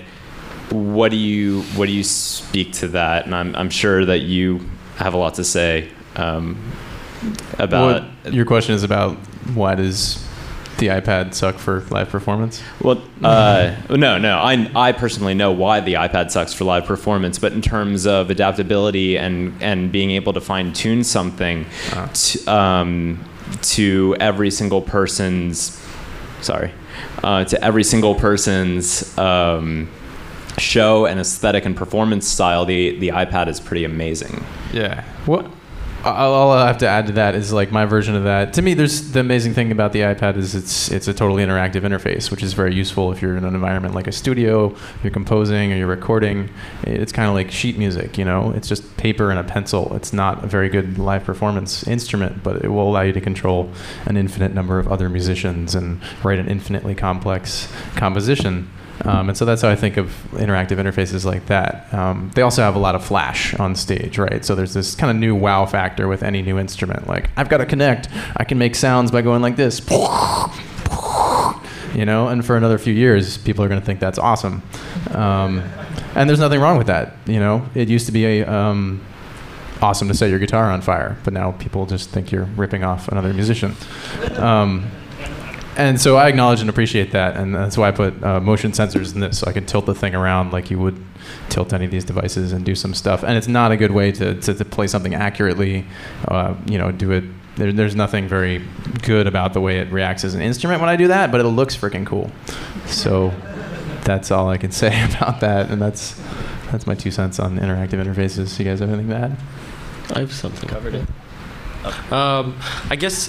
what 0.71 1.11
do 1.11 1.19
you 1.19 1.63
what 1.77 1.87
do 1.87 1.93
you 1.93 2.05
speak 2.05 2.73
to 2.75 2.89
that? 2.89 3.27
And 3.27 3.35
I'm 3.35 3.55
I'm 3.57 3.71
sure 3.71 4.07
that 4.07 4.21
you 4.21 4.61
have 4.97 5.13
a 5.13 5.19
lot 5.19 5.35
to 5.35 5.45
say 5.45 5.91
um, 6.17 6.57
about. 7.59 8.05
Your 8.33 8.47
question 8.47 8.75
is 8.75 8.85
about 8.85 9.17
why 9.53 9.75
does 9.75 10.24
the 10.85 10.91
iPad 11.01 11.35
suck 11.35 11.57
for 11.57 11.81
live 11.91 12.09
performance? 12.11 12.63
Well, 12.83 13.03
uh, 13.23 13.75
no, 13.91 14.19
no. 14.19 14.39
I, 14.39 14.71
I 14.77 14.93
personally 14.93 15.35
know 15.35 15.51
why 15.53 15.81
the 15.81 15.95
iPad 15.95 16.31
sucks 16.31 16.53
for 16.53 16.65
live 16.65 16.85
performance, 16.85 17.39
but 17.39 17.53
in 17.53 17.63
terms 17.63 18.07
of 18.07 18.31
adaptability 18.31 19.17
and, 19.17 19.55
and 19.63 19.91
being 19.91 20.11
able 20.11 20.33
to 20.35 20.41
fine 20.41 20.73
tune 20.73 21.03
something 21.05 21.67
Ah. 21.93 22.11
to, 22.13 22.47
um, 22.53 23.25
to 23.63 24.17
every 24.21 24.51
single 24.51 24.83
person's, 24.83 25.81
sorry, 26.41 26.71
uh, 27.23 27.45
to 27.45 27.65
every 27.65 27.85
single 27.85 28.15
person's 28.15 29.17
um, 29.19 29.89
show 30.59 31.07
and 31.07 31.19
aesthetic 31.21 31.65
and 31.65 31.77
performance 31.77 32.29
style, 32.29 32.65
the 32.65 32.99
the 32.99 33.09
iPad 33.09 33.49
is 33.49 33.59
pretty 33.61 33.85
amazing. 33.85 34.45
Yeah. 34.73 35.03
What? 35.27 35.47
All 36.05 36.53
I 36.53 36.67
have 36.67 36.79
to 36.79 36.87
add 36.87 37.07
to 37.07 37.13
that 37.15 37.35
is 37.35 37.51
like 37.51 37.73
my 37.73 37.87
version 37.87 38.15
of 38.15 38.25
that. 38.25 38.53
To 38.55 38.63
me, 38.63 38.75
there's 38.75 39.13
the 39.13 39.21
amazing 39.21 39.55
thing 39.55 39.73
about 39.73 39.93
the 39.93 40.01
iPad 40.01 40.37
is 40.37 40.55
it's 40.55 40.91
it's 40.91 41.09
a 41.09 41.15
totally 41.15 41.43
interactive 41.43 41.81
interface, 41.81 42.31
which 42.31 42.43
is 42.43 42.53
very 42.53 42.75
useful 42.75 43.11
if 43.11 43.23
you're 43.23 43.39
in 43.39 43.45
an 43.45 43.55
environment 43.55 43.95
like 43.95 44.07
a 44.07 44.13
studio, 44.13 44.77
you're 45.03 45.11
composing 45.11 45.73
or 45.73 45.77
you're 45.77 45.87
recording. 45.87 46.51
It's 46.83 47.11
kind 47.11 47.29
of 47.29 47.35
like 47.35 47.51
sheet 47.51 47.79
music, 47.79 48.19
you 48.19 48.25
know. 48.27 48.51
It's 48.51 48.69
just 48.69 48.97
paper 48.99 49.31
and 49.31 49.39
a 49.39 49.45
pencil. 49.45 49.97
It's 49.97 50.13
not 50.13 50.45
a 50.45 50.47
very 50.47 50.69
good 50.69 50.99
live 50.99 51.25
performance 51.25 51.87
instrument, 51.87 52.43
but 52.43 52.63
it 52.63 52.69
will 52.69 52.89
allow 52.91 53.03
you 53.03 53.15
to 53.15 53.21
control 53.21 53.71
an 54.05 54.19
infinite 54.19 54.53
number 54.53 54.79
of 54.79 54.93
other 54.93 55.09
musicians 55.09 55.75
and 55.75 56.03
write 56.23 56.39
an 56.39 56.49
infinitely 56.49 56.95
complex 56.95 57.73
composition. 57.97 58.69
Um, 59.03 59.29
and 59.29 59.37
so 59.37 59.45
that's 59.45 59.63
how 59.63 59.69
I 59.69 59.77
think 59.77 59.97
of 59.97 60.09
interactive 60.33 60.79
interfaces 60.79 61.25
like 61.25 61.47
that. 61.47 61.93
Um, 61.93 62.31
they 62.35 62.43
also 62.43 62.63
have 62.63 62.77
a 62.77 62.79
lot 62.79 62.95
of 62.95 63.05
flash 63.05 63.55
on 63.55 63.75
stage, 63.75 64.19
right? 64.19 64.45
So 64.45 64.55
there's 64.55 64.75
this 64.75 64.95
kind 64.95 65.11
of 65.11 65.17
new 65.17 65.35
wow 65.35 65.67
factor 65.67 66.07
with 66.09 66.23
any 66.23 66.43
new 66.43 66.59
instrument. 66.59 67.09
Like, 67.09 67.31
I've 67.37 67.49
got 67.49 67.59
to 67.59 67.67
Kinect. 67.67 68.09
I 68.37 68.45
can 68.45 68.59
make 68.59 68.75
sounds 68.75 69.11
by 69.11 69.23
going 69.23 69.43
like 69.43 69.57
this. 69.57 69.81
You 71.95 72.05
know, 72.05 72.29
and 72.29 72.45
for 72.45 72.57
another 72.57 72.79
few 72.79 72.95
years, 72.95 73.39
people 73.39 73.65
are 73.65 73.69
going 73.69 73.81
to 73.81 73.87
think 73.87 74.01
that's 74.01 74.19
awesome. 74.19 74.63
Um, 75.13 75.63
and 76.15 76.29
there's 76.29 76.41
nothing 76.41 76.61
wrong 76.61 76.79
with 76.79 76.89
that. 76.89 77.15
You 77.27 77.39
know, 77.39 77.69
it 77.75 77.89
used 77.89 78.07
to 78.07 78.13
be 78.13 78.41
a, 78.41 78.45
um, 78.47 79.01
awesome 79.81 80.09
to 80.09 80.15
set 80.15 80.31
your 80.31 80.39
guitar 80.39 80.71
on 80.71 80.81
fire, 80.81 81.17
but 81.25 81.33
now 81.33 81.53
people 81.53 81.87
just 81.87 82.11
think 82.11 82.33
you're 82.33 82.49
ripping 82.57 82.85
off 82.85 83.09
another 83.09 83.33
musician. 83.33 83.75
And 85.77 86.01
so 86.01 86.17
I 86.17 86.29
acknowledge 86.29 86.61
and 86.61 86.71
appreciate 86.71 87.11
that, 87.13 87.37
and 87.37 87.55
that's 87.55 87.77
why 87.77 87.89
I 87.89 87.91
put 87.91 88.23
uh, 88.23 88.39
motion 88.41 88.71
sensors 88.71 89.13
in 89.13 89.21
this, 89.21 89.41
so 89.41 89.49
I 89.49 89.53
can 89.53 89.67
tilt 89.67 89.87
the 89.87 89.95
thing 89.95 90.15
around 90.15 90.53
like 90.53 90.71
you 90.71 90.79
would 90.79 91.03
tilt 91.49 91.73
any 91.73 91.85
of 91.85 91.91
these 91.91 92.05
devices 92.05 92.53
and 92.53 92.65
do 92.65 92.75
some 92.75 92.95
stuff. 92.95 93.25
And 93.25 93.37
it's 93.37 93.49
not 93.49 93.73
a 93.73 93.77
good 93.77 93.91
way 93.91 94.13
to, 94.13 94.41
to, 94.41 94.55
to 94.55 94.65
play 94.65 94.87
something 94.87 95.15
accurately, 95.15 95.85
uh, 96.29 96.55
you 96.67 96.79
know, 96.79 96.93
do 96.93 97.11
it. 97.11 97.25
There, 97.57 97.73
there's 97.73 97.97
nothing 97.97 98.29
very 98.29 98.65
good 99.03 99.27
about 99.27 99.53
the 99.53 99.61
way 99.61 99.79
it 99.79 99.91
reacts 99.91 100.25
as 100.25 100.35
an 100.35 100.43
instrument 100.43 100.81
when 100.81 100.91
I 100.91 100.97
do 100.97 101.09
that, 101.09 101.33
but 101.33 101.41
it 101.41 101.45
looks 101.45 101.77
freaking 101.77 102.07
cool. 102.07 102.31
So 102.87 103.33
that's 104.05 104.31
all 104.31 104.49
I 104.49 104.59
can 104.59 104.71
say 104.83 105.05
about 105.17 105.41
that, 105.41 105.71
and 105.71 105.83
that's 105.83 106.21
that's 106.71 106.87
my 106.87 106.95
two 106.95 107.11
cents 107.11 107.39
on 107.39 107.59
interactive 107.59 108.05
interfaces. 108.05 108.59
You 108.59 108.65
guys 108.65 108.81
have 108.81 108.91
anything 108.91 109.11
to 109.11 109.17
add? 109.17 109.37
I 110.15 110.21
have 110.21 110.33
something 110.33 110.69
covered 110.69 110.95
it. 110.95 112.13
Um, 112.13 112.57
I 112.91 112.97
guess 112.97 113.29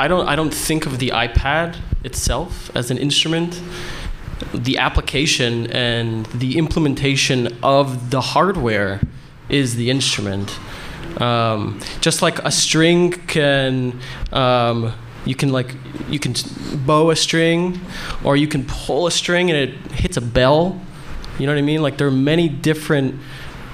I 0.00 0.08
don't 0.08 0.26
I 0.26 0.34
don't 0.34 0.54
think 0.54 0.86
of 0.86 0.98
the 0.98 1.10
iPad 1.10 1.76
itself 2.04 2.74
as 2.74 2.90
an 2.90 2.96
instrument. 2.96 3.60
The 4.54 4.78
application 4.78 5.70
and 5.72 6.24
the 6.26 6.56
implementation 6.56 7.58
of 7.62 8.08
the 8.08 8.22
hardware 8.22 9.02
is 9.50 9.76
the 9.76 9.90
instrument. 9.90 10.58
Um, 11.20 11.80
just 12.00 12.22
like 12.22 12.38
a 12.38 12.50
string 12.50 13.12
can 13.12 14.00
um, 14.32 14.94
you 15.26 15.34
can 15.34 15.52
like 15.52 15.76
you 16.08 16.18
can 16.18 16.32
bow 16.86 17.10
a 17.10 17.16
string 17.16 17.78
or 18.24 18.38
you 18.38 18.48
can 18.48 18.64
pull 18.64 19.06
a 19.06 19.10
string 19.10 19.50
and 19.50 19.58
it 19.58 19.92
hits 19.92 20.16
a 20.16 20.22
bell 20.22 20.80
you 21.38 21.46
know 21.46 21.52
what 21.52 21.58
i 21.58 21.62
mean 21.62 21.82
like 21.82 21.98
there 21.98 22.06
are 22.06 22.22
many 22.32 22.48
different 22.48 23.20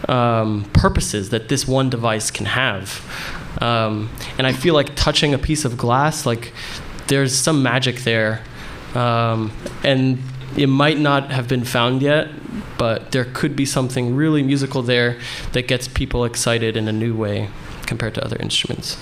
um, 0.08 0.64
purposes 0.72 1.30
that 1.30 1.48
this 1.48 1.68
one 1.68 1.88
device 1.88 2.30
can 2.30 2.46
have 2.46 3.00
um, 3.60 4.10
and 4.38 4.46
I 4.46 4.52
feel 4.52 4.74
like 4.74 4.94
touching 4.94 5.34
a 5.34 5.38
piece 5.38 5.64
of 5.64 5.76
glass, 5.76 6.26
like 6.26 6.52
there's 7.08 7.34
some 7.34 7.62
magic 7.62 8.00
there. 8.00 8.42
Um, 8.94 9.52
and 9.84 10.18
it 10.56 10.68
might 10.68 10.98
not 10.98 11.30
have 11.30 11.48
been 11.48 11.64
found 11.64 12.02
yet, 12.02 12.28
but 12.78 13.12
there 13.12 13.24
could 13.24 13.56
be 13.56 13.66
something 13.66 14.16
really 14.16 14.42
musical 14.42 14.82
there 14.82 15.18
that 15.52 15.68
gets 15.68 15.88
people 15.88 16.24
excited 16.24 16.76
in 16.76 16.88
a 16.88 16.92
new 16.92 17.14
way 17.14 17.50
compared 17.86 18.14
to 18.14 18.24
other 18.24 18.36
instruments. 18.36 18.96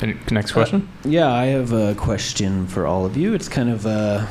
Any, 0.00 0.16
next 0.30 0.52
question. 0.52 0.88
Uh, 1.04 1.08
yeah, 1.08 1.30
I 1.30 1.46
have 1.46 1.72
a 1.72 1.94
question 1.94 2.66
for 2.66 2.86
all 2.86 3.04
of 3.04 3.16
you. 3.16 3.34
It's 3.34 3.48
kind 3.48 3.68
of 3.68 3.84
uh, 3.84 4.26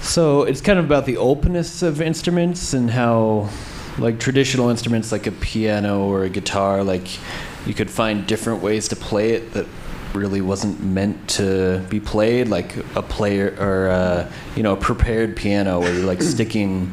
so 0.00 0.42
it's 0.42 0.60
kind 0.60 0.78
of 0.78 0.84
about 0.84 1.06
the 1.06 1.16
openness 1.16 1.82
of 1.82 2.00
instruments 2.00 2.72
and 2.72 2.90
how 2.90 3.48
like 4.00 4.18
traditional 4.18 4.70
instruments 4.70 5.12
like 5.12 5.26
a 5.26 5.32
piano 5.32 6.04
or 6.04 6.24
a 6.24 6.28
guitar 6.28 6.82
like 6.82 7.06
you 7.66 7.74
could 7.74 7.90
find 7.90 8.26
different 8.26 8.62
ways 8.62 8.88
to 8.88 8.96
play 8.96 9.32
it 9.32 9.52
that 9.52 9.66
really 10.14 10.40
wasn't 10.40 10.82
meant 10.82 11.28
to 11.28 11.78
be 11.88 12.00
played 12.00 12.48
like 12.48 12.76
a 12.96 13.02
player 13.02 13.54
or 13.60 13.86
a, 13.86 14.32
you 14.56 14.62
know 14.62 14.72
a 14.72 14.76
prepared 14.76 15.36
piano 15.36 15.78
where 15.78 15.92
you're 15.94 16.06
like 16.06 16.22
sticking 16.22 16.90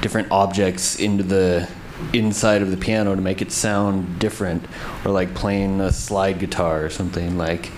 different 0.00 0.30
objects 0.30 0.98
into 0.98 1.22
the 1.22 1.68
inside 2.12 2.60
of 2.60 2.70
the 2.70 2.76
piano 2.76 3.14
to 3.14 3.20
make 3.20 3.40
it 3.40 3.52
sound 3.52 4.18
different 4.18 4.64
or 5.04 5.12
like 5.12 5.32
playing 5.34 5.80
a 5.80 5.92
slide 5.92 6.38
guitar 6.38 6.84
or 6.84 6.90
something 6.90 7.38
like 7.38 7.70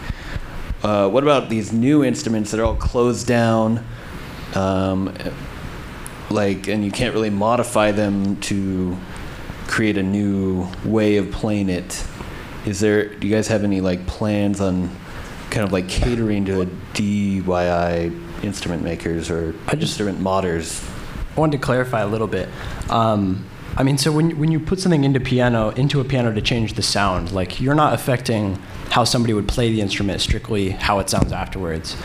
uh, 0.82 1.08
what 1.08 1.22
about 1.22 1.48
these 1.48 1.72
new 1.72 2.02
instruments 2.02 2.50
that 2.50 2.58
are 2.58 2.64
all 2.64 2.76
closed 2.76 3.26
down 3.26 3.84
um, 4.54 5.14
like 6.34 6.68
and 6.68 6.84
you 6.84 6.90
can't 6.90 7.14
really 7.14 7.30
modify 7.30 7.92
them 7.92 8.36
to 8.40 8.96
create 9.66 9.96
a 9.96 10.02
new 10.02 10.66
way 10.84 11.16
of 11.16 11.30
playing 11.30 11.68
it 11.68 12.04
is 12.66 12.80
there 12.80 13.08
do 13.14 13.26
you 13.26 13.34
guys 13.34 13.48
have 13.48 13.64
any 13.64 13.80
like 13.80 14.06
plans 14.06 14.60
on 14.60 14.90
kind 15.50 15.64
of 15.64 15.72
like 15.72 15.88
catering 15.88 16.44
to 16.44 16.66
DIY 16.92 18.44
instrument 18.44 18.82
makers 18.82 19.30
or 19.30 19.54
I 19.66 19.76
just- 19.76 19.92
instrument 19.92 20.18
modders 20.18 20.86
I 21.36 21.40
wanted 21.40 21.58
to 21.58 21.64
clarify 21.64 22.00
a 22.02 22.06
little 22.06 22.28
bit. 22.28 22.48
Um, 22.88 23.44
I 23.76 23.82
mean, 23.82 23.98
so 23.98 24.12
when 24.12 24.38
when 24.38 24.52
you 24.52 24.60
put 24.60 24.78
something 24.78 25.02
into 25.02 25.18
piano 25.18 25.70
into 25.70 26.00
a 26.00 26.04
piano 26.04 26.32
to 26.32 26.40
change 26.40 26.74
the 26.74 26.82
sound, 26.82 27.32
like 27.32 27.60
you're 27.60 27.74
not 27.74 27.92
affecting 27.92 28.54
how 28.90 29.02
somebody 29.02 29.34
would 29.34 29.48
play 29.48 29.72
the 29.72 29.80
instrument, 29.80 30.20
strictly 30.20 30.70
how 30.70 31.00
it 31.00 31.10
sounds 31.10 31.32
afterwards. 31.32 31.96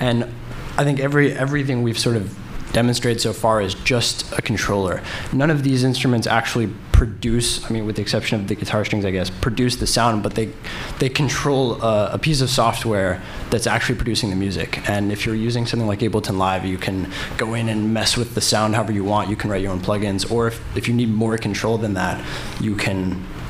And 0.00 0.32
I 0.78 0.84
think 0.84 1.00
every 1.00 1.34
everything 1.34 1.82
we've 1.82 1.98
sort 1.98 2.16
of 2.16 2.34
demonstrated 2.78 3.20
so 3.20 3.32
far 3.32 3.60
is 3.60 3.74
just 3.74 4.16
a 4.38 4.40
controller. 4.40 5.02
None 5.32 5.50
of 5.50 5.64
these 5.64 5.82
instruments 5.82 6.28
actually 6.28 6.68
produce, 6.92 7.48
I 7.66 7.72
mean, 7.72 7.86
with 7.86 7.96
the 7.96 8.02
exception 8.02 8.40
of 8.40 8.46
the 8.46 8.54
guitar 8.54 8.84
strings, 8.84 9.04
I 9.04 9.10
guess, 9.10 9.30
produce 9.30 9.74
the 9.82 9.86
sound, 9.86 10.22
but 10.22 10.36
they 10.38 10.52
they 11.00 11.08
control 11.08 11.62
uh, 11.82 12.18
a 12.18 12.18
piece 12.18 12.40
of 12.40 12.50
software 12.50 13.20
that's 13.50 13.66
actually 13.66 13.98
producing 14.02 14.30
the 14.30 14.36
music. 14.36 14.70
And 14.88 15.10
if 15.10 15.26
you're 15.26 15.40
using 15.48 15.66
something 15.66 15.88
like 15.88 16.00
Ableton 16.06 16.36
Live, 16.38 16.64
you 16.64 16.78
can 16.78 17.10
go 17.36 17.54
in 17.54 17.68
and 17.68 17.92
mess 17.92 18.16
with 18.16 18.30
the 18.36 18.40
sound 18.40 18.76
however 18.76 18.92
you 18.92 19.04
want. 19.12 19.28
You 19.28 19.38
can 19.40 19.50
write 19.50 19.62
your 19.64 19.72
own 19.72 19.80
plugins, 19.80 20.30
or 20.30 20.46
if, 20.46 20.56
if 20.76 20.86
you 20.86 20.94
need 20.94 21.10
more 21.24 21.36
control 21.36 21.78
than 21.78 21.94
that, 21.94 22.16
you 22.60 22.76
can, 22.76 23.00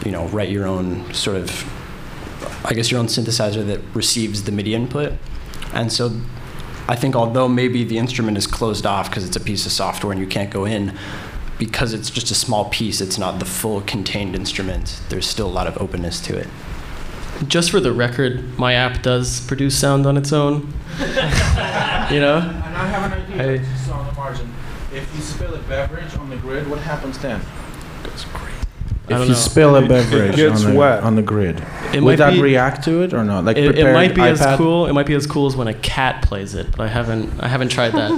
you 0.07 0.13
know, 0.15 0.25
write 0.29 0.51
your 0.57 0.67
own 0.67 0.89
sort 1.13 1.37
of, 1.37 1.49
I 2.65 2.73
guess, 2.73 2.91
your 2.91 3.01
own 3.03 3.09
synthesizer 3.09 3.63
that 3.67 3.81
receives 3.93 4.45
the 4.45 4.53
MIDI 4.53 4.73
input. 4.75 5.13
And 5.75 5.93
so 5.93 6.05
I 6.91 6.97
think 6.97 7.15
although 7.15 7.49
maybe 7.49 7.85
the 7.85 7.99
instrument 7.99 8.39
is 8.39 8.47
closed 8.59 8.85
off 8.85 9.09
because 9.09 9.25
it's 9.25 9.37
a 9.37 9.41
piece 9.41 9.67
of 9.67 9.73
software 9.73 10.11
and 10.13 10.21
you 10.21 10.27
can't 10.27 10.51
go 10.51 10.65
in, 10.65 10.93
because 11.59 11.93
it's 11.95 12.11
just 12.11 12.33
a 12.33 12.35
small 12.35 12.69
piece, 12.71 13.01
it's 13.01 13.17
not 13.17 13.39
the 13.39 13.45
full 13.45 13.81
contained 13.83 14.35
instrument. 14.35 15.01
There's 15.11 15.29
still 15.29 15.47
a 15.47 15.55
lot 15.61 15.69
of 15.69 15.79
openness 15.81 16.21
to 16.23 16.37
it. 16.37 16.49
Just 17.47 17.71
for 17.71 17.79
the 17.79 17.93
record, 17.93 18.59
my 18.59 18.75
app 18.75 19.01
does 19.01 19.47
produce 19.47 19.79
sound 19.79 20.07
on 20.07 20.17
its 20.17 20.33
own. 20.33 20.73
you 20.99 22.19
know? 22.21 22.39
And 22.43 22.77
I 22.77 22.87
have 22.89 23.13
an 23.13 23.23
idea, 23.23 23.37
Hey. 23.37 23.59
just 23.59 23.91
on 23.93 24.05
the 24.09 24.13
margin. 24.15 24.53
If 24.93 25.09
you 25.15 25.21
spill 25.23 25.55
a 25.55 25.59
beverage 25.59 26.17
on 26.17 26.29
the 26.31 26.37
grid, 26.37 26.69
what 26.69 26.81
happens 26.81 27.17
then? 27.19 27.41
I 27.41 28.07
don't 28.07 28.19
If 29.11 29.21
you 29.21 29.29
know. 29.29 29.35
spill 29.35 29.77
a 29.77 29.87
beverage 29.87 30.37
gets 30.37 30.65
on, 30.65 30.73
the, 30.73 30.79
wet. 30.79 31.03
on 31.03 31.15
the 31.17 31.23
grid, 31.23 31.63
It 31.95 32.03
would 32.03 32.19
that 32.19 32.35
be- 32.35 32.43
react 32.43 32.85
to 32.85 33.03
it 33.03 33.15
or 33.15 33.25
not? 33.25 33.45
Like 33.45 33.57
It, 33.57 33.79
it 33.79 33.93
might 33.93 34.15
be 34.15 34.23
as 34.23 34.45
cool. 34.57 34.87
It 34.87 34.93
might 34.93 35.07
be 35.07 35.15
as 35.15 35.27
cool 35.27 35.47
as 35.47 35.57
when 35.57 35.69
a 35.69 35.75
cat 35.75 36.23
plays 36.23 36.55
it, 36.55 36.71
but 36.73 36.81
I 36.81 36.89
haven't. 36.89 37.41
I 37.43 37.49
haven't 37.49 37.71
tried 37.71 37.93
that. 37.93 38.11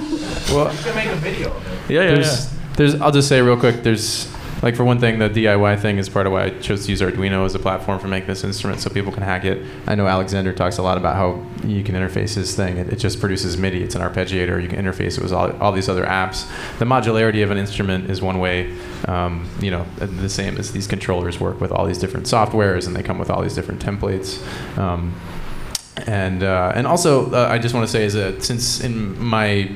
Well, 0.51 0.73
You 0.75 0.79
can 0.83 0.95
make 0.97 1.07
a 1.09 1.17
video 1.17 1.51
of 1.55 1.67
it. 1.67 1.91
Yeah, 1.95 2.03
yeah, 2.03 2.15
there's, 2.15 2.45
yeah. 2.53 2.59
there's. 2.77 3.01
I'll 3.01 3.13
just 3.13 3.29
say 3.29 3.41
real 3.41 3.57
quick. 3.57 3.83
There's 3.83 4.27
like 4.63 4.77
for 4.77 4.85
one 4.85 4.99
thing, 4.99 5.19
the 5.19 5.31
DIY 5.31 5.81
thing 5.81 5.99
is 5.99 6.09
part 6.09 6.27
of 6.27 6.33
why 6.33 6.45
I 6.45 6.51
chose 6.51 6.85
to 6.85 6.91
use 6.91 7.01
Arduino 7.01 7.45
as 7.47 7.55
a 7.55 7.59
platform 7.59 7.99
for 7.99 8.09
making 8.09 8.29
this 8.29 8.45
instrument, 8.45 8.81
so 8.81 8.91
people 8.91 9.13
can 9.13 9.23
hack 9.23 9.45
it. 9.45 9.65
I 9.87 9.95
know 9.95 10.07
Alexander 10.07 10.53
talks 10.53 10.79
a 10.79 10.83
lot 10.83 10.99
about 10.99 11.17
how 11.17 11.45
you 11.67 11.83
can 11.83 11.95
interface 11.95 12.35
his 12.35 12.55
thing. 12.55 12.77
It, 12.77 12.93
it 12.93 12.97
just 12.97 13.21
produces 13.21 13.57
MIDI. 13.57 13.83
It's 13.83 13.95
an 13.95 14.03
arpeggiator. 14.03 14.63
You 14.63 14.69
can 14.69 14.85
interface 14.85 15.17
it 15.17 15.23
with 15.23 15.33
all, 15.33 15.57
all 15.59 15.73
these 15.73 15.89
other 15.89 16.05
apps. 16.05 16.49
The 16.79 16.85
modularity 16.85 17.43
of 17.43 17.51
an 17.51 17.59
instrument 17.59 18.11
is 18.11 18.21
one 18.21 18.39
way. 18.39 18.77
Um, 19.09 19.49
you 19.61 19.71
know, 19.71 19.85
the 19.99 20.29
same 20.29 20.59
as 20.59 20.73
these 20.73 20.87
controllers 20.87 21.41
work 21.41 21.61
with 21.61 21.73
all 21.73 21.87
these 21.87 21.99
different 21.99 22.27
softwares, 22.27 22.87
and 22.87 22.95
they 22.95 23.03
come 23.03 23.19
with 23.19 23.31
all 23.31 23.43
these 23.43 23.55
different 23.55 23.85
templates. 23.85 24.41
Um, 24.79 25.15
and 26.07 26.43
uh, 26.43 26.73
and 26.75 26.87
also, 26.87 27.31
uh, 27.33 27.49
I 27.51 27.59
just 27.59 27.75
want 27.75 27.87
to 27.87 27.93
say 27.93 28.05
is 28.05 28.15
that 28.15 28.43
since 28.43 28.81
in 28.81 29.19
my 29.21 29.71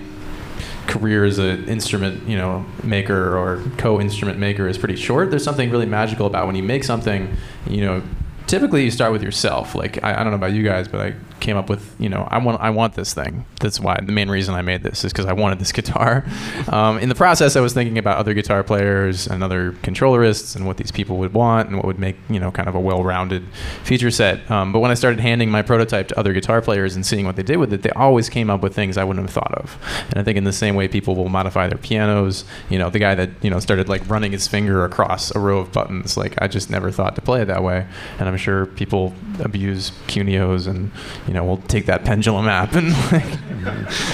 career 0.87 1.25
as 1.25 1.39
an 1.39 1.69
instrument, 1.69 2.29
you 2.29 2.37
know, 2.37 2.65
maker 2.83 3.37
or 3.37 3.63
co-instrument 3.79 4.39
maker 4.39 4.69
is 4.69 4.79
pretty 4.79 4.97
short. 4.97 5.31
There's 5.31 5.45
something 5.45 5.71
really 5.71 5.87
magical 5.87 6.27
about 6.27 6.47
when 6.47 6.57
you 6.57 6.63
make 6.63 6.85
something, 6.85 7.37
you 7.69 7.81
know, 7.81 8.03
typically 8.47 8.85
you 8.85 8.91
start 8.91 9.13
with 9.13 9.23
yourself. 9.23 9.75
Like 9.75 10.03
I, 10.03 10.21
I 10.21 10.23
don't 10.23 10.31
know 10.31 10.37
about 10.37 10.53
you 10.53 10.63
guys, 10.63 10.89
but 10.89 11.01
I 11.01 11.15
came 11.41 11.57
up 11.59 11.69
with 11.69 11.95
you 11.99 12.09
know 12.09 12.27
I 12.31 12.39
want 12.39 12.61
I 12.61 12.71
want 12.71 12.95
this 12.95 13.13
thing. 13.13 13.45
That's 13.61 13.79
why 13.81 13.99
the 14.03 14.13
main 14.13 14.31
reason 14.31 14.55
I 14.55 14.63
made 14.63 14.83
this 14.83 15.05
is 15.05 15.13
because 15.13 15.27
I 15.27 15.33
wanted 15.33 15.59
this 15.59 15.73
guitar. 15.81 16.25
Um, 16.69 16.99
in 16.99 17.09
the 17.09 17.15
process, 17.15 17.57
I 17.57 17.61
was 17.61 17.75
thinking 17.75 17.99
about 17.99 18.19
other 18.19 18.35
guitar 18.35 18.63
players 18.63 19.27
and 19.27 19.43
other 19.43 19.73
controllerists 19.83 20.57
and 20.57 20.67
what 20.67 20.77
these 20.77 20.91
people 20.91 21.19
would 21.19 21.35
want 21.35 21.69
and 21.69 21.77
what 21.77 21.87
would 21.87 21.99
make 21.99 22.17
you 22.29 22.41
know 22.41 22.51
kind 22.51 22.69
of 22.69 22.75
a 22.75 22.81
well-rounded 22.81 23.45
feature 23.83 24.11
set. 24.11 24.51
Um, 24.51 24.73
but 24.73 24.81
when 24.81 24.91
I 24.91 24.95
started 24.95 25.21
handing 25.21 25.51
my 25.51 25.63
prototype 25.63 26.09
to 26.09 26.19
other 26.19 26.33
guitar 26.33 26.61
players 26.61 26.97
and 26.97 27.05
seeing 27.05 27.27
what 27.27 27.37
they 27.37 27.43
did 27.43 27.57
with 27.57 27.73
it, 27.73 27.83
they 27.83 27.91
always 27.91 28.29
came 28.29 28.51
up 28.51 28.63
with 28.63 28.75
things 28.75 28.97
I 28.97 29.05
wouldn't 29.05 29.27
have 29.27 29.35
thought 29.35 29.55
of. 29.55 29.79
And 30.11 30.19
I 30.19 30.23
think 30.23 30.39
in 30.39 30.45
the 30.45 30.53
same 30.53 30.75
way 30.75 30.89
people 30.89 31.15
will 31.15 31.29
modify 31.29 31.69
their 31.69 31.79
pianos. 31.79 32.45
You 32.71 32.79
know, 32.79 32.91
the 32.91 32.99
guy 32.99 33.15
that 33.15 33.31
you 33.43 33.51
know 33.51 33.61
started 33.61 33.89
like 33.89 34.09
running 34.09 34.33
his 34.33 34.49
finger 34.49 34.85
across 34.85 35.35
a 35.35 35.39
row 35.39 35.59
of 35.59 35.73
buttons. 35.73 36.17
Like 36.17 36.41
I 36.41 36.49
just 36.49 36.71
never 36.71 36.91
thought 36.91 37.15
to 37.17 37.21
play 37.21 37.43
it 37.43 37.47
that 37.47 37.63
way. 37.63 37.87
And 38.19 38.29
I'm 38.29 38.37
sure 38.45 38.67
people 38.67 39.15
abuse 39.41 39.91
QuNeos 40.07 40.69
and 40.69 40.91
you 41.27 41.33
know 41.35 41.43
we'll 41.45 41.57
take 41.57 41.87
that 41.87 42.05
pendulum 42.05 42.47
app 42.47 42.75
and 42.75 42.91
like 43.13 43.25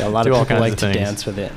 a 0.01 0.09
lot 0.09 0.22
do 0.24 0.31
of 0.31 0.37
all 0.37 0.45
people 0.45 0.47
kinds 0.47 0.61
like 0.61 0.72
of 0.74 0.78
to 0.78 0.87
things. 0.87 0.97
dance 0.97 1.26
with 1.26 1.39
it. 1.39 1.53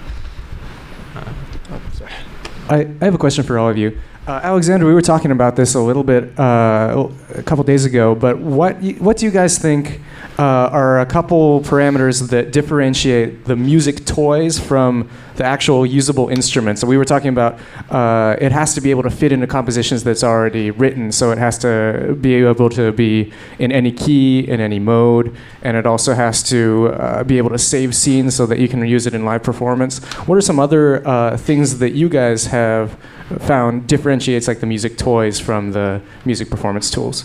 I, 2.70 2.80
I 3.02 3.06
have 3.06 3.14
a 3.14 3.18
question 3.18 3.44
for 3.44 3.60
all 3.60 3.70
of 3.70 3.78
you. 3.78 4.00
Uh, 4.26 4.40
Alexander, 4.42 4.86
we 4.86 4.94
were 4.94 5.02
talking 5.02 5.32
about 5.32 5.56
this 5.58 5.76
a 5.76 5.80
little 5.82 6.04
bit 6.04 6.38
uh, 6.40 7.10
a 7.36 7.44
couple 7.44 7.64
days 7.64 7.86
ago, 7.86 8.16
but 8.16 8.38
what 8.40 8.82
what 9.00 9.18
do 9.18 9.26
you 9.26 9.32
guys 9.32 9.58
think 9.58 10.02
uh, 10.40 10.70
are 10.72 11.00
a 11.00 11.06
couple 11.06 11.62
parameters 11.62 12.30
that 12.30 12.52
differentiate 12.52 13.46
the 13.46 13.56
music 13.56 14.06
toys 14.06 14.60
from 14.60 15.10
the 15.36 15.44
actual 15.44 15.86
usable 15.86 16.30
instruments? 16.30 16.82
So 16.82 16.88
we 16.88 16.98
were 16.98 17.06
talking 17.06 17.30
about 17.30 17.60
uh, 17.90 18.36
it 18.40 18.52
has 18.52 18.74
to 18.76 18.82
be 18.82 18.92
able 18.92 19.04
to 19.04 19.10
fit 19.10 19.32
into 19.32 19.48
compositions 19.48 20.04
that's 20.04 20.24
already 20.24 20.72
written, 20.72 21.12
so 21.12 21.32
it 21.32 21.38
has 21.38 21.58
to 21.60 22.18
be 22.22 22.36
able 22.36 22.70
to 22.70 22.92
be 22.92 23.32
in 23.60 23.72
any 23.72 23.92
key, 23.92 24.40
in 24.48 24.60
any 24.60 24.80
mode, 24.80 25.36
and 25.62 25.78
it 25.78 25.86
also 25.86 26.14
has 26.14 26.44
to 26.44 26.88
uh, 26.94 27.24
be 27.24 27.38
able 27.38 27.50
to 27.50 27.60
save 27.60 27.96
scenes 27.96 28.36
so 28.36 28.46
that 28.46 28.60
you 28.60 28.68
can 28.68 28.86
use 28.86 29.08
it 29.08 29.14
in 29.14 29.26
live 29.26 29.44
performance. 29.44 30.04
What 30.28 30.38
are 30.38 30.42
some 30.42 30.60
other 30.60 31.06
uh, 31.08 31.38
things 31.38 31.80
that 31.80 31.94
you 31.94 32.10
guys 32.10 32.48
have 32.48 32.98
found 33.40 33.88
differentiates 33.88 34.48
like 34.48 34.60
the 34.60 34.66
music 34.66 34.98
toys 34.98 35.40
from 35.40 35.72
the 35.72 36.02
music 36.26 36.50
performance 36.50 36.90
tools? 36.92 37.23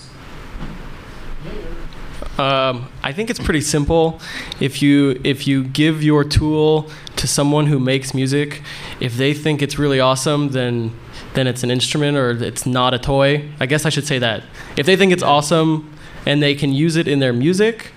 Um, 2.39 2.89
I 3.03 3.13
think 3.13 3.31
it's 3.31 3.41
pretty 3.41 3.61
simple. 3.61 4.21
If 4.61 4.81
you 4.81 5.21
if 5.25 5.49
you 5.49 5.65
give 5.65 6.05
your 6.05 6.23
tool 6.23 6.89
to 7.17 7.27
someone 7.27 7.67
who 7.67 7.81
makes 7.81 8.15
music, 8.15 8.63
if 9.01 9.17
they 9.17 9.35
think 9.35 9.61
it's 9.61 9.77
really 9.77 9.99
awesome, 9.99 10.51
then 10.51 10.97
then 11.35 11.49
it's 11.49 11.65
an 11.65 11.71
instrument 11.71 12.17
or 12.17 12.31
it's 12.31 12.65
not 12.65 12.95
a 12.95 12.99
toy. 12.99 13.49
I 13.59 13.67
guess 13.67 13.85
I 13.85 13.89
should 13.89 14.07
say 14.07 14.21
that. 14.21 14.45
If 14.77 14.87
they 14.87 14.95
think 14.97 15.13
it's 15.13 15.23
awesome 15.23 15.93
and 16.27 16.41
they 16.41 16.55
can 16.55 16.73
use 16.73 16.95
it 16.95 17.09
in 17.09 17.19
their 17.19 17.33
music, 17.33 17.93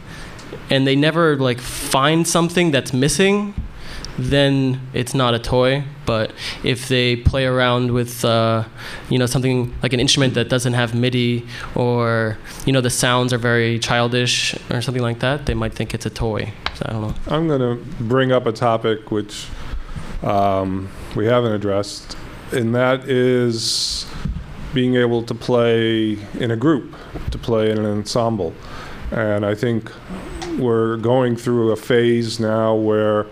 and 0.72 0.88
they 0.88 0.96
never 0.96 1.38
like 1.38 1.60
find 1.60 2.28
something 2.28 2.72
that's 2.72 2.94
missing, 2.94 3.54
then 4.24 4.80
it's 4.94 5.14
not 5.14 5.34
a 5.34 5.40
toy. 5.40 5.84
But 6.06 6.34
if 6.64 6.88
they 6.88 7.16
play 7.16 7.46
around 7.46 7.92
with, 7.92 8.26
uh, 8.26 8.66
you 9.10 9.18
know, 9.18 9.26
something 9.26 9.74
like 9.82 9.94
an 9.94 10.00
instrument 10.00 10.34
that 10.34 10.50
doesn't 10.50 10.74
have 10.74 10.94
MIDI, 10.94 11.46
or 11.76 12.38
you 12.66 12.74
know, 12.74 12.82
the 12.82 12.90
sounds 12.90 13.34
are 13.34 13.38
very 13.38 13.80
childish 13.80 14.56
or 14.70 14.82
something 14.82 15.04
like 15.04 15.20
that, 15.20 15.46
they 15.46 15.54
might 15.54 15.74
think 15.74 15.94
it's 15.94 16.06
a 16.06 16.10
toy. 16.10 16.52
So 16.76 16.86
I 16.88 16.92
don't 16.92 17.02
know. 17.02 17.16
I'm 17.28 17.48
going 17.48 17.62
to 17.62 18.04
bring 18.04 18.32
up 18.32 18.46
a 18.46 18.52
topic 18.52 19.12
which 19.12 19.48
um, 20.24 20.90
we 21.16 21.26
haven't 21.26 21.54
addressed, 21.54 22.18
and 22.52 22.76
that 22.76 23.08
is 23.08 24.06
being 24.74 24.96
able 24.96 25.24
to 25.24 25.36
play 25.36 26.18
in 26.40 26.52
a 26.52 26.56
group, 26.56 26.96
to 27.32 27.38
play 27.38 27.72
in 27.72 27.78
an 27.78 27.86
ensemble. 27.86 28.54
And 29.12 29.46
I 29.46 29.56
think 29.56 29.92
we're 30.58 30.98
going 30.98 31.36
through 31.36 31.72
a 31.72 31.76
phase 31.76 32.40
now 32.40 32.76
where 32.76 33.28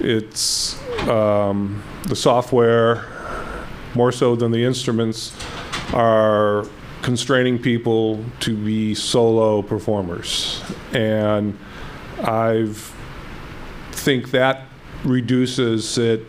it's 0.00 0.80
um, 1.08 1.82
the 2.08 2.16
software, 2.16 3.04
more 3.94 4.12
so 4.12 4.36
than 4.36 4.50
the 4.50 4.64
instruments, 4.64 5.36
are 5.92 6.66
constraining 7.02 7.58
people 7.58 8.24
to 8.40 8.56
be 8.56 8.94
solo 8.94 9.62
performers. 9.62 10.62
And 10.92 11.58
I've 12.22 12.94
think 13.92 14.30
that 14.30 14.66
reduces 15.04 15.98
it 15.98 16.24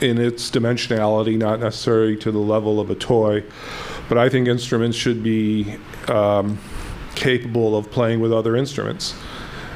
in 0.00 0.18
its 0.18 0.50
dimensionality, 0.50 1.36
not 1.36 1.60
necessarily 1.60 2.16
to 2.16 2.30
the 2.30 2.38
level 2.38 2.80
of 2.80 2.90
a 2.90 2.94
toy. 2.94 3.44
But 4.08 4.18
I 4.18 4.28
think 4.28 4.48
instruments 4.48 4.96
should 4.96 5.22
be 5.22 5.76
um, 6.08 6.58
capable 7.14 7.76
of 7.76 7.90
playing 7.90 8.20
with 8.20 8.32
other 8.32 8.56
instruments. 8.56 9.14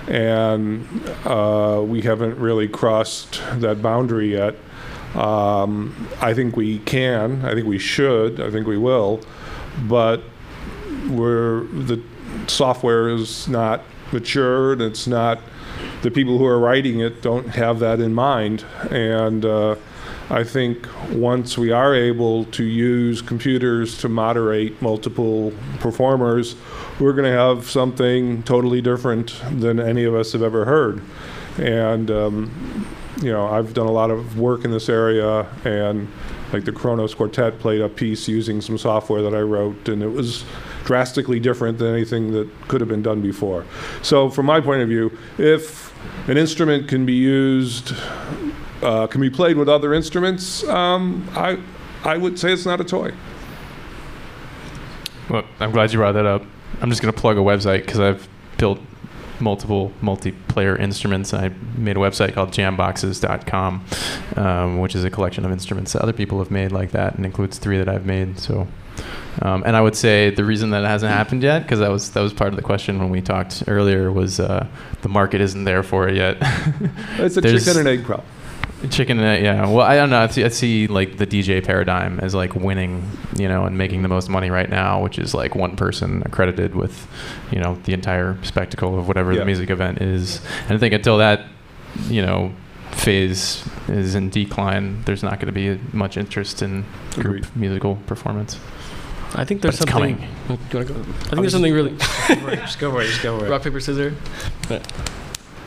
And 0.09 0.87
uh, 1.25 1.83
we 1.87 2.03
haven't 2.03 2.39
really 2.39 2.69
crossed 2.69 3.41
that 3.55 3.81
boundary 3.83 4.33
yet. 4.33 4.55
Um, 5.15 6.09
I 6.21 6.35
think 6.35 6.57
we 6.57 6.79
can. 6.81 7.45
I 7.45 7.55
think 7.55 7.67
we 7.67 7.79
should. 7.79 8.41
I 8.41 8.51
think 8.51 8.67
we 8.67 8.77
will. 8.77 9.23
But 9.89 10.23
we're 11.09 11.65
the 11.65 12.03
software 12.47 13.09
is 13.09 13.49
not 13.49 13.83
matured. 14.13 14.81
It's 14.81 15.07
not 15.07 15.41
the 16.03 16.11
people 16.11 16.39
who 16.39 16.47
are 16.47 16.59
writing 16.59 17.01
it 17.01 17.23
don't 17.23 17.49
have 17.49 17.79
that 17.81 18.01
in 18.01 18.15
mind. 18.15 18.65
And 18.91 19.45
uh, 19.45 19.77
I 20.31 20.45
think 20.45 20.89
once 21.13 21.59
we 21.59 21.71
are 21.71 21.95
able 21.95 22.45
to 22.47 22.65
use 22.65 23.23
computers 23.23 23.99
to 23.99 24.09
moderate 24.09 24.81
multiple 24.81 25.53
performers, 25.81 26.57
we're 27.01 27.13
going 27.13 27.31
to 27.31 27.39
have 27.39 27.69
something 27.69 28.43
totally 28.45 28.81
different 28.81 29.41
than 29.51 29.81
any 29.81 30.05
of 30.05 30.15
us 30.15 30.33
have 30.33 30.43
ever 30.43 30.65
heard. 30.65 31.03
And 31.59 32.11
um, 32.11 32.87
you 33.23 33.31
know, 33.31 33.47
I've 33.47 33.75
done 33.75 33.87
a 33.87 33.93
lot 33.93 34.11
of 34.11 34.39
work 34.39 34.65
in 34.65 34.71
this 34.71 34.89
area, 34.89 35.47
and 35.65 36.09
like 36.53 36.65
the 36.65 36.73
Kronos 36.73 37.15
Quartet 37.15 37.59
played 37.59 37.81
a 37.81 37.89
piece 37.89 38.29
using 38.29 38.61
some 38.61 38.77
software 38.79 39.23
that 39.23 39.35
I 39.35 39.41
wrote, 39.41 39.89
and 39.89 40.03
it 40.03 40.09
was 40.09 40.45
drastically 40.85 41.41
different 41.41 41.79
than 41.79 41.95
anything 41.95 42.33
that 42.33 42.49
could 42.69 42.81
have 42.81 42.89
been 42.89 43.03
done 43.03 43.23
before. 43.23 43.65
So, 44.03 44.29
from 44.29 44.47
my 44.47 44.61
point 44.61 44.83
of 44.83 44.89
view, 44.89 45.17
if 45.39 45.93
an 46.29 46.37
instrument 46.37 46.89
can 46.89 47.07
be 47.07 47.15
used, 47.15 47.93
uh, 48.83 49.07
can 49.07 49.21
be 49.21 49.31
played 49.31 49.57
with 49.57 49.69
other 49.69 49.95
instruments, 49.95 50.65
um, 50.65 51.29
I, 51.35 51.59
I 52.05 52.17
would 52.19 52.39
say 52.39 52.53
it's 52.53 52.67
not 52.67 52.81
a 52.81 52.85
toy. 52.85 53.13
Well, 55.31 55.45
I'm 55.61 55.71
glad 55.71 55.93
you 55.93 55.99
brought 55.99 56.13
that 56.13 56.27
up. 56.27 56.45
I'm 56.81 56.91
just 56.91 57.03
going 57.03 57.13
to 57.13 57.21
plug 57.21 57.37
a 57.37 57.41
website 57.41 57.85
because 57.85 58.01
I've 58.01 58.29
built 58.59 58.81
multiple 59.41 59.93
multiplayer 60.01 60.79
instruments. 60.79 61.35
I 61.35 61.51
made 61.77 61.97
a 61.97 62.01
website 62.01 62.35
called 62.35 62.51
jamboxes.com, 62.51 63.85
um, 64.37 64.79
which 64.79 64.95
is 64.95 65.05
a 65.05 65.11
collection 65.11 65.45
of 65.45 65.53
instruments 65.53 65.93
that 65.93 66.03
other 66.03 66.13
people 66.13 66.39
have 66.39 66.51
made 66.51 66.73
like 66.73 66.93
that, 66.93 67.17
and 67.17 67.25
includes 67.27 67.59
three 67.59 67.79
that 67.79 67.89
I've 67.89 68.07
made. 68.07 68.39
So, 68.39 68.67
um, 69.43 69.63
and 69.67 69.77
I 69.77 69.81
would 69.81 69.97
say 69.97 70.31
the 70.31 70.45
reason 70.45 70.71
that 70.71 70.85
it 70.85 70.87
hasn't 70.87 71.13
happened 71.13 71.43
yet, 71.43 71.63
because 71.63 71.81
that 71.81 71.91
was 71.91 72.11
that 72.13 72.21
was 72.21 72.33
part 72.33 72.51
of 72.51 72.57
the 72.57 72.63
question 72.63 72.99
when 72.99 73.11
we 73.11 73.21
talked 73.21 73.65
earlier, 73.67 74.11
was 74.13 74.41
uh, 74.41 74.67
the 75.03 75.09
market 75.09 75.41
isn't 75.41 75.65
there 75.65 75.83
for 75.83 76.09
it 76.09 76.17
yet. 76.17 76.37
It's 77.19 77.37
a 77.37 77.43
chicken 77.43 77.79
and 77.79 77.89
egg 77.89 78.05
problem. 78.05 78.27
Chicken 78.91 79.19
and 79.19 79.27
egg, 79.27 79.43
yeah. 79.45 79.67
Well, 79.69 79.81
I 79.87 79.97
don't 79.97 80.11
know. 80.11 80.21
I 80.21 80.27
see, 80.29 80.45
I 80.45 80.49
see 80.49 80.87
like 80.87 81.17
the 81.19 81.27
DJ 81.27 81.65
paradigm 81.65 82.21
as 82.21 82.35
like 82.35 82.55
winning, 82.55 83.09
you 83.37 83.49
know, 83.49 83.65
and 83.65 83.77
making 83.79 84.03
the 84.03 84.09
most 84.09 84.29
money 84.29 84.51
right 84.51 84.69
now, 84.69 85.03
which 85.03 85.19
is 85.19 85.35
like 85.35 85.55
one 85.55 85.77
person 85.77 86.23
accredited 86.27 86.75
with, 86.75 87.07
you 87.51 87.59
know, 87.61 87.77
the 87.85 87.93
entire 87.93 88.37
spectacle 88.43 88.99
of 88.99 89.07
whatever 89.09 89.33
Yeah. 89.33 89.41
the 89.41 89.45
music 89.47 89.71
event 89.71 90.01
is. 90.03 90.41
And 90.69 90.73
I 90.73 90.79
think 90.79 90.95
until 90.95 91.19
that, 91.19 91.47
you 92.09 92.23
know, 92.23 92.53
phase 92.93 93.65
is 93.89 94.15
in 94.15 94.31
decline, 94.31 95.03
there's 95.05 95.23
not 95.23 95.41
going 95.41 95.47
to 95.47 95.53
be 95.53 95.81
much 95.93 96.17
interest 96.17 96.63
in 96.63 96.85
group 97.15 97.27
Agreed. 97.45 97.57
musical 97.57 97.97
performance. 98.07 98.59
I 99.37 99.45
think 99.45 99.63
there's 99.63 99.79
But 99.81 99.89
it's 99.89 99.93
something. 99.93 100.17
coming. 100.17 100.31
Oh, 100.49 100.57
do 100.71 100.79
you 100.79 100.85
wanna 100.85 100.95
go? 100.95 101.01
I 101.11 101.13
think 101.31 101.41
there's 101.41 101.53
something 101.53 101.73
really. 101.75 101.97
just 101.99 102.79
go 102.79 102.93
for 102.93 103.03
it. 103.03 103.07
Just 103.07 103.23
go 103.23 103.39
for 103.41 103.47
it. 103.47 103.51
Rock 103.51 103.63
paper 103.63 103.81
scissors. 103.81 104.13
Right. 104.71 104.87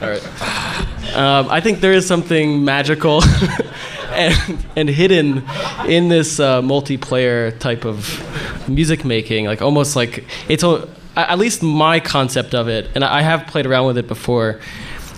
All 0.01 0.09
right. 0.09 1.15
Um, 1.15 1.47
I 1.49 1.59
think 1.61 1.79
there 1.81 1.93
is 1.93 2.05
something 2.05 2.63
magical 2.63 3.23
and, 4.11 4.65
and 4.75 4.89
hidden 4.89 5.43
in 5.87 6.09
this 6.09 6.39
uh, 6.39 6.61
multiplayer 6.61 7.57
type 7.57 7.83
of 7.83 8.69
music 8.69 9.03
making. 9.03 9.45
Like 9.45 9.63
almost 9.63 9.95
like 9.95 10.25
it's 10.47 10.63
a, 10.63 10.87
at 11.15 11.39
least 11.39 11.63
my 11.63 11.99
concept 11.99 12.53
of 12.53 12.67
it, 12.67 12.91
and 12.93 13.03
I 13.03 13.21
have 13.21 13.47
played 13.47 13.65
around 13.65 13.87
with 13.87 13.97
it 13.97 14.07
before. 14.07 14.59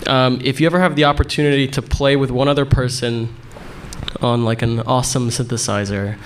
Um, 0.06 0.40
if 0.42 0.60
you 0.60 0.66
ever 0.66 0.80
have 0.80 0.96
the 0.96 1.04
opportunity 1.04 1.68
to 1.68 1.82
play 1.82 2.16
with 2.16 2.30
one 2.30 2.48
other 2.48 2.64
person 2.64 3.34
on 4.22 4.46
like 4.46 4.62
an 4.62 4.80
awesome 4.80 5.28
synthesizer, 5.28 6.16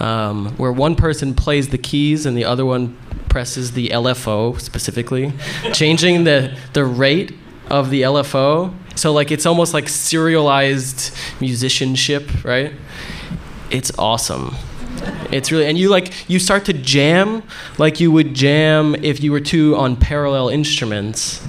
um, 0.00 0.56
where 0.56 0.72
one 0.72 0.96
person 0.96 1.34
plays 1.34 1.68
the 1.68 1.78
keys 1.78 2.26
and 2.26 2.36
the 2.36 2.44
other 2.44 2.66
one 2.66 2.96
presses 3.28 3.72
the 3.72 3.90
LFO 3.90 4.60
specifically, 4.60 5.32
changing 5.72 6.24
the 6.24 6.56
the 6.72 6.84
rate 6.84 7.32
of 7.72 7.88
the 7.88 8.02
LFO. 8.02 8.72
So 8.94 9.12
like 9.12 9.32
it's 9.32 9.46
almost 9.46 9.74
like 9.74 9.88
serialized 9.88 11.12
musicianship, 11.40 12.44
right? 12.44 12.72
It's 13.70 13.90
awesome. 13.98 14.54
It's 15.32 15.50
really 15.50 15.66
and 15.66 15.78
you 15.78 15.88
like 15.88 16.28
you 16.28 16.38
start 16.38 16.66
to 16.66 16.74
jam 16.74 17.42
like 17.78 17.98
you 17.98 18.12
would 18.12 18.34
jam 18.34 18.94
if 18.96 19.22
you 19.22 19.32
were 19.32 19.40
two 19.40 19.74
on 19.74 19.96
parallel 19.96 20.50
instruments. 20.50 21.44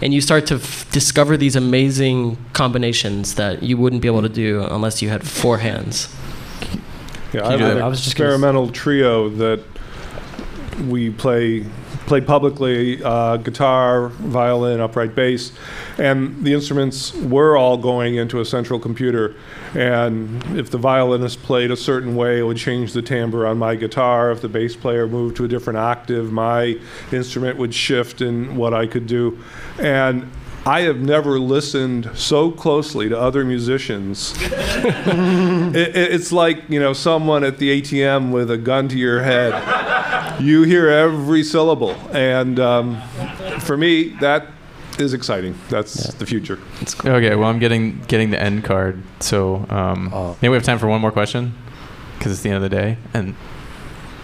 And 0.00 0.12
you 0.12 0.20
start 0.20 0.46
to 0.46 0.56
f- 0.56 0.90
discover 0.92 1.36
these 1.36 1.56
amazing 1.56 2.36
combinations 2.52 3.36
that 3.36 3.62
you 3.62 3.76
wouldn't 3.76 4.02
be 4.02 4.08
able 4.08 4.22
to 4.22 4.28
do 4.28 4.62
unless 4.62 5.00
you 5.00 5.08
had 5.08 5.26
four 5.26 5.58
hands. 5.58 6.14
Yeah, 7.32 7.46
I 7.48 7.54
you 7.54 7.64
have 7.64 7.76
an 7.76 7.82
I 7.82 7.88
was 7.88 8.00
just 8.00 8.12
experimental 8.12 8.70
trio 8.70 9.28
that 9.30 9.60
we 10.88 11.10
play 11.10 11.64
play 12.06 12.20
publicly 12.20 13.02
uh, 13.02 13.38
guitar, 13.38 14.08
violin, 14.08 14.80
upright 14.80 15.14
bass, 15.14 15.52
and 15.98 16.44
the 16.44 16.52
instruments 16.52 17.14
were 17.14 17.56
all 17.56 17.76
going 17.76 18.16
into 18.16 18.40
a 18.40 18.44
central 18.44 18.78
computer. 18.78 19.34
And 19.74 20.42
if 20.58 20.70
the 20.70 20.78
violinist 20.78 21.42
played 21.42 21.70
a 21.70 21.76
certain 21.76 22.14
way, 22.14 22.40
it 22.40 22.42
would 22.42 22.56
change 22.56 22.92
the 22.92 23.02
timbre 23.02 23.46
on 23.46 23.58
my 23.58 23.74
guitar. 23.74 24.30
If 24.30 24.40
the 24.40 24.48
bass 24.48 24.76
player 24.76 25.06
moved 25.06 25.36
to 25.36 25.44
a 25.44 25.48
different 25.48 25.78
octave, 25.78 26.30
my 26.30 26.78
instrument 27.10 27.58
would 27.58 27.74
shift 27.74 28.20
in 28.20 28.56
what 28.56 28.74
I 28.74 28.86
could 28.86 29.06
do. 29.06 29.38
And 29.78 30.30
I 30.66 30.80
have 30.82 30.98
never 30.98 31.38
listened 31.38 32.10
so 32.14 32.50
closely 32.50 33.08
to 33.10 33.18
other 33.18 33.44
musicians 33.44 34.34
it, 34.42 35.76
it- 35.76 36.12
it's 36.14 36.32
like 36.32 36.68
you 36.70 36.80
know 36.80 36.92
someone 36.92 37.44
at 37.44 37.58
the 37.58 37.80
ATM 37.82 38.30
with 38.32 38.50
a 38.50 38.56
gun 38.58 38.88
to 38.88 38.98
your 38.98 39.22
head. 39.22 39.52
You 40.40 40.62
hear 40.64 40.88
every 40.88 41.44
syllable, 41.44 41.92
and 42.12 42.58
um, 42.58 43.00
for 43.60 43.76
me, 43.76 44.08
that 44.20 44.48
is 44.98 45.12
exciting. 45.14 45.54
That's 45.68 46.12
the 46.14 46.26
future. 46.26 46.58
Okay, 47.04 47.36
well, 47.36 47.48
I'm 47.48 47.58
getting 47.60 48.00
getting 48.08 48.30
the 48.30 48.40
end 48.42 48.64
card. 48.64 49.00
So 49.20 49.64
um, 49.68 50.10
Oh. 50.12 50.36
maybe 50.42 50.50
we 50.50 50.56
have 50.56 50.64
time 50.64 50.78
for 50.80 50.88
one 50.88 51.00
more 51.00 51.12
question 51.12 51.54
because 52.18 52.32
it's 52.32 52.40
the 52.42 52.48
end 52.50 52.56
of 52.56 52.62
the 52.62 52.68
day, 52.76 52.96
and 53.12 53.36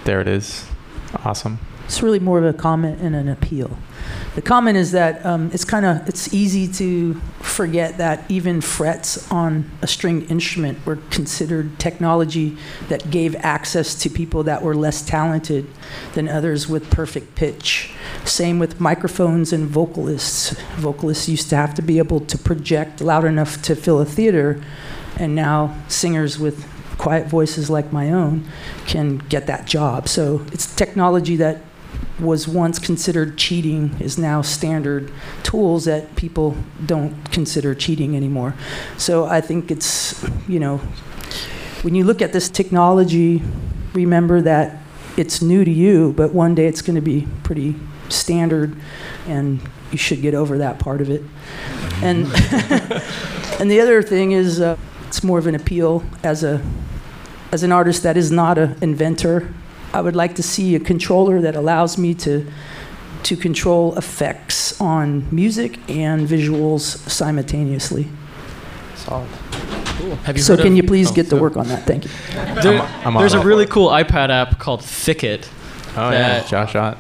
there 0.04 0.20
it 0.20 0.26
is. 0.26 0.66
Awesome. 1.24 1.58
It's 1.90 2.04
really 2.04 2.20
more 2.20 2.38
of 2.38 2.44
a 2.44 2.52
comment 2.52 3.00
and 3.00 3.16
an 3.16 3.28
appeal. 3.28 3.76
The 4.36 4.42
comment 4.42 4.76
is 4.76 4.92
that 4.92 5.26
um, 5.26 5.50
it's 5.52 5.64
kind 5.64 5.84
of 5.84 6.08
it's 6.08 6.32
easy 6.32 6.68
to 6.74 7.14
forget 7.40 7.98
that 7.98 8.30
even 8.30 8.60
frets 8.60 9.28
on 9.32 9.68
a 9.82 9.88
stringed 9.88 10.30
instrument 10.30 10.86
were 10.86 11.00
considered 11.10 11.80
technology 11.80 12.56
that 12.90 13.10
gave 13.10 13.34
access 13.34 13.96
to 13.96 14.08
people 14.08 14.44
that 14.44 14.62
were 14.62 14.76
less 14.76 15.02
talented 15.02 15.66
than 16.14 16.28
others 16.28 16.68
with 16.68 16.88
perfect 16.92 17.34
pitch. 17.34 17.90
Same 18.24 18.60
with 18.60 18.80
microphones 18.80 19.52
and 19.52 19.66
vocalists. 19.66 20.50
Vocalists 20.76 21.28
used 21.28 21.50
to 21.50 21.56
have 21.56 21.74
to 21.74 21.82
be 21.82 21.98
able 21.98 22.20
to 22.20 22.38
project 22.38 23.00
loud 23.00 23.24
enough 23.24 23.60
to 23.62 23.74
fill 23.74 23.98
a 23.98 24.04
theater, 24.04 24.62
and 25.16 25.34
now 25.34 25.76
singers 25.88 26.38
with 26.38 26.68
quiet 26.98 27.26
voices 27.26 27.68
like 27.68 27.92
my 27.92 28.12
own 28.12 28.46
can 28.86 29.18
get 29.18 29.48
that 29.48 29.66
job. 29.66 30.06
So 30.06 30.46
it's 30.52 30.72
technology 30.76 31.34
that 31.34 31.62
was 32.20 32.46
once 32.46 32.78
considered 32.78 33.36
cheating 33.36 33.96
is 34.00 34.18
now 34.18 34.42
standard 34.42 35.12
tools 35.42 35.84
that 35.84 36.14
people 36.16 36.56
don't 36.84 37.30
consider 37.32 37.74
cheating 37.74 38.16
anymore. 38.16 38.54
So 38.96 39.24
I 39.24 39.40
think 39.40 39.70
it's, 39.70 40.24
you 40.48 40.60
know, 40.60 40.78
when 41.82 41.94
you 41.94 42.04
look 42.04 42.20
at 42.20 42.32
this 42.32 42.48
technology, 42.48 43.42
remember 43.94 44.40
that 44.42 44.82
it's 45.16 45.42
new 45.42 45.64
to 45.64 45.70
you, 45.70 46.12
but 46.12 46.32
one 46.32 46.54
day 46.54 46.66
it's 46.66 46.82
going 46.82 46.96
to 46.96 47.00
be 47.00 47.26
pretty 47.42 47.74
standard 48.08 48.76
and 49.26 49.60
you 49.90 49.98
should 49.98 50.22
get 50.22 50.34
over 50.34 50.58
that 50.58 50.78
part 50.78 51.00
of 51.00 51.10
it. 51.10 51.22
And 52.02 52.26
and 53.60 53.70
the 53.70 53.80
other 53.80 54.02
thing 54.02 54.32
is 54.32 54.60
uh, 54.60 54.76
it's 55.06 55.22
more 55.22 55.38
of 55.38 55.46
an 55.46 55.54
appeal 55.54 56.04
as 56.22 56.44
a 56.44 56.62
as 57.52 57.62
an 57.62 57.72
artist 57.72 58.02
that 58.04 58.16
is 58.16 58.30
not 58.30 58.58
an 58.58 58.76
inventor 58.80 59.52
I 59.92 60.00
would 60.00 60.16
like 60.16 60.34
to 60.36 60.42
see 60.42 60.74
a 60.74 60.80
controller 60.80 61.40
that 61.40 61.56
allows 61.56 61.98
me 61.98 62.14
to 62.14 62.46
to 63.22 63.36
control 63.36 63.96
effects 63.98 64.80
on 64.80 65.26
music 65.30 65.78
and 65.90 66.26
visuals 66.26 66.80
simultaneously. 67.08 68.08
Solid. 68.94 69.28
Have 70.24 70.36
you 70.36 70.42
So 70.42 70.56
can 70.56 70.68
of- 70.68 70.76
you 70.76 70.82
please 70.82 71.10
oh, 71.10 71.14
get 71.14 71.28
to 71.28 71.36
work 71.36 71.56
on 71.56 71.68
that? 71.68 71.84
Thank 71.86 72.04
you. 72.04 72.10
There- 72.62 72.80
I'm 73.04 73.14
there's 73.14 73.34
a 73.34 73.40
really 73.40 73.66
cool 73.66 73.88
iPad 73.88 74.30
app 74.30 74.58
called 74.58 74.82
Thicket. 74.82 75.50
Oh 75.96 76.10
yeah, 76.10 76.42
Joshue 76.46 76.78
Ott. 76.78 76.96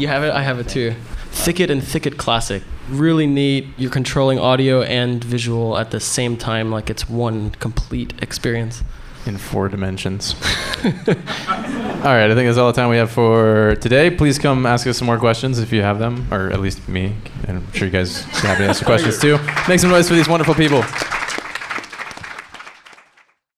You 0.00 0.08
have 0.08 0.24
it? 0.24 0.30
I 0.32 0.42
have 0.42 0.58
it 0.58 0.68
too. 0.68 0.94
Thicket 1.30 1.70
and 1.70 1.82
Thicket 1.82 2.16
Classic. 2.18 2.62
Really 2.88 3.26
neat. 3.26 3.68
You're 3.76 3.90
controlling 3.90 4.38
audio 4.40 4.82
and 4.82 5.22
visual 5.22 5.78
at 5.78 5.90
the 5.92 6.00
same 6.00 6.36
time, 6.36 6.70
like 6.72 6.90
it's 6.90 7.08
one 7.08 7.50
complete 7.60 8.12
experience. 8.20 8.82
In 9.26 9.36
four 9.36 9.68
dimensions. 9.68 10.34
All 10.84 12.06
right, 12.06 12.30
I 12.30 12.34
think 12.34 12.48
that's 12.48 12.56
all 12.56 12.68
the 12.68 12.72
time 12.72 12.88
we 12.88 12.96
have 12.96 13.10
for 13.10 13.76
today. 13.76 14.10
Please 14.10 14.38
come 14.38 14.64
ask 14.64 14.86
us 14.86 14.96
some 14.96 15.06
more 15.06 15.18
questions 15.18 15.58
if 15.58 15.70
you 15.72 15.82
have 15.82 15.98
them, 15.98 16.26
or 16.32 16.50
at 16.50 16.60
least 16.60 16.88
me. 16.88 17.14
And 17.46 17.58
I'm 17.58 17.72
sure 17.72 17.86
you 17.86 17.92
guys 17.92 18.24
are 18.24 18.46
happy 18.48 18.62
to 18.62 18.68
answer 18.68 18.84
questions 18.86 19.18
too. 19.20 19.38
Make 19.68 19.80
some 19.80 19.90
noise 19.90 20.08
for 20.08 20.14
these 20.14 20.28
wonderful 20.28 20.54
people. 20.54 20.82